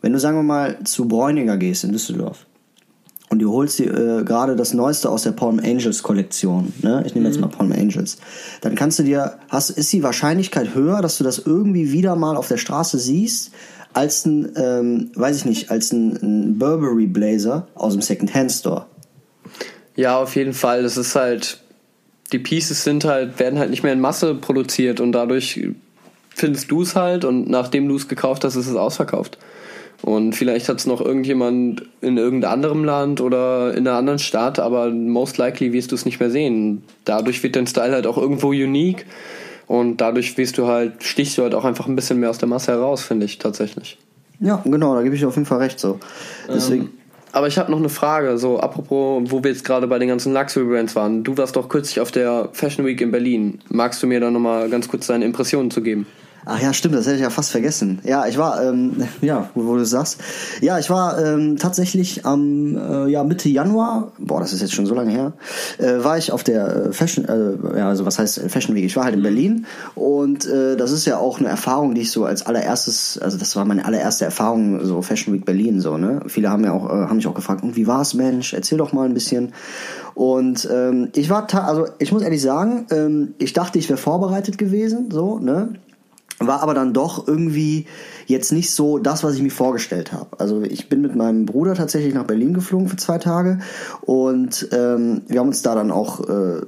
Wenn 0.00 0.12
du 0.12 0.18
sagen 0.18 0.36
wir 0.36 0.42
mal 0.42 0.78
zu 0.84 1.08
Bräuninger 1.08 1.56
gehst 1.56 1.84
in 1.84 1.92
Düsseldorf 1.92 2.46
und 3.30 3.38
du 3.38 3.50
holst 3.50 3.78
dir 3.78 3.92
äh, 3.92 4.22
gerade 4.22 4.54
das 4.54 4.74
Neueste 4.74 5.08
aus 5.08 5.22
der 5.22 5.32
Palm 5.32 5.58
Angels 5.58 6.02
Kollektion, 6.02 6.72
ne? 6.82 7.02
Ich 7.06 7.14
nehme 7.14 7.26
mhm. 7.26 7.32
jetzt 7.32 7.40
mal 7.40 7.48
Palm 7.48 7.72
Angels, 7.72 8.18
dann 8.60 8.74
kannst 8.74 8.98
du 8.98 9.02
dir, 9.02 9.38
hast, 9.48 9.70
ist 9.70 9.92
die 9.92 10.02
Wahrscheinlichkeit 10.02 10.74
höher, 10.74 11.00
dass 11.00 11.18
du 11.18 11.24
das 11.24 11.38
irgendwie 11.38 11.90
wieder 11.90 12.16
mal 12.16 12.36
auf 12.36 12.48
der 12.48 12.58
Straße 12.58 12.98
siehst, 12.98 13.52
als 13.94 14.26
ein, 14.26 14.52
ähm, 14.56 15.10
weiß 15.14 15.38
ich 15.38 15.44
nicht, 15.44 15.70
als 15.70 15.92
ein, 15.92 16.18
ein 16.22 16.58
Burberry 16.58 17.06
Blazer 17.06 17.66
aus 17.74 17.94
dem 17.94 18.02
Secondhand 18.02 18.52
Store. 18.52 18.86
Ja, 19.96 20.18
auf 20.18 20.36
jeden 20.36 20.52
Fall. 20.52 20.82
Das 20.82 20.96
ist 20.96 21.14
halt, 21.14 21.60
die 22.32 22.38
Pieces 22.38 22.84
sind 22.84 23.04
halt, 23.04 23.38
werden 23.38 23.58
halt 23.58 23.70
nicht 23.70 23.82
mehr 23.82 23.92
in 23.92 24.00
Masse 24.00 24.34
produziert 24.34 25.00
und 25.00 25.12
dadurch 25.12 25.60
findest 26.30 26.70
du 26.70 26.82
es 26.82 26.96
halt 26.96 27.24
und 27.24 27.48
nachdem 27.48 27.88
du 27.88 27.96
es 27.96 28.08
gekauft 28.08 28.44
hast, 28.44 28.56
ist 28.56 28.66
es 28.66 28.76
ausverkauft. 28.76 29.38
Und 30.02 30.34
vielleicht 30.34 30.68
hat 30.68 30.78
es 30.78 30.86
noch 30.86 31.00
irgendjemand 31.00 31.84
in 32.02 32.18
irgendeinem 32.18 32.52
anderen 32.52 32.84
Land 32.84 33.20
oder 33.22 33.72
in 33.72 33.88
einer 33.88 33.96
anderen 33.96 34.18
Stadt, 34.18 34.58
aber 34.58 34.90
most 34.90 35.38
likely 35.38 35.72
wirst 35.72 35.92
du 35.92 35.94
es 35.94 36.04
nicht 36.04 36.20
mehr 36.20 36.30
sehen. 36.30 36.82
Dadurch 37.04 37.42
wird 37.42 37.56
dein 37.56 37.66
Style 37.66 37.92
halt 37.92 38.06
auch 38.06 38.18
irgendwo 38.18 38.48
unique 38.48 39.06
und 39.66 39.98
dadurch 39.98 40.36
wirst 40.36 40.58
du 40.58 40.66
halt, 40.66 41.02
stichst 41.02 41.38
du 41.38 41.42
halt 41.42 41.54
auch 41.54 41.64
einfach 41.64 41.86
ein 41.86 41.96
bisschen 41.96 42.20
mehr 42.20 42.30
aus 42.30 42.38
der 42.38 42.48
Masse 42.48 42.72
heraus, 42.72 43.02
finde 43.02 43.26
ich 43.26 43.38
tatsächlich. 43.38 43.98
Ja, 44.40 44.62
genau, 44.64 44.94
da 44.94 45.02
gebe 45.02 45.14
ich 45.14 45.24
auf 45.24 45.36
jeden 45.36 45.46
Fall 45.46 45.58
recht 45.58 45.78
so. 45.78 46.00
Deswegen. 46.48 46.84
Ähm, 46.84 46.90
aber 47.32 47.48
ich 47.48 47.58
habe 47.58 47.70
noch 47.70 47.78
eine 47.78 47.88
Frage, 47.88 48.38
so 48.38 48.60
apropos, 48.60 49.24
wo 49.26 49.42
wir 49.42 49.50
jetzt 49.50 49.64
gerade 49.64 49.88
bei 49.88 49.98
den 49.98 50.08
ganzen 50.08 50.32
Luxury 50.32 50.66
Brands 50.66 50.94
waren. 50.94 51.24
Du 51.24 51.36
warst 51.36 51.56
doch 51.56 51.68
kürzlich 51.68 51.98
auf 51.98 52.12
der 52.12 52.48
Fashion 52.52 52.86
Week 52.86 53.00
in 53.00 53.10
Berlin. 53.10 53.58
Magst 53.70 54.00
du 54.02 54.06
mir 54.06 54.20
da 54.20 54.30
nochmal 54.30 54.70
ganz 54.70 54.88
kurz 54.88 55.08
deine 55.08 55.24
Impressionen 55.24 55.70
zu 55.72 55.82
geben? 55.82 56.06
Ach 56.46 56.60
ja, 56.60 56.72
stimmt, 56.72 56.94
das 56.94 57.06
hätte 57.06 57.16
ich 57.16 57.22
ja 57.22 57.30
fast 57.30 57.50
vergessen. 57.50 58.00
Ja, 58.04 58.26
ich 58.26 58.36
war, 58.36 58.62
ähm, 58.62 59.02
ja, 59.20 59.50
wo, 59.54 59.76
du 59.76 59.84
sagst. 59.84 60.20
Ja, 60.60 60.78
ich 60.78 60.90
war 60.90 61.18
ähm, 61.24 61.56
tatsächlich 61.56 62.26
am 62.26 62.76
äh, 62.76 63.08
ja, 63.08 63.24
Mitte 63.24 63.48
Januar, 63.48 64.12
boah, 64.18 64.40
das 64.40 64.52
ist 64.52 64.60
jetzt 64.60 64.74
schon 64.74 64.86
so 64.86 64.94
lange 64.94 65.10
her, 65.10 65.32
äh, 65.78 66.04
war 66.04 66.18
ich 66.18 66.32
auf 66.32 66.44
der 66.44 66.88
äh, 66.88 66.92
Fashion, 66.92 67.24
äh, 67.24 67.78
ja, 67.78 67.88
also 67.88 68.04
was 68.04 68.18
heißt 68.18 68.40
Fashion 68.48 68.74
Week? 68.74 68.84
Ich 68.84 68.96
war 68.96 69.04
halt 69.04 69.14
in 69.14 69.20
mhm. 69.20 69.24
Berlin 69.24 69.66
und 69.94 70.46
äh, 70.46 70.76
das 70.76 70.92
ist 70.92 71.06
ja 71.06 71.18
auch 71.18 71.38
eine 71.38 71.48
Erfahrung, 71.48 71.94
die 71.94 72.02
ich 72.02 72.10
so 72.10 72.24
als 72.24 72.44
allererstes, 72.44 73.18
also 73.18 73.38
das 73.38 73.56
war 73.56 73.64
meine 73.64 73.84
allererste 73.84 74.24
Erfahrung, 74.24 74.84
so 74.84 75.00
Fashion 75.02 75.32
Week 75.34 75.44
Berlin, 75.44 75.80
so, 75.80 75.96
ne? 75.96 76.20
Viele 76.26 76.50
haben 76.50 76.64
ja 76.64 76.72
auch, 76.72 76.86
äh, 76.86 77.06
haben 77.06 77.16
mich 77.16 77.26
auch 77.26 77.34
gefragt, 77.34 77.62
und 77.62 77.76
wie 77.76 77.86
war's, 77.86 78.14
Mensch? 78.14 78.52
Erzähl 78.52 78.78
doch 78.78 78.92
mal 78.92 79.06
ein 79.06 79.14
bisschen. 79.14 79.52
Und 80.14 80.68
ähm, 80.72 81.08
ich 81.14 81.28
war, 81.28 81.52
also 81.66 81.86
ich 81.98 82.12
muss 82.12 82.22
ehrlich 82.22 82.40
sagen, 82.40 82.86
ähm, 82.90 83.34
ich 83.38 83.52
dachte, 83.52 83.78
ich 83.78 83.88
wäre 83.88 83.98
vorbereitet 83.98 84.58
gewesen, 84.58 85.10
so, 85.10 85.38
ne? 85.38 85.70
War 86.38 86.62
aber 86.62 86.74
dann 86.74 86.92
doch 86.92 87.26
irgendwie 87.28 87.86
jetzt 88.26 88.52
nicht 88.52 88.70
so 88.70 88.98
das, 88.98 89.22
was 89.22 89.34
ich 89.34 89.42
mir 89.42 89.50
vorgestellt 89.50 90.12
habe. 90.12 90.38
Also 90.38 90.62
ich 90.62 90.88
bin 90.88 91.00
mit 91.00 91.14
meinem 91.14 91.46
Bruder 91.46 91.74
tatsächlich 91.74 92.14
nach 92.14 92.24
Berlin 92.24 92.54
geflogen 92.54 92.88
für 92.88 92.96
zwei 92.96 93.18
Tage 93.18 93.58
und 94.00 94.68
ähm, 94.72 95.22
wir 95.28 95.40
haben 95.40 95.48
uns 95.48 95.62
da 95.62 95.74
dann 95.74 95.90
auch 95.90 96.28
äh, 96.28 96.62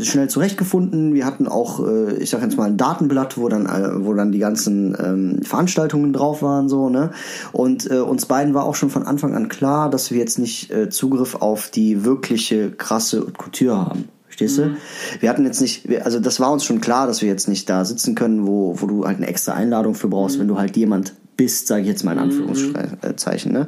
schnell 0.00 0.28
zurechtgefunden. 0.28 1.14
Wir 1.14 1.24
hatten 1.24 1.48
auch, 1.48 1.86
äh, 1.86 2.14
ich 2.14 2.30
sag 2.30 2.42
jetzt 2.42 2.56
mal, 2.56 2.66
ein 2.66 2.76
Datenblatt, 2.76 3.38
wo 3.38 3.48
dann, 3.48 3.66
äh, 3.66 4.04
wo 4.04 4.12
dann 4.14 4.32
die 4.32 4.38
ganzen 4.38 4.96
ähm, 5.02 5.42
Veranstaltungen 5.42 6.12
drauf 6.12 6.42
waren, 6.42 6.68
so 6.68 6.88
ne. 6.88 7.10
Und 7.52 7.90
äh, 7.90 7.98
uns 7.98 8.26
beiden 8.26 8.54
war 8.54 8.64
auch 8.64 8.74
schon 8.74 8.90
von 8.90 9.04
Anfang 9.04 9.34
an 9.34 9.48
klar, 9.48 9.90
dass 9.90 10.10
wir 10.10 10.18
jetzt 10.18 10.38
nicht 10.38 10.70
äh, 10.70 10.90
Zugriff 10.90 11.36
auf 11.36 11.70
die 11.70 12.04
wirkliche 12.04 12.70
krasse 12.70 13.22
Couture 13.22 13.76
haben. 13.76 14.08
Verstehst 14.38 14.58
mhm. 14.58 14.74
du? 14.74 15.20
Wir 15.20 15.30
hatten 15.30 15.44
jetzt 15.44 15.60
nicht, 15.60 15.88
also 16.04 16.20
das 16.20 16.38
war 16.38 16.52
uns 16.52 16.64
schon 16.64 16.80
klar, 16.80 17.06
dass 17.06 17.22
wir 17.22 17.28
jetzt 17.28 17.48
nicht 17.48 17.68
da 17.68 17.84
sitzen 17.84 18.14
können, 18.14 18.46
wo, 18.46 18.80
wo 18.80 18.86
du 18.86 19.04
halt 19.04 19.16
eine 19.16 19.26
extra 19.26 19.54
Einladung 19.54 19.94
für 19.94 20.08
brauchst, 20.08 20.36
mhm. 20.36 20.42
wenn 20.42 20.48
du 20.48 20.58
halt 20.58 20.76
jemand 20.76 21.14
bist, 21.36 21.66
sage 21.66 21.82
ich 21.82 21.88
jetzt 21.88 22.04
mal 22.04 22.12
in 22.12 22.18
mhm. 22.18 22.24
Anführungszeichen. 22.24 23.52
Ne? 23.52 23.66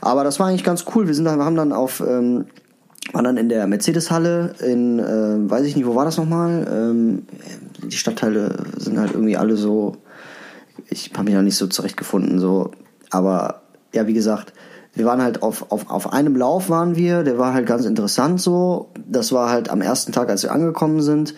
Aber 0.00 0.24
das 0.24 0.40
war 0.40 0.48
eigentlich 0.48 0.64
ganz 0.64 0.84
cool. 0.94 1.06
Wir 1.06 1.14
sind 1.14 1.24
dann, 1.24 1.38
wir 1.38 1.44
haben 1.44 1.56
dann 1.56 1.72
auf 1.72 2.00
ähm, 2.00 2.46
waren 3.12 3.24
dann 3.24 3.36
in 3.36 3.48
der 3.48 3.66
Mercedes-Halle 3.66 4.54
in, 4.64 4.98
äh, 4.98 5.50
weiß 5.50 5.64
ich 5.64 5.74
nicht, 5.74 5.86
wo 5.86 5.94
war 5.94 6.04
das 6.04 6.16
nochmal? 6.16 6.66
Ähm, 6.70 7.22
die 7.82 7.96
Stadtteile 7.96 8.64
sind 8.76 8.98
halt 8.98 9.12
irgendwie 9.12 9.36
alle 9.36 9.56
so, 9.56 9.96
ich 10.88 11.10
habe 11.14 11.24
mich 11.24 11.34
noch 11.34 11.42
nicht 11.42 11.56
so 11.56 11.66
zurechtgefunden, 11.66 12.38
so, 12.38 12.70
aber 13.10 13.62
ja, 13.92 14.06
wie 14.06 14.12
gesagt, 14.12 14.52
wir 15.00 15.06
waren 15.06 15.22
halt 15.22 15.42
auf, 15.42 15.72
auf, 15.72 15.88
auf 15.88 16.12
einem 16.12 16.36
Lauf 16.36 16.68
waren 16.68 16.94
wir, 16.94 17.22
der 17.22 17.38
war 17.38 17.54
halt 17.54 17.66
ganz 17.66 17.86
interessant 17.86 18.38
so. 18.38 18.90
Das 19.08 19.32
war 19.32 19.48
halt 19.48 19.70
am 19.70 19.80
ersten 19.80 20.12
Tag, 20.12 20.28
als 20.28 20.42
wir 20.42 20.52
angekommen 20.52 21.00
sind. 21.00 21.34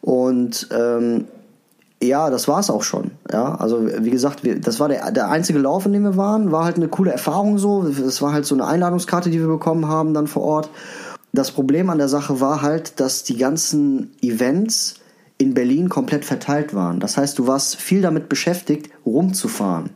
Und 0.00 0.66
ähm, 0.72 1.26
ja, 2.02 2.30
das 2.30 2.48
war's 2.48 2.68
auch 2.68 2.82
schon. 2.82 3.12
Ja, 3.32 3.54
also 3.54 3.86
wie 3.86 4.10
gesagt, 4.10 4.42
wir, 4.42 4.60
das 4.60 4.80
war 4.80 4.88
der, 4.88 5.12
der 5.12 5.30
einzige 5.30 5.60
Lauf, 5.60 5.86
in 5.86 5.92
dem 5.92 6.02
wir 6.02 6.16
waren. 6.16 6.50
War 6.50 6.64
halt 6.64 6.78
eine 6.78 6.88
coole 6.88 7.12
Erfahrung 7.12 7.58
so. 7.58 7.84
Es 7.84 8.20
war 8.22 8.32
halt 8.32 8.44
so 8.44 8.56
eine 8.56 8.66
Einladungskarte, 8.66 9.30
die 9.30 9.38
wir 9.38 9.46
bekommen 9.46 9.86
haben 9.86 10.12
dann 10.12 10.26
vor 10.26 10.42
Ort. 10.42 10.70
Das 11.32 11.52
Problem 11.52 11.88
an 11.88 11.98
der 11.98 12.08
Sache 12.08 12.40
war 12.40 12.60
halt, 12.60 12.98
dass 12.98 13.22
die 13.22 13.36
ganzen 13.36 14.10
Events 14.20 14.96
in 15.38 15.54
Berlin 15.54 15.88
komplett 15.88 16.24
verteilt 16.24 16.74
waren. 16.74 16.98
Das 16.98 17.16
heißt, 17.16 17.38
du 17.38 17.46
warst 17.46 17.76
viel 17.76 18.02
damit 18.02 18.28
beschäftigt, 18.28 18.90
rumzufahren. 19.06 19.90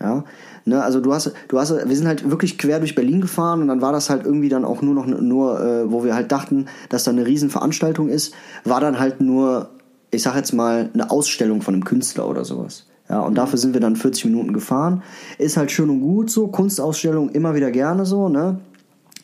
Ja, 0.00 0.24
Ne, 0.68 0.82
also 0.82 1.00
du 1.00 1.14
hast, 1.14 1.30
du 1.46 1.60
hast, 1.60 1.70
wir 1.70 1.96
sind 1.96 2.08
halt 2.08 2.28
wirklich 2.28 2.58
quer 2.58 2.80
durch 2.80 2.96
Berlin 2.96 3.20
gefahren 3.20 3.62
und 3.62 3.68
dann 3.68 3.80
war 3.80 3.92
das 3.92 4.10
halt 4.10 4.26
irgendwie 4.26 4.48
dann 4.48 4.64
auch 4.64 4.82
nur 4.82 4.94
noch 4.94 5.06
nur, 5.06 5.60
äh, 5.60 5.92
wo 5.92 6.02
wir 6.02 6.16
halt 6.16 6.32
dachten, 6.32 6.66
dass 6.88 7.04
da 7.04 7.12
eine 7.12 7.24
Riesenveranstaltung 7.24 8.08
ist, 8.08 8.34
war 8.64 8.80
dann 8.80 8.98
halt 8.98 9.20
nur, 9.20 9.70
ich 10.10 10.24
sag 10.24 10.34
jetzt 10.34 10.52
mal, 10.52 10.90
eine 10.92 11.08
Ausstellung 11.12 11.62
von 11.62 11.74
einem 11.74 11.84
Künstler 11.84 12.28
oder 12.28 12.44
sowas. 12.44 12.86
Ja, 13.08 13.20
und 13.20 13.36
dafür 13.36 13.60
sind 13.60 13.74
wir 13.74 13.80
dann 13.80 13.94
40 13.94 14.24
Minuten 14.24 14.52
gefahren. 14.52 15.04
Ist 15.38 15.56
halt 15.56 15.70
schön 15.70 15.88
und 15.88 16.00
gut 16.00 16.32
so, 16.32 16.48
Kunstausstellung 16.48 17.30
immer 17.30 17.54
wieder 17.54 17.70
gerne 17.70 18.04
so, 18.04 18.28
ne? 18.28 18.58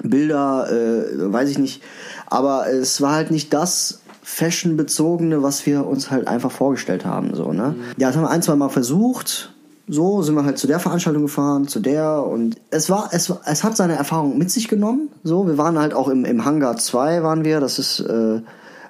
Bilder, 0.05 0.71
äh, 0.71 1.33
weiß 1.33 1.51
ich 1.51 1.59
nicht. 1.59 1.83
Aber 2.27 2.69
es 2.69 3.01
war 3.01 3.15
halt 3.15 3.33
nicht 3.33 3.53
das 3.53 4.03
Fashion-bezogene, 4.23 5.43
was 5.43 5.67
wir 5.67 5.89
uns 5.89 6.13
halt 6.13 6.29
einfach 6.29 6.53
vorgestellt 6.53 7.05
haben, 7.05 7.35
so, 7.35 7.53
ne? 7.53 7.75
Ja, 7.97 8.07
das 8.07 8.17
haben 8.17 8.23
wir 8.23 8.31
ein, 8.31 8.43
zwei 8.43 8.55
Mal 8.55 8.69
versucht 8.69 9.52
so 9.89 10.23
sind 10.23 10.35
wir 10.35 10.45
halt 10.45 10.59
zu 10.59 10.67
der 10.67 10.79
Veranstaltung 10.79 11.23
gefahren, 11.23 11.67
zu 11.67 11.81
der 11.81 12.25
und 12.25 12.57
es 12.71 12.89
war, 12.89 13.09
es, 13.13 13.33
es 13.45 13.65
hat 13.65 13.77
seine 13.77 13.97
Erfahrung 13.97 14.39
mit 14.39 14.51
sich 14.51 14.69
genommen. 14.69 15.11
So, 15.25 15.47
wir 15.47 15.59
waren 15.59 15.79
halt 15.79 15.95
auch 15.95 16.09
im, 16.09 16.25
im 16.25 16.45
Hangar 16.45 16.77
2 16.77 17.23
waren 17.23 17.45
wir, 17.45 17.61
das 17.61 17.79
ist, 17.79 18.01
äh, 18.01 18.41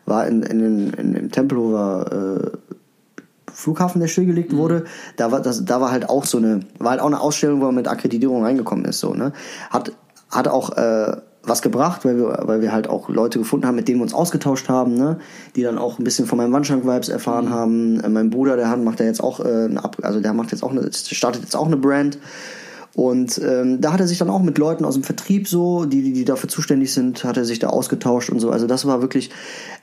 war 0.04 0.26
in, 0.26 0.42
in, 0.42 0.60
in, 0.60 0.92
in 0.92 1.14
im 1.14 1.30
Tempelhofer 1.30 2.42
äh, 2.42 2.58
Flughafen, 3.52 4.00
der 4.00 4.08
stillgelegt 4.08 4.52
mhm. 4.52 4.58
wurde. 4.58 4.84
Da 5.16 5.30
war, 5.30 5.40
das, 5.40 5.64
da 5.64 5.80
war 5.80 5.90
halt 5.90 6.08
auch 6.08 6.24
so 6.24 6.38
eine, 6.38 6.60
war 6.78 6.92
halt 6.92 7.00
auch 7.00 7.06
eine 7.06 7.20
Ausstellung, 7.20 7.60
wo 7.60 7.66
man 7.66 7.76
mit 7.76 7.88
Akkreditierung 7.88 8.44
reingekommen 8.44 8.84
ist, 8.84 9.00
so, 9.00 9.14
ne. 9.14 9.32
Hat, 9.70 9.92
hat 10.30 10.48
auch, 10.48 10.76
äh, 10.76 11.16
was 11.44 11.62
gebracht, 11.62 12.04
weil 12.04 12.16
wir, 12.18 12.42
weil 12.42 12.60
wir 12.60 12.72
halt 12.72 12.88
auch 12.88 13.08
Leute 13.08 13.38
gefunden 13.38 13.66
haben, 13.66 13.74
mit 13.74 13.88
denen 13.88 13.98
wir 13.98 14.04
uns 14.04 14.14
ausgetauscht 14.14 14.68
haben, 14.68 14.94
ne? 14.94 15.18
die 15.56 15.62
dann 15.62 15.78
auch 15.78 15.98
ein 15.98 16.04
bisschen 16.04 16.26
von 16.26 16.38
meinen 16.38 16.52
Wandschrank-Vibes 16.52 17.08
erfahren 17.08 17.46
mhm. 17.46 17.50
haben. 17.50 18.00
Äh, 18.00 18.08
mein 18.08 18.30
Bruder, 18.30 18.56
der 18.56 18.70
hat, 18.70 18.80
macht 18.80 19.00
ja 19.00 19.06
jetzt 19.06 19.22
auch 19.22 19.40
äh, 19.40 19.64
eine 19.64 19.82
Ab 19.82 19.96
also 20.02 20.20
der 20.20 20.32
macht 20.32 20.52
jetzt 20.52 20.62
auch 20.62 20.70
eine, 20.70 20.88
startet 20.92 21.42
jetzt 21.42 21.56
auch 21.56 21.66
eine 21.66 21.76
Brand. 21.76 22.18
Und 22.94 23.40
ähm, 23.42 23.80
da 23.80 23.92
hat 23.92 24.00
er 24.00 24.06
sich 24.06 24.18
dann 24.18 24.28
auch 24.28 24.42
mit 24.42 24.58
Leuten 24.58 24.84
aus 24.84 24.94
dem 24.94 25.02
Vertrieb 25.02 25.48
so, 25.48 25.86
die, 25.86 26.12
die, 26.12 26.24
dafür 26.24 26.48
zuständig 26.48 26.92
sind, 26.92 27.24
hat 27.24 27.38
er 27.38 27.44
sich 27.44 27.58
da 27.58 27.68
ausgetauscht 27.68 28.28
und 28.30 28.38
so. 28.38 28.50
Also 28.50 28.66
das 28.66 28.86
war 28.86 29.00
wirklich, 29.00 29.30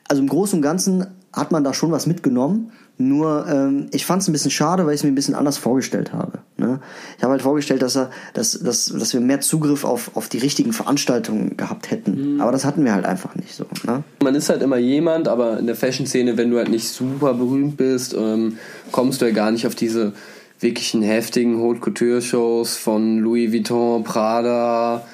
also 0.07 0.21
im 0.21 0.29
Großen 0.29 0.57
und 0.57 0.61
Ganzen 0.61 1.07
hat 1.33 1.51
man 1.51 1.63
da 1.63 1.73
schon 1.73 1.91
was 1.91 2.05
mitgenommen. 2.05 2.71
Nur 3.01 3.47
ähm, 3.47 3.87
ich 3.91 4.05
fand 4.05 4.21
es 4.21 4.27
ein 4.27 4.33
bisschen 4.33 4.51
schade, 4.51 4.85
weil 4.85 4.93
ich 4.93 4.99
es 4.99 5.03
mir 5.05 5.09
ein 5.09 5.15
bisschen 5.15 5.33
anders 5.33 5.57
vorgestellt 5.57 6.11
habe. 6.11 6.39
Ne? 6.57 6.81
Ich 7.17 7.23
habe 7.23 7.31
halt 7.31 7.41
vorgestellt, 7.41 7.81
dass 7.81 7.95
er, 7.95 8.11
dass, 8.33 8.59
dass, 8.59 8.87
dass 8.87 9.13
wir 9.13 9.21
mehr 9.21 9.39
Zugriff 9.39 9.85
auf, 9.85 10.11
auf 10.15 10.27
die 10.27 10.37
richtigen 10.37 10.73
Veranstaltungen 10.73 11.55
gehabt 11.55 11.91
hätten. 11.91 12.35
Mhm. 12.35 12.41
Aber 12.41 12.51
das 12.51 12.65
hatten 12.65 12.83
wir 12.83 12.93
halt 12.93 13.05
einfach 13.05 13.35
nicht 13.35 13.55
so. 13.55 13.65
Ne? 13.87 14.03
Man 14.21 14.35
ist 14.35 14.49
halt 14.49 14.61
immer 14.61 14.77
jemand, 14.77 15.29
aber 15.29 15.57
in 15.59 15.65
der 15.65 15.77
Fashion-Szene, 15.77 16.35
wenn 16.35 16.51
du 16.51 16.57
halt 16.57 16.69
nicht 16.69 16.89
super 16.89 17.33
berühmt 17.33 17.77
bist, 17.77 18.13
ähm, 18.13 18.57
kommst 18.91 19.21
du 19.21 19.25
ja 19.25 19.31
gar 19.31 19.51
nicht 19.51 19.65
auf 19.65 19.75
diese 19.75 20.11
wirklichen 20.59 21.01
heftigen 21.01 21.61
Haute 21.61 21.79
Couture 21.79 22.21
Shows 22.21 22.77
von 22.77 23.19
Louis 23.19 23.51
Vuitton, 23.51 24.03
Prada, 24.03 25.05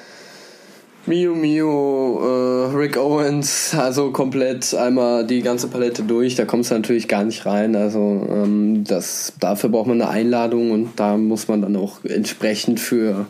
Mio 1.06 1.36
Mio, 1.36 2.20
äh, 2.20 2.76
Rick 2.76 2.96
Owens, 2.96 3.72
also 3.78 4.10
komplett 4.10 4.74
einmal 4.74 5.24
die 5.24 5.40
ganze 5.40 5.68
Palette 5.68 6.02
durch. 6.02 6.34
Da 6.34 6.44
kommst 6.44 6.72
du 6.72 6.74
natürlich 6.74 7.06
gar 7.06 7.22
nicht 7.22 7.46
rein. 7.46 7.76
Also 7.76 8.26
ähm, 8.28 8.82
das, 8.82 9.32
dafür 9.38 9.70
braucht 9.70 9.86
man 9.86 10.02
eine 10.02 10.10
Einladung 10.10 10.72
und 10.72 10.90
da 10.96 11.16
muss 11.16 11.46
man 11.46 11.62
dann 11.62 11.76
auch 11.76 12.04
entsprechend 12.04 12.80
für 12.80 13.26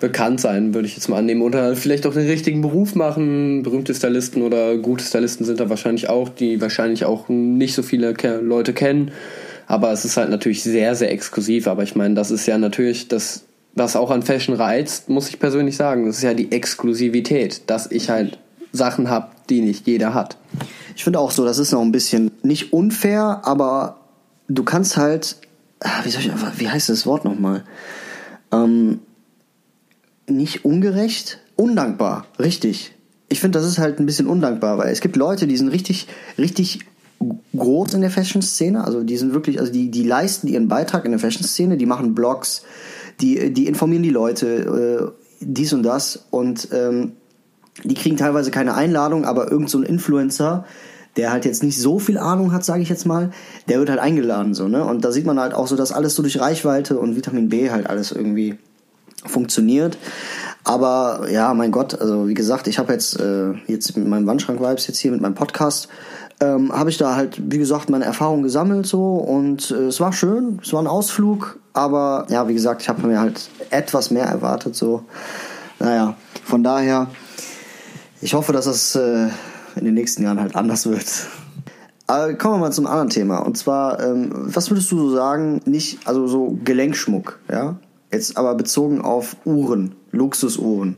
bekannt 0.00 0.40
sein, 0.40 0.74
würde 0.74 0.88
ich 0.88 0.94
jetzt 0.94 1.08
mal 1.08 1.18
annehmen. 1.18 1.42
Oder 1.42 1.76
vielleicht 1.76 2.06
auch 2.06 2.14
den 2.14 2.26
richtigen 2.26 2.62
Beruf 2.62 2.94
machen. 2.94 3.62
Berühmte 3.62 3.94
Stylisten 3.94 4.40
oder 4.40 4.78
gute 4.78 5.04
Stylisten 5.04 5.44
sind 5.44 5.60
da 5.60 5.68
wahrscheinlich 5.68 6.08
auch, 6.08 6.30
die 6.30 6.62
wahrscheinlich 6.62 7.04
auch 7.04 7.28
nicht 7.28 7.74
so 7.74 7.82
viele 7.82 8.14
Leute 8.40 8.72
kennen. 8.72 9.10
Aber 9.66 9.92
es 9.92 10.04
ist 10.04 10.16
halt 10.16 10.30
natürlich 10.30 10.62
sehr, 10.62 10.94
sehr 10.94 11.10
exklusiv. 11.10 11.66
Aber 11.66 11.82
ich 11.82 11.96
meine, 11.96 12.14
das 12.14 12.30
ist 12.30 12.46
ja 12.46 12.58
natürlich 12.58 13.08
das 13.08 13.46
was 13.76 13.94
auch 13.94 14.10
an 14.10 14.22
Fashion 14.22 14.56
reizt, 14.56 15.10
muss 15.10 15.28
ich 15.28 15.38
persönlich 15.38 15.76
sagen, 15.76 16.06
das 16.06 16.16
ist 16.16 16.22
ja 16.22 16.34
die 16.34 16.50
Exklusivität, 16.50 17.62
dass 17.66 17.90
ich 17.90 18.08
halt 18.08 18.38
Sachen 18.72 19.10
habe, 19.10 19.28
die 19.50 19.60
nicht 19.60 19.86
jeder 19.86 20.14
hat. 20.14 20.38
Ich 20.96 21.04
finde 21.04 21.20
auch 21.20 21.30
so, 21.30 21.44
das 21.44 21.58
ist 21.58 21.72
noch 21.72 21.82
ein 21.82 21.92
bisschen 21.92 22.30
nicht 22.42 22.72
unfair, 22.72 23.42
aber 23.44 24.00
du 24.48 24.64
kannst 24.64 24.96
halt, 24.96 25.36
ah, 25.80 26.00
wie, 26.04 26.10
soll 26.10 26.22
ich, 26.22 26.30
wie 26.58 26.70
heißt 26.70 26.88
das 26.88 27.04
Wort 27.04 27.26
nochmal? 27.26 27.64
Ähm, 28.50 29.00
nicht 30.26 30.64
ungerecht, 30.64 31.38
undankbar, 31.54 32.26
richtig. 32.38 32.92
Ich 33.28 33.40
finde, 33.40 33.58
das 33.58 33.68
ist 33.68 33.78
halt 33.78 34.00
ein 34.00 34.06
bisschen 34.06 34.26
undankbar, 34.26 34.78
weil 34.78 34.90
es 34.90 35.02
gibt 35.02 35.16
Leute, 35.16 35.46
die 35.46 35.56
sind 35.56 35.68
richtig, 35.68 36.06
richtig 36.38 36.80
groß 37.56 37.94
in 37.94 38.00
der 38.02 38.10
Fashion-Szene, 38.10 38.84
also 38.84 39.02
die 39.02 39.16
sind 39.16 39.32
wirklich, 39.32 39.58
also 39.58 39.72
die, 39.72 39.90
die 39.90 40.02
leisten 40.02 40.46
ihren 40.46 40.68
Beitrag 40.68 41.04
in 41.04 41.12
der 41.12 41.20
Fashion-Szene, 41.20 41.76
die 41.76 41.86
machen 41.86 42.14
Blogs, 42.14 42.62
die, 43.20 43.52
die 43.52 43.66
informieren 43.66 44.02
die 44.02 44.10
Leute, 44.10 45.14
äh, 45.16 45.24
dies 45.40 45.72
und 45.72 45.82
das 45.82 46.26
und 46.30 46.68
ähm, 46.72 47.12
die 47.84 47.94
kriegen 47.94 48.16
teilweise 48.16 48.50
keine 48.50 48.74
Einladung, 48.74 49.24
aber 49.24 49.50
irgend 49.50 49.70
so 49.70 49.78
ein 49.78 49.84
Influencer, 49.84 50.64
der 51.16 51.32
halt 51.32 51.44
jetzt 51.44 51.62
nicht 51.62 51.80
so 51.80 51.98
viel 51.98 52.18
Ahnung 52.18 52.52
hat, 52.52 52.64
sage 52.64 52.82
ich 52.82 52.88
jetzt 52.88 53.06
mal, 53.06 53.30
der 53.68 53.78
wird 53.78 53.88
halt 53.88 54.00
eingeladen 54.00 54.54
so, 54.54 54.68
ne? 54.68 54.84
Und 54.84 55.04
da 55.04 55.12
sieht 55.12 55.24
man 55.26 55.40
halt 55.40 55.54
auch 55.54 55.66
so, 55.66 55.76
dass 55.76 55.92
alles 55.92 56.14
so 56.14 56.22
durch 56.22 56.40
Reichweite 56.40 56.98
und 56.98 57.16
Vitamin 57.16 57.48
B 57.48 57.70
halt 57.70 57.88
alles 57.88 58.12
irgendwie 58.12 58.58
funktioniert. 59.24 59.96
Aber 60.64 61.28
ja, 61.30 61.54
mein 61.54 61.72
Gott, 61.72 62.00
also 62.00 62.28
wie 62.28 62.34
gesagt, 62.34 62.66
ich 62.66 62.78
habe 62.78 62.92
jetzt 62.92 63.18
äh, 63.18 63.52
jetzt 63.66 63.96
mit 63.96 64.06
meinem 64.06 64.26
Wandschrank-Vibes 64.26 64.86
jetzt 64.88 64.98
hier 64.98 65.12
mit 65.12 65.20
meinem 65.20 65.34
Podcast 65.34 65.88
ähm, 66.40 66.72
habe 66.72 66.90
ich 66.90 66.98
da 66.98 67.16
halt, 67.16 67.40
wie 67.50 67.58
gesagt, 67.58 67.88
meine 67.88 68.04
Erfahrungen 68.04 68.42
gesammelt 68.42 68.86
so 68.86 69.16
und 69.16 69.70
äh, 69.70 69.86
es 69.86 70.00
war 70.00 70.12
schön, 70.12 70.60
es 70.62 70.72
war 70.72 70.82
ein 70.82 70.86
Ausflug, 70.86 71.58
aber 71.72 72.26
ja, 72.28 72.46
wie 72.48 72.54
gesagt, 72.54 72.82
ich 72.82 72.88
habe 72.88 73.06
mir 73.06 73.20
halt 73.20 73.48
etwas 73.70 74.10
mehr 74.10 74.26
erwartet 74.26 74.74
so. 74.74 75.04
Naja, 75.78 76.14
von 76.44 76.62
daher, 76.62 77.08
ich 78.20 78.34
hoffe, 78.34 78.52
dass 78.52 78.64
das 78.64 78.94
äh, 78.96 79.28
in 79.76 79.84
den 79.84 79.94
nächsten 79.94 80.22
Jahren 80.22 80.40
halt 80.40 80.56
anders 80.56 80.86
wird. 80.86 81.06
Aber 82.06 82.34
kommen 82.34 82.54
wir 82.54 82.58
mal 82.58 82.72
zum 82.72 82.86
anderen 82.86 83.10
Thema. 83.10 83.38
Und 83.38 83.58
zwar, 83.58 84.00
ähm, 84.00 84.30
was 84.32 84.70
würdest 84.70 84.90
du 84.92 84.98
so 84.98 85.14
sagen, 85.14 85.60
nicht, 85.64 86.06
also 86.06 86.26
so 86.26 86.56
Gelenkschmuck, 86.64 87.40
ja? 87.50 87.76
Jetzt 88.12 88.36
aber 88.36 88.54
bezogen 88.54 89.00
auf 89.00 89.36
Uhren, 89.44 89.96
Luxusuhren. 90.12 90.96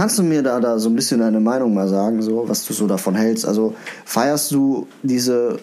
Kannst 0.00 0.18
du 0.18 0.22
mir 0.22 0.42
da, 0.42 0.60
da 0.60 0.78
so 0.78 0.88
ein 0.88 0.96
bisschen 0.96 1.20
deine 1.20 1.40
Meinung 1.40 1.74
mal 1.74 1.86
sagen, 1.86 2.22
so, 2.22 2.48
was 2.48 2.64
du 2.64 2.72
so 2.72 2.86
davon 2.86 3.14
hältst? 3.14 3.44
Also 3.44 3.74
feierst 4.06 4.50
du 4.50 4.86
diese 5.02 5.58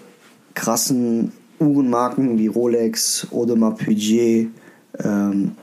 krassen 0.54 1.32
Uhrenmarken 1.60 2.38
wie 2.38 2.46
Rolex, 2.46 3.26
Audemars 3.32 3.80
Piguet, 3.80 4.50
ähm, 5.04 5.54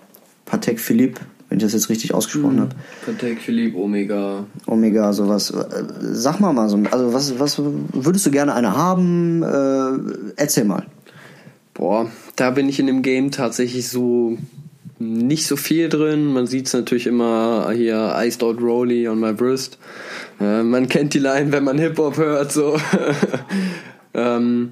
Patek 0.44 0.80
Philippe, 0.80 1.20
wenn 1.48 1.58
ich 1.58 1.62
das 1.62 1.72
jetzt 1.72 1.88
richtig 1.88 2.14
ausgesprochen 2.14 2.56
mhm. 2.56 2.60
habe. 2.62 2.74
Patek 3.06 3.38
Philippe, 3.38 3.78
Omega. 3.78 4.44
Omega, 4.66 5.12
sowas. 5.12 5.52
Sag 6.00 6.40
mal 6.40 6.52
mal 6.52 6.68
so, 6.68 6.76
also 6.90 7.12
was, 7.12 7.38
was 7.38 7.62
würdest 7.92 8.26
du 8.26 8.32
gerne 8.32 8.54
eine 8.54 8.76
haben? 8.76 9.44
Äh, 9.44 10.32
erzähl 10.34 10.64
mal. 10.64 10.86
Boah, 11.74 12.10
da 12.34 12.50
bin 12.50 12.68
ich 12.68 12.80
in 12.80 12.88
dem 12.88 13.02
Game 13.02 13.30
tatsächlich 13.30 13.88
so 13.88 14.36
nicht 14.98 15.46
so 15.46 15.56
viel 15.56 15.88
drin. 15.88 16.32
Man 16.32 16.46
sieht 16.46 16.66
es 16.66 16.72
natürlich 16.72 17.06
immer 17.06 17.70
hier 17.74 18.14
Iced 18.18 18.42
Out 18.42 18.60
Rolly 18.60 19.08
on 19.08 19.20
my 19.20 19.38
wrist. 19.38 19.78
Äh, 20.40 20.62
man 20.62 20.88
kennt 20.88 21.14
die 21.14 21.18
Line, 21.18 21.52
wenn 21.52 21.64
man 21.64 21.78
Hip-Hop 21.78 22.16
hört, 22.16 22.52
so. 22.52 22.76
ähm, 24.14 24.70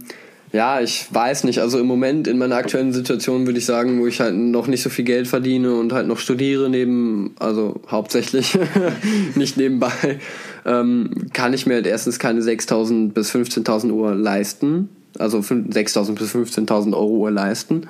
ja, 0.53 0.81
ich 0.83 1.07
weiß 1.11 1.45
nicht. 1.45 1.61
Also 1.61 1.79
im 1.79 1.87
Moment 1.87 2.29
in 2.29 2.37
meiner 2.37 2.57
aktuellen 2.57 2.93
Situation 2.93 3.47
würde 3.47 3.59
ich 3.59 3.65
sagen, 3.65 4.01
wo 4.01 4.07
ich 4.07 4.21
halt 4.21 4.35
noch 4.35 4.67
nicht 4.67 4.83
so 4.83 4.91
viel 4.91 5.07
Geld 5.07 5.27
verdiene 5.27 5.75
und 5.75 5.93
halt 5.95 6.07
noch 6.07 6.19
studiere 6.19 6.69
neben, 6.69 7.35
also 7.39 7.81
hauptsächlich, 7.91 8.59
nicht 9.35 9.57
nebenbei, 9.57 10.21
ähm, 10.67 11.29
kann 11.33 11.55
ich 11.55 11.67
mir 11.67 11.75
halt 11.75 11.87
erstens 11.87 12.19
keine 12.19 12.43
6.000 12.43 13.13
bis 13.13 13.35
15.000 13.35 13.91
Uhr 13.91 14.15
leisten. 14.15 14.91
Also 15.19 15.39
6.000 15.39 16.15
bis 16.15 16.35
15.000 16.35 16.93
Euro 16.93 17.17
Uhr 17.17 17.31
leisten. 17.31 17.89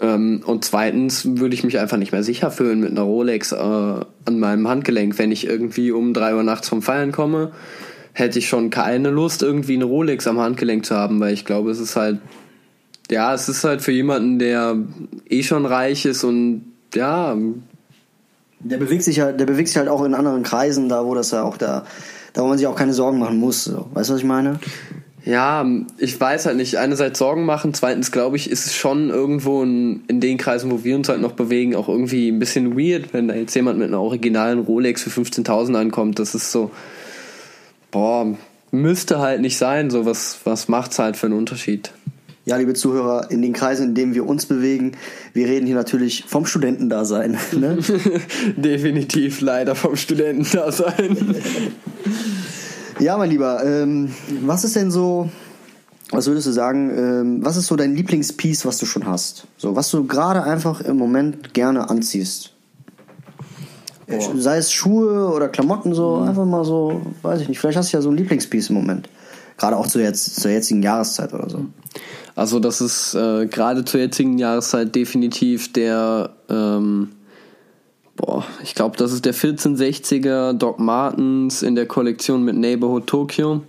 Ähm, 0.00 0.42
und 0.44 0.64
zweitens 0.64 1.38
würde 1.38 1.54
ich 1.54 1.64
mich 1.64 1.78
einfach 1.78 1.96
nicht 1.96 2.12
mehr 2.12 2.22
sicher 2.22 2.50
fühlen 2.50 2.80
mit 2.80 2.90
einer 2.90 3.02
Rolex 3.02 3.52
äh, 3.52 3.56
an 3.56 4.04
meinem 4.26 4.68
Handgelenk, 4.68 5.18
wenn 5.18 5.32
ich 5.32 5.46
irgendwie 5.46 5.90
um 5.90 6.12
drei 6.12 6.34
Uhr 6.34 6.42
nachts 6.42 6.68
vom 6.68 6.82
Feiern 6.82 7.12
komme, 7.12 7.52
hätte 8.12 8.38
ich 8.38 8.48
schon 8.48 8.70
keine 8.70 9.10
Lust, 9.10 9.42
irgendwie 9.42 9.74
eine 9.74 9.84
Rolex 9.84 10.26
am 10.26 10.38
Handgelenk 10.38 10.84
zu 10.84 10.94
haben, 10.94 11.20
weil 11.20 11.32
ich 11.32 11.44
glaube, 11.44 11.70
es 11.70 11.80
ist 11.80 11.96
halt, 11.96 12.18
ja, 13.10 13.32
es 13.32 13.48
ist 13.48 13.64
halt 13.64 13.80
für 13.80 13.92
jemanden, 13.92 14.38
der 14.38 14.76
eh 15.28 15.42
schon 15.42 15.64
reich 15.64 16.04
ist 16.04 16.24
und 16.24 16.64
ja. 16.94 17.36
Der 18.60 18.78
bewegt 18.78 19.02
sich 19.02 19.20
halt, 19.20 19.40
der 19.40 19.46
bewegt 19.46 19.68
sich 19.68 19.76
halt 19.76 19.88
auch 19.88 20.04
in 20.04 20.14
anderen 20.14 20.42
Kreisen, 20.42 20.88
da 20.88 21.04
wo 21.06 21.14
das 21.14 21.30
ja 21.30 21.42
auch 21.42 21.56
da, 21.56 21.84
da 22.32 22.42
wo 22.42 22.48
man 22.48 22.58
sich 22.58 22.66
auch 22.66 22.76
keine 22.76 22.92
Sorgen 22.92 23.18
machen 23.18 23.38
muss. 23.38 23.64
So. 23.64 23.88
Weißt 23.94 24.10
du, 24.10 24.14
was 24.14 24.20
ich 24.20 24.26
meine? 24.26 24.58
Ja, 25.26 25.66
ich 25.98 26.18
weiß 26.20 26.46
halt 26.46 26.56
nicht. 26.56 26.78
Einerseits 26.78 27.18
Sorgen 27.18 27.44
machen, 27.44 27.74
zweitens 27.74 28.12
glaube 28.12 28.36
ich, 28.36 28.48
ist 28.48 28.64
es 28.66 28.76
schon 28.76 29.10
irgendwo 29.10 29.64
in, 29.64 30.04
in, 30.06 30.20
den 30.20 30.38
Kreisen, 30.38 30.70
wo 30.70 30.84
wir 30.84 30.94
uns 30.94 31.08
halt 31.08 31.20
noch 31.20 31.32
bewegen, 31.32 31.74
auch 31.74 31.88
irgendwie 31.88 32.28
ein 32.28 32.38
bisschen 32.38 32.78
weird, 32.78 33.12
wenn 33.12 33.26
da 33.26 33.34
jetzt 33.34 33.52
jemand 33.56 33.80
mit 33.80 33.88
einer 33.88 34.00
originalen 34.00 34.60
Rolex 34.60 35.02
für 35.02 35.10
15.000 35.10 35.74
ankommt. 35.74 36.20
Das 36.20 36.36
ist 36.36 36.52
so, 36.52 36.70
boah, 37.90 38.36
müsste 38.70 39.18
halt 39.18 39.40
nicht 39.40 39.58
sein. 39.58 39.90
So, 39.90 40.06
was, 40.06 40.38
was 40.44 40.68
macht's 40.68 41.00
halt 41.00 41.16
für 41.16 41.26
einen 41.26 41.36
Unterschied? 41.36 41.90
Ja, 42.44 42.56
liebe 42.56 42.74
Zuhörer, 42.74 43.28
in 43.28 43.42
den 43.42 43.52
Kreisen, 43.52 43.88
in 43.88 43.94
denen 43.96 44.14
wir 44.14 44.24
uns 44.28 44.46
bewegen, 44.46 44.92
wir 45.32 45.48
reden 45.48 45.66
hier 45.66 45.74
natürlich 45.74 46.22
vom 46.28 46.46
Studentendasein. 46.46 47.36
Ne? 47.50 47.78
Definitiv 48.56 49.40
leider 49.40 49.74
vom 49.74 49.96
Studentendasein. 49.96 51.34
Ja, 52.98 53.16
mein 53.18 53.30
Lieber, 53.30 53.62
ähm, 53.64 54.10
was 54.42 54.64
ist 54.64 54.74
denn 54.74 54.90
so, 54.90 55.28
was 56.10 56.26
würdest 56.26 56.46
du 56.46 56.52
sagen, 56.52 56.90
ähm, 56.90 57.44
was 57.44 57.56
ist 57.56 57.66
so 57.66 57.76
dein 57.76 57.94
Lieblingspiece, 57.94 58.64
was 58.64 58.78
du 58.78 58.86
schon 58.86 59.06
hast? 59.06 59.46
So, 59.58 59.76
was 59.76 59.90
du 59.90 60.06
gerade 60.06 60.42
einfach 60.42 60.80
im 60.80 60.96
Moment 60.96 61.52
gerne 61.52 61.90
anziehst? 61.90 62.52
Boah. 64.06 64.38
Sei 64.38 64.56
es 64.58 64.72
Schuhe 64.72 65.30
oder 65.30 65.48
Klamotten, 65.48 65.94
so 65.94 66.16
mhm. 66.16 66.28
einfach 66.28 66.44
mal 66.46 66.64
so, 66.64 67.02
weiß 67.22 67.42
ich 67.42 67.48
nicht, 67.48 67.58
vielleicht 67.58 67.76
hast 67.76 67.92
du 67.92 67.98
ja 67.98 68.02
so 68.02 68.10
ein 68.10 68.16
Lieblingspiece 68.16 68.70
im 68.70 68.76
Moment. 68.76 69.08
Gerade 69.58 69.76
auch 69.76 69.86
zu 69.86 70.00
jetzt, 70.00 70.40
zur 70.40 70.50
jetzigen 70.50 70.82
Jahreszeit 70.82 71.34
oder 71.34 71.50
so. 71.50 71.66
Also 72.34 72.60
das 72.60 72.80
ist 72.80 73.14
äh, 73.14 73.46
gerade 73.46 73.84
zur 73.84 74.00
jetzigen 74.00 74.38
Jahreszeit 74.38 74.94
definitiv 74.94 75.72
der 75.72 76.30
ähm, 76.48 77.12
boah, 78.16 78.44
ich 78.62 78.74
glaube, 78.74 78.96
das 78.96 79.12
ist 79.12 79.24
der 79.24 79.34
1460er 79.34 80.54
Doc 80.54 80.78
Martens 80.78 81.62
in 81.62 81.74
der 81.74 81.86
Kollektion 81.86 82.42
mit 82.42 82.56
Neighborhood 82.56 83.06
Tokyo. 83.06 83.62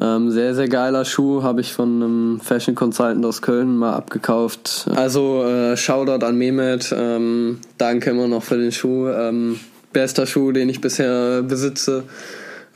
Ähm, 0.00 0.30
sehr, 0.30 0.54
sehr 0.54 0.68
geiler 0.68 1.04
Schuh, 1.04 1.42
habe 1.42 1.60
ich 1.60 1.72
von 1.72 2.02
einem 2.02 2.40
Fashion 2.40 2.74
Consultant 2.74 3.24
aus 3.24 3.42
Köln 3.42 3.76
mal 3.76 3.94
abgekauft. 3.94 4.86
Also 4.94 5.44
äh, 5.44 5.76
Shoutout 5.76 6.24
an 6.24 6.36
Mehmet, 6.36 6.94
ähm, 6.96 7.58
danke 7.78 8.10
immer 8.10 8.28
noch 8.28 8.44
für 8.44 8.58
den 8.58 8.70
Schuh. 8.70 9.08
Ähm, 9.08 9.58
bester 9.92 10.26
Schuh, 10.26 10.52
den 10.52 10.68
ich 10.68 10.80
bisher 10.80 11.42
besitze. 11.42 12.04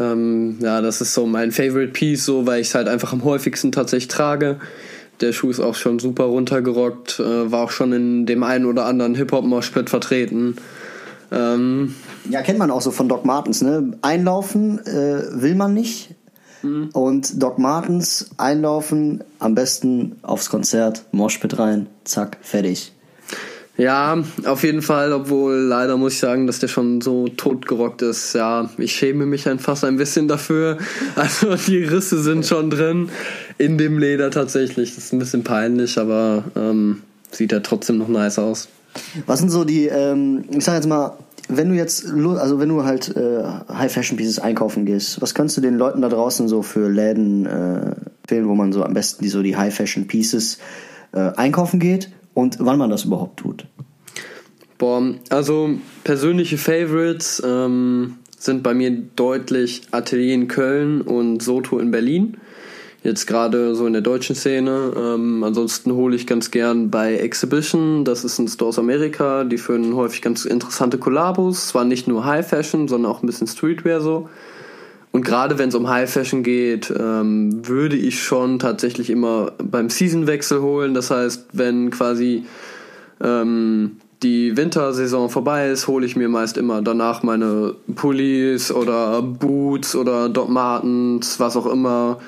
Ähm, 0.00 0.56
ja, 0.60 0.80
das 0.80 1.00
ist 1.00 1.14
so 1.14 1.26
mein 1.26 1.52
Favorite 1.52 1.92
Piece, 1.92 2.24
so 2.24 2.46
weil 2.46 2.60
ich 2.60 2.68
es 2.68 2.74
halt 2.74 2.88
einfach 2.88 3.12
am 3.12 3.22
häufigsten 3.22 3.70
tatsächlich 3.70 4.08
trage. 4.08 4.58
Der 5.20 5.32
Schuh 5.32 5.50
ist 5.50 5.60
auch 5.60 5.76
schon 5.76 6.00
super 6.00 6.24
runtergerockt, 6.24 7.20
äh, 7.20 7.52
war 7.52 7.62
auch 7.62 7.70
schon 7.70 7.92
in 7.92 8.26
dem 8.26 8.42
einen 8.42 8.64
oder 8.64 8.86
anderen 8.86 9.14
Hip-Hop-Moshpit 9.14 9.90
vertreten. 9.90 10.56
Ähm, 11.32 11.94
ja, 12.28 12.42
kennt 12.42 12.58
man 12.58 12.70
auch 12.70 12.82
so 12.82 12.90
von 12.90 13.08
Doc 13.08 13.24
Martens, 13.24 13.62
ne? 13.62 13.96
Einlaufen 14.02 14.78
äh, 14.86 15.24
will 15.42 15.54
man 15.54 15.72
nicht. 15.72 16.14
Mhm. 16.62 16.90
Und 16.92 17.42
Doc 17.42 17.58
Martens 17.58 18.30
einlaufen, 18.36 19.24
am 19.38 19.54
besten 19.54 20.16
aufs 20.22 20.50
Konzert, 20.50 21.04
Moshpit 21.10 21.58
rein, 21.58 21.86
zack, 22.04 22.36
fertig. 22.42 22.92
Ja, 23.78 24.22
auf 24.44 24.64
jeden 24.64 24.82
Fall, 24.82 25.14
obwohl 25.14 25.54
leider 25.54 25.96
muss 25.96 26.12
ich 26.12 26.18
sagen, 26.18 26.46
dass 26.46 26.58
der 26.58 26.68
schon 26.68 27.00
so 27.00 27.28
totgerockt 27.28 28.02
ist. 28.02 28.34
Ja, 28.34 28.68
ich 28.76 28.92
schäme 28.92 29.24
mich 29.24 29.48
einfach 29.48 29.82
ein 29.82 29.96
bisschen 29.96 30.28
dafür. 30.28 30.76
Also 31.16 31.56
die 31.56 31.82
Risse 31.82 32.22
sind 32.22 32.44
schon 32.44 32.68
drin 32.68 33.08
in 33.56 33.78
dem 33.78 33.98
Leder 33.98 34.30
tatsächlich. 34.30 34.94
Das 34.94 35.04
ist 35.04 35.12
ein 35.14 35.18
bisschen 35.18 35.42
peinlich, 35.42 35.98
aber 35.98 36.44
ähm, 36.54 37.02
sieht 37.30 37.52
ja 37.52 37.60
trotzdem 37.60 37.96
noch 37.96 38.08
nice 38.08 38.38
aus. 38.38 38.68
Was 39.26 39.40
sind 39.40 39.50
so 39.50 39.64
die, 39.64 39.86
ähm, 39.86 40.44
ich 40.50 40.64
sag 40.64 40.74
jetzt 40.74 40.88
mal, 40.88 41.16
wenn 41.48 41.68
du 41.68 41.74
jetzt, 41.74 42.06
also 42.06 42.60
wenn 42.60 42.68
du 42.68 42.84
halt 42.84 43.14
äh, 43.16 43.42
High 43.68 43.92
Fashion 43.92 44.16
Pieces 44.16 44.38
einkaufen 44.38 44.86
gehst, 44.86 45.20
was 45.20 45.34
kannst 45.34 45.56
du 45.56 45.60
den 45.60 45.76
Leuten 45.76 46.00
da 46.00 46.08
draußen 46.08 46.48
so 46.48 46.62
für 46.62 46.88
Läden 46.88 47.46
äh, 47.46 47.94
empfehlen, 48.22 48.48
wo 48.48 48.54
man 48.54 48.72
so 48.72 48.84
am 48.84 48.94
besten 48.94 49.22
die 49.22 49.28
so 49.28 49.42
die 49.42 49.56
High 49.56 49.74
Fashion 49.74 50.06
Pieces 50.06 50.58
äh, 51.12 51.32
einkaufen 51.36 51.80
geht 51.80 52.10
und 52.34 52.58
wann 52.60 52.78
man 52.78 52.90
das 52.90 53.04
überhaupt 53.04 53.40
tut? 53.40 53.66
Boah, 54.78 55.14
also 55.28 55.70
persönliche 56.04 56.58
Favorites 56.58 57.42
ähm, 57.44 58.18
sind 58.38 58.62
bei 58.62 58.74
mir 58.74 58.90
deutlich 58.90 59.82
Atelier 59.90 60.34
in 60.34 60.48
Köln 60.48 61.02
und 61.02 61.42
Soto 61.42 61.78
in 61.78 61.90
Berlin. 61.90 62.36
Jetzt 63.04 63.26
gerade 63.26 63.74
so 63.74 63.86
in 63.86 63.92
der 63.92 64.02
deutschen 64.02 64.36
Szene. 64.36 64.92
Ähm, 64.96 65.42
ansonsten 65.42 65.92
hole 65.92 66.14
ich 66.14 66.26
ganz 66.26 66.52
gern 66.52 66.88
bei 66.88 67.16
Exhibition, 67.16 68.04
das 68.04 68.24
ist 68.24 68.38
ein 68.38 68.46
Store 68.46 68.68
aus 68.68 68.78
Amerika, 68.78 69.42
die 69.42 69.58
führen 69.58 69.96
häufig 69.96 70.22
ganz 70.22 70.44
interessante 70.44 70.98
Kollabos. 70.98 71.68
Zwar 71.68 71.84
nicht 71.84 72.06
nur 72.06 72.24
High 72.24 72.46
Fashion, 72.46 72.86
sondern 72.86 73.10
auch 73.10 73.22
ein 73.22 73.26
bisschen 73.26 73.48
Streetwear 73.48 74.00
so. 74.00 74.28
Und 75.10 75.24
gerade 75.24 75.58
wenn 75.58 75.68
es 75.68 75.74
um 75.74 75.88
High 75.88 76.10
Fashion 76.10 76.42
geht, 76.44 76.92
ähm, 76.96 77.66
würde 77.66 77.96
ich 77.96 78.22
schon 78.22 78.60
tatsächlich 78.60 79.10
immer 79.10 79.52
beim 79.58 79.90
Seasonwechsel 79.90 80.62
holen. 80.62 80.94
Das 80.94 81.10
heißt, 81.10 81.48
wenn 81.52 81.90
quasi 81.90 82.44
ähm, 83.20 83.96
die 84.22 84.56
Wintersaison 84.56 85.28
vorbei 85.28 85.68
ist, 85.68 85.88
hole 85.88 86.06
ich 86.06 86.14
mir 86.14 86.28
meist 86.28 86.56
immer 86.56 86.80
danach 86.80 87.24
meine 87.24 87.74
Pullis 87.96 88.70
oder 88.70 89.20
Boots 89.20 89.96
oder 89.96 90.28
Doc 90.28 90.48
Martens, 90.48 91.40
was 91.40 91.56
auch 91.56 91.66
immer 91.66 92.20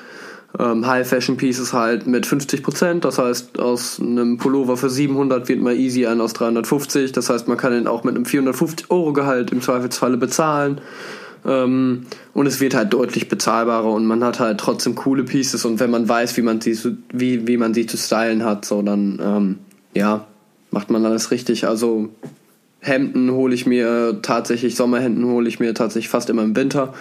ähm, 0.59 0.85
High 0.85 1.07
Fashion 1.07 1.37
Pieces 1.37 1.73
halt 1.73 2.07
mit 2.07 2.25
50 2.25 2.63
Prozent. 2.63 3.05
Das 3.05 3.17
heißt, 3.17 3.59
aus 3.59 3.99
einem 3.99 4.37
Pullover 4.37 4.77
für 4.77 4.89
700 4.89 5.47
wird 5.49 5.61
mal 5.61 5.75
easy 5.75 6.05
ein 6.05 6.21
aus 6.21 6.33
350. 6.33 7.11
Das 7.11 7.29
heißt, 7.29 7.47
man 7.47 7.57
kann 7.57 7.71
den 7.71 7.87
auch 7.87 8.03
mit 8.03 8.15
einem 8.15 8.25
450 8.25 8.91
Euro 8.91 9.13
Gehalt 9.13 9.51
im 9.51 9.61
Zweifelsfalle 9.61 10.17
bezahlen. 10.17 10.81
Ähm, 11.45 12.05
und 12.33 12.47
es 12.47 12.59
wird 12.59 12.75
halt 12.75 12.93
deutlich 12.93 13.29
bezahlbarer 13.29 13.91
und 13.91 14.05
man 14.05 14.23
hat 14.23 14.39
halt 14.39 14.59
trotzdem 14.59 14.95
coole 14.95 15.23
Pieces. 15.23 15.65
Und 15.65 15.79
wenn 15.79 15.91
man 15.91 16.07
weiß, 16.07 16.37
wie 16.37 16.41
man 16.41 16.61
sie, 16.61 16.77
wie, 17.11 17.47
wie 17.47 17.57
man 17.57 17.73
sie 17.73 17.85
zu 17.85 17.97
stylen 17.97 18.43
hat, 18.43 18.65
so 18.65 18.81
dann, 18.81 19.19
ähm, 19.23 19.59
ja, 19.93 20.25
macht 20.71 20.89
man 20.89 21.05
alles 21.05 21.31
richtig. 21.31 21.67
Also 21.67 22.09
Hemden 22.79 23.31
hole 23.31 23.53
ich 23.53 23.65
mir 23.65 24.19
tatsächlich, 24.21 24.75
Sommerhemden 24.75 25.25
hole 25.25 25.47
ich 25.47 25.59
mir 25.59 25.73
tatsächlich 25.73 26.09
fast 26.09 26.29
immer 26.29 26.43
im 26.43 26.55
Winter 26.55 26.93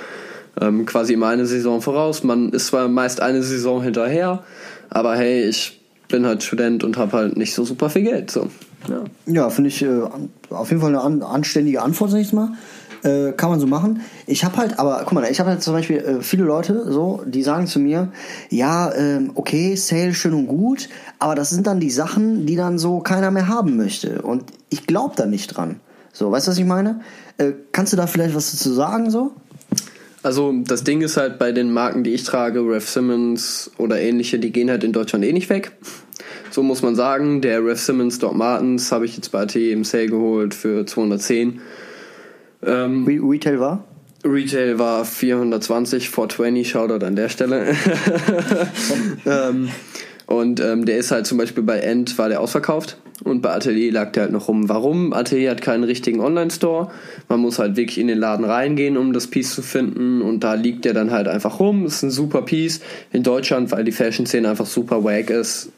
ähm, 0.60 0.86
quasi 0.86 1.14
immer 1.14 1.28
eine 1.28 1.46
Saison 1.46 1.80
voraus. 1.80 2.24
Man 2.24 2.50
ist 2.50 2.68
zwar 2.68 2.88
meist 2.88 3.20
eine 3.20 3.42
Saison 3.42 3.82
hinterher, 3.82 4.42
aber 4.90 5.16
hey, 5.16 5.44
ich 5.44 5.80
bin 6.08 6.26
halt 6.26 6.42
Student 6.42 6.84
und 6.84 6.96
habe 6.96 7.12
halt 7.12 7.36
nicht 7.36 7.54
so 7.54 7.64
super 7.64 7.90
viel 7.90 8.02
Geld. 8.02 8.30
So. 8.30 8.48
Ja, 8.88 9.04
ja 9.26 9.50
finde 9.50 9.68
ich 9.68 9.82
äh, 9.82 10.02
auf 10.50 10.70
jeden 10.70 10.80
Fall 10.80 10.90
eine 10.90 11.00
an, 11.00 11.22
anständige 11.22 11.82
Antwort, 11.82 12.10
sag 12.10 12.20
ich 12.20 12.32
mal. 12.32 12.52
Äh, 13.02 13.32
kann 13.32 13.50
man 13.50 13.60
so 13.60 13.66
machen. 13.66 14.00
Ich 14.26 14.44
habe 14.44 14.56
halt, 14.56 14.78
aber 14.78 15.02
guck 15.04 15.12
mal, 15.12 15.30
ich 15.30 15.38
habe 15.38 15.50
halt 15.50 15.62
zum 15.62 15.74
Beispiel 15.74 15.98
äh, 15.98 16.22
viele 16.22 16.44
Leute, 16.44 16.90
so, 16.90 17.22
die 17.26 17.42
sagen 17.42 17.66
zu 17.66 17.78
mir, 17.78 18.08
ja, 18.48 18.94
ähm, 18.94 19.32
okay, 19.34 19.76
Sale 19.76 20.14
schön 20.14 20.32
und 20.32 20.46
gut, 20.46 20.88
aber 21.18 21.34
das 21.34 21.50
sind 21.50 21.66
dann 21.66 21.80
die 21.80 21.90
Sachen, 21.90 22.46
die 22.46 22.56
dann 22.56 22.78
so 22.78 23.00
keiner 23.00 23.30
mehr 23.30 23.46
haben 23.46 23.76
möchte. 23.76 24.22
Und 24.22 24.44
ich 24.70 24.86
glaube 24.86 25.16
da 25.16 25.26
nicht 25.26 25.48
dran. 25.48 25.80
So, 26.14 26.30
weißt 26.30 26.46
du, 26.46 26.52
was 26.52 26.58
ich 26.58 26.64
meine? 26.64 27.00
Äh, 27.36 27.52
kannst 27.72 27.92
du 27.92 27.98
da 27.98 28.06
vielleicht 28.06 28.34
was 28.34 28.52
dazu 28.52 28.72
sagen, 28.72 29.10
so? 29.10 29.32
Also 30.24 30.54
das 30.66 30.84
Ding 30.84 31.02
ist 31.02 31.18
halt 31.18 31.38
bei 31.38 31.52
den 31.52 31.70
Marken, 31.70 32.02
die 32.02 32.14
ich 32.14 32.24
trage, 32.24 32.60
Rev 32.60 32.88
Simmons 32.88 33.70
oder 33.76 34.00
ähnliche, 34.00 34.38
die 34.38 34.52
gehen 34.52 34.70
halt 34.70 34.82
in 34.82 34.94
Deutschland 34.94 35.22
eh 35.22 35.34
nicht 35.34 35.50
weg. 35.50 35.72
So 36.50 36.62
muss 36.62 36.80
man 36.80 36.94
sagen. 36.94 37.42
Der 37.42 37.62
Rev 37.62 37.78
Simmons 37.78 38.18
Doc 38.20 38.34
Martens 38.34 38.90
habe 38.90 39.04
ich 39.04 39.16
jetzt 39.16 39.32
bei 39.32 39.42
AT 39.42 39.54
im 39.54 39.84
Sale 39.84 40.06
geholt 40.06 40.54
für 40.54 40.86
210. 40.86 41.60
Ähm, 42.64 43.06
Retail 43.06 43.60
war? 43.60 43.84
Retail 44.24 44.78
war 44.78 45.04
420, 45.04 46.08
420, 46.08 46.70
Shoutout 46.70 47.04
an 47.04 47.16
der 47.16 47.28
Stelle. 47.28 47.76
ähm, 49.26 49.68
und 50.26 50.60
ähm, 50.60 50.84
der 50.84 50.98
ist 50.98 51.10
halt 51.10 51.26
zum 51.26 51.38
Beispiel 51.38 51.62
bei 51.62 51.78
End 51.78 52.16
war 52.18 52.28
der 52.28 52.40
ausverkauft 52.40 52.96
und 53.22 53.42
bei 53.42 53.52
Atelier 53.52 53.92
lag 53.92 54.12
der 54.12 54.24
halt 54.24 54.32
noch 54.32 54.48
rum. 54.48 54.68
Warum? 54.68 55.12
Atelier 55.12 55.50
hat 55.50 55.62
keinen 55.62 55.84
richtigen 55.84 56.20
Online-Store. 56.20 56.90
Man 57.28 57.40
muss 57.40 57.58
halt 57.58 57.76
wirklich 57.76 57.98
in 57.98 58.08
den 58.08 58.18
Laden 58.18 58.44
reingehen, 58.44 58.96
um 58.96 59.12
das 59.12 59.28
Piece 59.28 59.54
zu 59.54 59.62
finden 59.62 60.22
und 60.22 60.42
da 60.42 60.54
liegt 60.54 60.84
der 60.84 60.94
dann 60.94 61.10
halt 61.10 61.28
einfach 61.28 61.60
rum. 61.60 61.86
Ist 61.86 62.02
ein 62.02 62.10
super 62.10 62.42
Piece. 62.42 62.80
In 63.12 63.22
Deutschland, 63.22 63.70
weil 63.70 63.84
die 63.84 63.92
Fashion-Szene 63.92 64.48
einfach 64.48 64.66
super 64.66 65.04
wack 65.04 65.30
ist. 65.30 65.70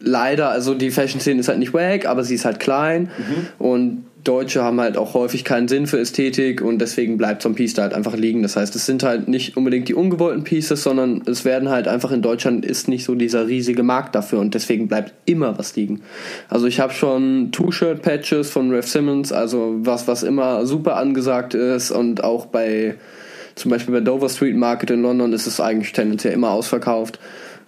Leider, 0.00 0.50
also 0.50 0.74
die 0.74 0.90
Fashion-Szene 0.90 1.40
ist 1.40 1.48
halt 1.48 1.58
nicht 1.58 1.74
wack, 1.74 2.06
aber 2.06 2.24
sie 2.24 2.34
ist 2.34 2.44
halt 2.44 2.60
klein 2.60 3.10
mhm. 3.18 3.66
und 3.66 4.04
Deutsche 4.24 4.62
haben 4.62 4.80
halt 4.80 4.96
auch 4.96 5.14
häufig 5.14 5.44
keinen 5.44 5.68
Sinn 5.68 5.86
für 5.86 6.00
Ästhetik 6.00 6.62
und 6.62 6.78
deswegen 6.78 7.18
bleibt 7.18 7.42
so 7.42 7.50
ein 7.50 7.54
Piece 7.54 7.74
da 7.74 7.82
halt 7.82 7.94
einfach 7.94 8.16
liegen. 8.16 8.42
Das 8.42 8.56
heißt, 8.56 8.74
es 8.74 8.86
sind 8.86 9.02
halt 9.02 9.28
nicht 9.28 9.56
unbedingt 9.56 9.88
die 9.88 9.94
ungewollten 9.94 10.44
Pieces, 10.44 10.82
sondern 10.82 11.22
es 11.26 11.44
werden 11.44 11.68
halt 11.68 11.86
einfach 11.86 12.10
in 12.10 12.22
Deutschland 12.22 12.64
ist 12.64 12.88
nicht 12.88 13.04
so 13.04 13.14
dieser 13.14 13.46
riesige 13.46 13.82
Markt 13.82 14.14
dafür 14.14 14.40
und 14.40 14.54
deswegen 14.54 14.88
bleibt 14.88 15.12
immer 15.26 15.58
was 15.58 15.76
liegen. 15.76 16.00
Also 16.48 16.66
ich 16.66 16.80
habe 16.80 16.92
schon 16.92 17.50
Two-Shirt-Patches 17.52 18.50
von 18.50 18.70
Rev 18.70 18.86
Simmons, 18.86 19.30
also 19.30 19.76
was, 19.80 20.08
was 20.08 20.22
immer 20.22 20.64
super 20.64 20.96
angesagt 20.96 21.54
ist 21.54 21.90
und 21.90 22.24
auch 22.24 22.46
bei 22.46 22.96
zum 23.54 23.70
Beispiel 23.70 23.94
bei 23.94 24.00
Dover 24.00 24.28
Street 24.28 24.56
Market 24.56 24.90
in 24.90 25.02
London 25.02 25.32
ist 25.32 25.46
es 25.46 25.60
eigentlich 25.60 25.92
tendenziell 25.92 26.32
immer 26.32 26.50
ausverkauft 26.50 27.20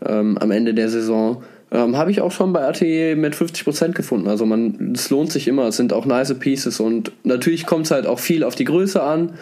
ähm, 0.04 0.36
am 0.38 0.50
Ende 0.50 0.74
der 0.74 0.88
Saison. 0.88 1.42
Ähm, 1.76 1.98
Habe 1.98 2.10
ich 2.10 2.22
auch 2.22 2.32
schon 2.32 2.54
bei 2.54 2.66
ATE 2.66 3.16
mit 3.16 3.34
50% 3.34 3.92
gefunden. 3.92 4.28
Also 4.28 4.46
man, 4.46 4.92
es 4.94 5.10
lohnt 5.10 5.30
sich 5.30 5.46
immer. 5.46 5.66
Es 5.66 5.76
sind 5.76 5.92
auch 5.92 6.06
nice 6.06 6.32
Pieces 6.38 6.80
und 6.80 7.12
natürlich 7.22 7.66
kommt 7.66 7.84
es 7.84 7.90
halt 7.90 8.06
auch 8.06 8.18
viel 8.18 8.44
auf 8.44 8.54
die 8.54 8.64
Größe 8.64 9.02
an. 9.02 9.34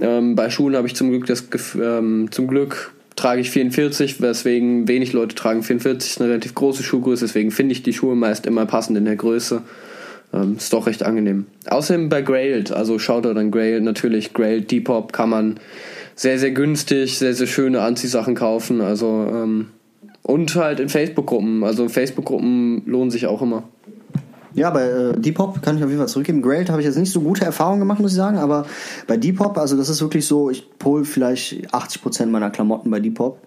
Ähm, 0.00 0.36
bei 0.36 0.48
Schuhen 0.48 0.76
habe 0.76 0.86
ich 0.86 0.94
zum 0.94 1.10
Glück 1.10 1.26
das 1.26 1.44
ähm, 1.74 2.28
zum 2.30 2.46
Glück 2.46 2.92
trage 3.16 3.40
ich 3.40 3.50
44, 3.50 4.22
weswegen 4.22 4.86
wenig 4.86 5.12
Leute 5.12 5.34
tragen 5.34 5.62
44, 5.62 6.12
ist 6.12 6.20
eine 6.20 6.30
relativ 6.30 6.54
große 6.54 6.82
Schuhgröße, 6.82 7.26
deswegen 7.26 7.50
finde 7.50 7.72
ich 7.72 7.82
die 7.82 7.92
Schuhe 7.92 8.16
meist 8.16 8.46
immer 8.46 8.64
passend 8.64 8.96
in 8.96 9.04
der 9.04 9.16
Größe. 9.16 9.62
Ähm, 10.32 10.54
ist 10.56 10.72
doch 10.72 10.86
recht 10.86 11.02
angenehm. 11.02 11.46
Außerdem 11.66 12.08
bei 12.08 12.22
Grailed, 12.22 12.72
also 12.72 12.98
schaut 12.98 13.26
an 13.26 13.50
Grailed 13.50 13.82
natürlich, 13.82 14.32
Grailed 14.32 14.70
Depop 14.70 15.12
kann 15.12 15.28
man 15.28 15.60
sehr, 16.14 16.38
sehr 16.38 16.52
günstig, 16.52 17.18
sehr, 17.18 17.34
sehr 17.34 17.48
schöne 17.48 17.82
Anziehsachen 17.82 18.34
kaufen. 18.34 18.80
Also 18.80 19.26
ähm, 19.30 19.66
und 20.22 20.54
halt 20.54 20.80
in 20.80 20.88
Facebook-Gruppen. 20.88 21.64
Also 21.64 21.88
Facebook-Gruppen 21.88 22.82
lohnen 22.86 23.10
sich 23.10 23.26
auch 23.26 23.42
immer. 23.42 23.64
Ja, 24.54 24.70
bei 24.70 24.82
äh, 24.82 25.12
Depop 25.18 25.62
kann 25.62 25.78
ich 25.78 25.82
auf 25.82 25.88
jeden 25.88 26.00
Fall 26.00 26.08
zurückgeben. 26.08 26.42
Grailed 26.42 26.68
habe 26.68 26.80
ich 26.80 26.86
jetzt 26.86 26.98
nicht 26.98 27.12
so 27.12 27.20
gute 27.20 27.44
Erfahrungen 27.44 27.80
gemacht, 27.80 28.00
muss 28.00 28.12
ich 28.12 28.16
sagen, 28.16 28.38
aber 28.38 28.66
bei 29.06 29.16
Depop, 29.16 29.56
also 29.56 29.76
das 29.76 29.88
ist 29.88 30.02
wirklich 30.02 30.26
so, 30.26 30.50
ich 30.50 30.68
hole 30.84 31.04
vielleicht 31.04 31.72
80% 31.72 32.26
meiner 32.26 32.50
Klamotten 32.50 32.90
bei 32.90 33.00
Depop. 33.00 33.38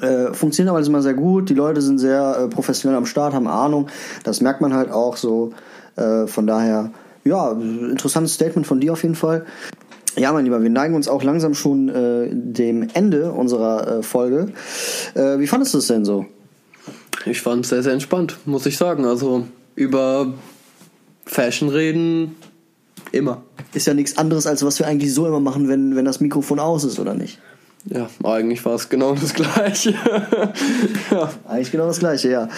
Äh, 0.00 0.32
funktioniert 0.32 0.74
aber 0.74 0.84
immer 0.84 1.02
sehr 1.02 1.14
gut, 1.14 1.50
die 1.50 1.54
Leute 1.54 1.82
sind 1.82 1.98
sehr 1.98 2.38
äh, 2.38 2.48
professionell 2.48 2.96
am 2.96 3.04
Start, 3.04 3.34
haben 3.34 3.46
Ahnung, 3.46 3.88
das 4.24 4.40
merkt 4.40 4.62
man 4.62 4.72
halt 4.72 4.90
auch 4.90 5.18
so. 5.18 5.52
Äh, 5.96 6.26
von 6.26 6.46
daher, 6.46 6.90
ja, 7.24 7.52
interessantes 7.52 8.32
Statement 8.32 8.66
von 8.66 8.80
dir 8.80 8.94
auf 8.94 9.02
jeden 9.02 9.14
Fall. 9.14 9.44
Ja, 10.16 10.32
mein 10.32 10.44
Lieber, 10.44 10.62
wir 10.62 10.70
neigen 10.70 10.94
uns 10.94 11.08
auch 11.08 11.22
langsam 11.22 11.54
schon 11.54 11.88
äh, 11.88 12.28
dem 12.30 12.88
Ende 12.92 13.32
unserer 13.32 13.98
äh, 13.98 14.02
Folge. 14.02 14.52
Äh, 15.14 15.38
wie 15.38 15.46
fandest 15.46 15.72
du 15.74 15.78
es 15.78 15.86
denn 15.86 16.04
so? 16.04 16.26
Ich 17.24 17.40
fand 17.40 17.64
es 17.64 17.70
sehr, 17.70 17.82
sehr 17.82 17.92
entspannt, 17.92 18.36
muss 18.44 18.66
ich 18.66 18.76
sagen. 18.76 19.06
Also 19.06 19.46
über 19.74 20.34
Fashion 21.24 21.68
reden 21.68 22.36
immer. 23.10 23.42
Ist 23.72 23.86
ja 23.86 23.94
nichts 23.94 24.18
anderes, 24.18 24.46
als 24.46 24.64
was 24.64 24.78
wir 24.78 24.86
eigentlich 24.86 25.14
so 25.14 25.26
immer 25.26 25.40
machen, 25.40 25.68
wenn, 25.68 25.96
wenn 25.96 26.04
das 26.04 26.20
Mikrofon 26.20 26.58
aus 26.58 26.84
ist, 26.84 26.98
oder 26.98 27.14
nicht? 27.14 27.38
Ja, 27.86 28.08
eigentlich 28.22 28.64
war 28.64 28.74
es 28.74 28.88
genau 28.88 29.14
das 29.20 29.34
Gleiche. 29.34 29.94
ja. 31.10 31.30
Eigentlich 31.48 31.72
genau 31.72 31.86
das 31.86 31.98
Gleiche, 31.98 32.30
ja. 32.30 32.48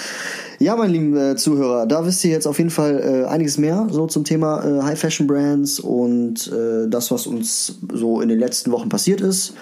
Ja, 0.58 0.76
meine 0.76 0.92
lieben 0.92 1.16
äh, 1.16 1.36
Zuhörer, 1.36 1.86
da 1.86 2.06
wisst 2.06 2.24
ihr 2.24 2.30
jetzt 2.30 2.46
auf 2.46 2.58
jeden 2.58 2.70
Fall 2.70 3.24
äh, 3.24 3.28
einiges 3.28 3.58
mehr 3.58 3.86
so 3.90 4.06
zum 4.06 4.24
Thema 4.24 4.64
äh, 4.64 4.82
High 4.82 4.98
Fashion 4.98 5.26
Brands 5.26 5.80
und 5.80 6.50
äh, 6.52 6.88
das, 6.88 7.10
was 7.10 7.26
uns 7.26 7.78
so 7.92 8.20
in 8.20 8.28
den 8.28 8.38
letzten 8.38 8.70
Wochen 8.70 8.88
passiert 8.88 9.20
ist. 9.20 9.54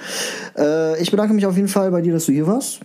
Äh, 0.56 1.00
ich 1.00 1.10
bedanke 1.10 1.34
mich 1.34 1.46
auf 1.46 1.56
jeden 1.56 1.68
Fall 1.68 1.90
bei 1.90 2.02
dir, 2.02 2.12
dass 2.12 2.26
du 2.26 2.32
hier 2.32 2.46
warst. 2.46 2.80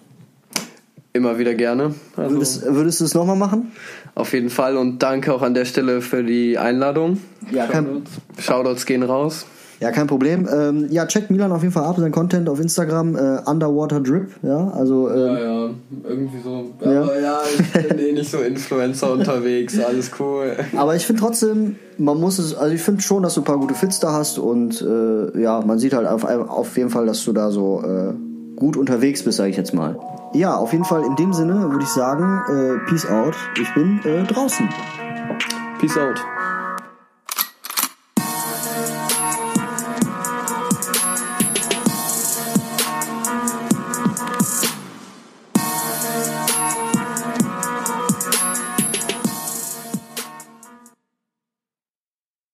Immer 1.13 1.39
wieder 1.39 1.55
gerne. 1.55 1.95
Also 2.15 2.35
Würdest, 2.35 2.65
würdest 2.65 3.01
du 3.01 3.05
es 3.05 3.13
nochmal 3.13 3.35
machen? 3.35 3.71
auf 4.17 4.33
jeden 4.33 4.49
Fall 4.49 4.77
und 4.77 4.99
danke 5.03 5.33
auch 5.33 5.43
an 5.43 5.53
der 5.53 5.65
Stelle 5.65 6.01
für 6.01 6.23
die 6.23 6.57
Einladung. 6.57 7.21
Ja, 7.51 7.67
kein, 7.67 7.85
Shoutouts, 7.85 8.11
Shoutouts 8.39 8.85
gehen 8.85 9.03
raus. 9.03 9.45
Ja, 9.79 9.91
kein 9.91 10.07
Problem. 10.07 10.47
Ähm, 10.51 10.87
ja, 10.89 11.05
checkt 11.05 11.29
Milan 11.29 11.51
auf 11.51 11.61
jeden 11.61 11.73
Fall 11.73 11.83
ab, 11.83 11.97
sein 11.97 12.11
Content 12.11 12.49
auf 12.49 12.59
Instagram, 12.59 13.15
äh, 13.15 13.39
Underwater 13.45 13.99
Drip, 13.99 14.29
ja, 14.41 14.69
also 14.69 15.09
äh, 15.09 15.19
Ja, 15.19 15.39
ja, 15.39 15.69
irgendwie 16.03 16.39
so. 16.43 16.65
Ja. 16.83 17.03
Aber 17.03 17.19
ja, 17.19 17.39
ich 17.53 17.87
bin 17.87 17.99
eh 17.99 18.11
nicht 18.13 18.31
so 18.31 18.39
Influencer 18.39 19.13
unterwegs, 19.13 19.79
alles 19.79 20.11
cool. 20.19 20.55
Aber 20.75 20.95
ich 20.95 21.05
finde 21.05 21.21
trotzdem, 21.21 21.75
man 21.97 22.19
muss 22.19 22.39
es, 22.39 22.55
also 22.55 22.73
ich 22.73 22.81
finde 22.81 23.01
schon, 23.01 23.23
dass 23.23 23.35
du 23.35 23.41
ein 23.41 23.45
paar 23.45 23.59
gute 23.59 23.75
Fits 23.75 23.99
da 23.99 24.13
hast 24.13 24.39
und 24.39 24.81
äh, 24.81 25.39
ja, 25.39 25.61
man 25.61 25.79
sieht 25.79 25.93
halt 25.93 26.07
auf, 26.07 26.23
auf 26.23 26.77
jeden 26.77 26.89
Fall, 26.89 27.05
dass 27.05 27.23
du 27.23 27.33
da 27.33 27.51
so 27.51 27.83
äh, 27.83 28.13
gut 28.55 28.77
unterwegs 28.77 29.23
bist, 29.23 29.37
sage 29.37 29.49
ich 29.49 29.57
jetzt 29.57 29.73
mal. 29.73 29.99
Ja, 30.33 30.55
auf 30.55 30.73
jeden 30.73 30.83
Fall 30.83 31.03
in 31.03 31.15
dem 31.15 31.33
Sinne 31.33 31.71
würde 31.71 31.83
ich 31.83 31.89
sagen, 31.89 32.41
äh, 32.49 32.89
Peace 32.89 33.09
out. 33.09 33.35
Ich 33.61 33.73
bin 33.73 33.99
äh, 34.03 34.23
draußen. 34.23 34.67
Peace 35.79 35.97
out. 35.97 36.19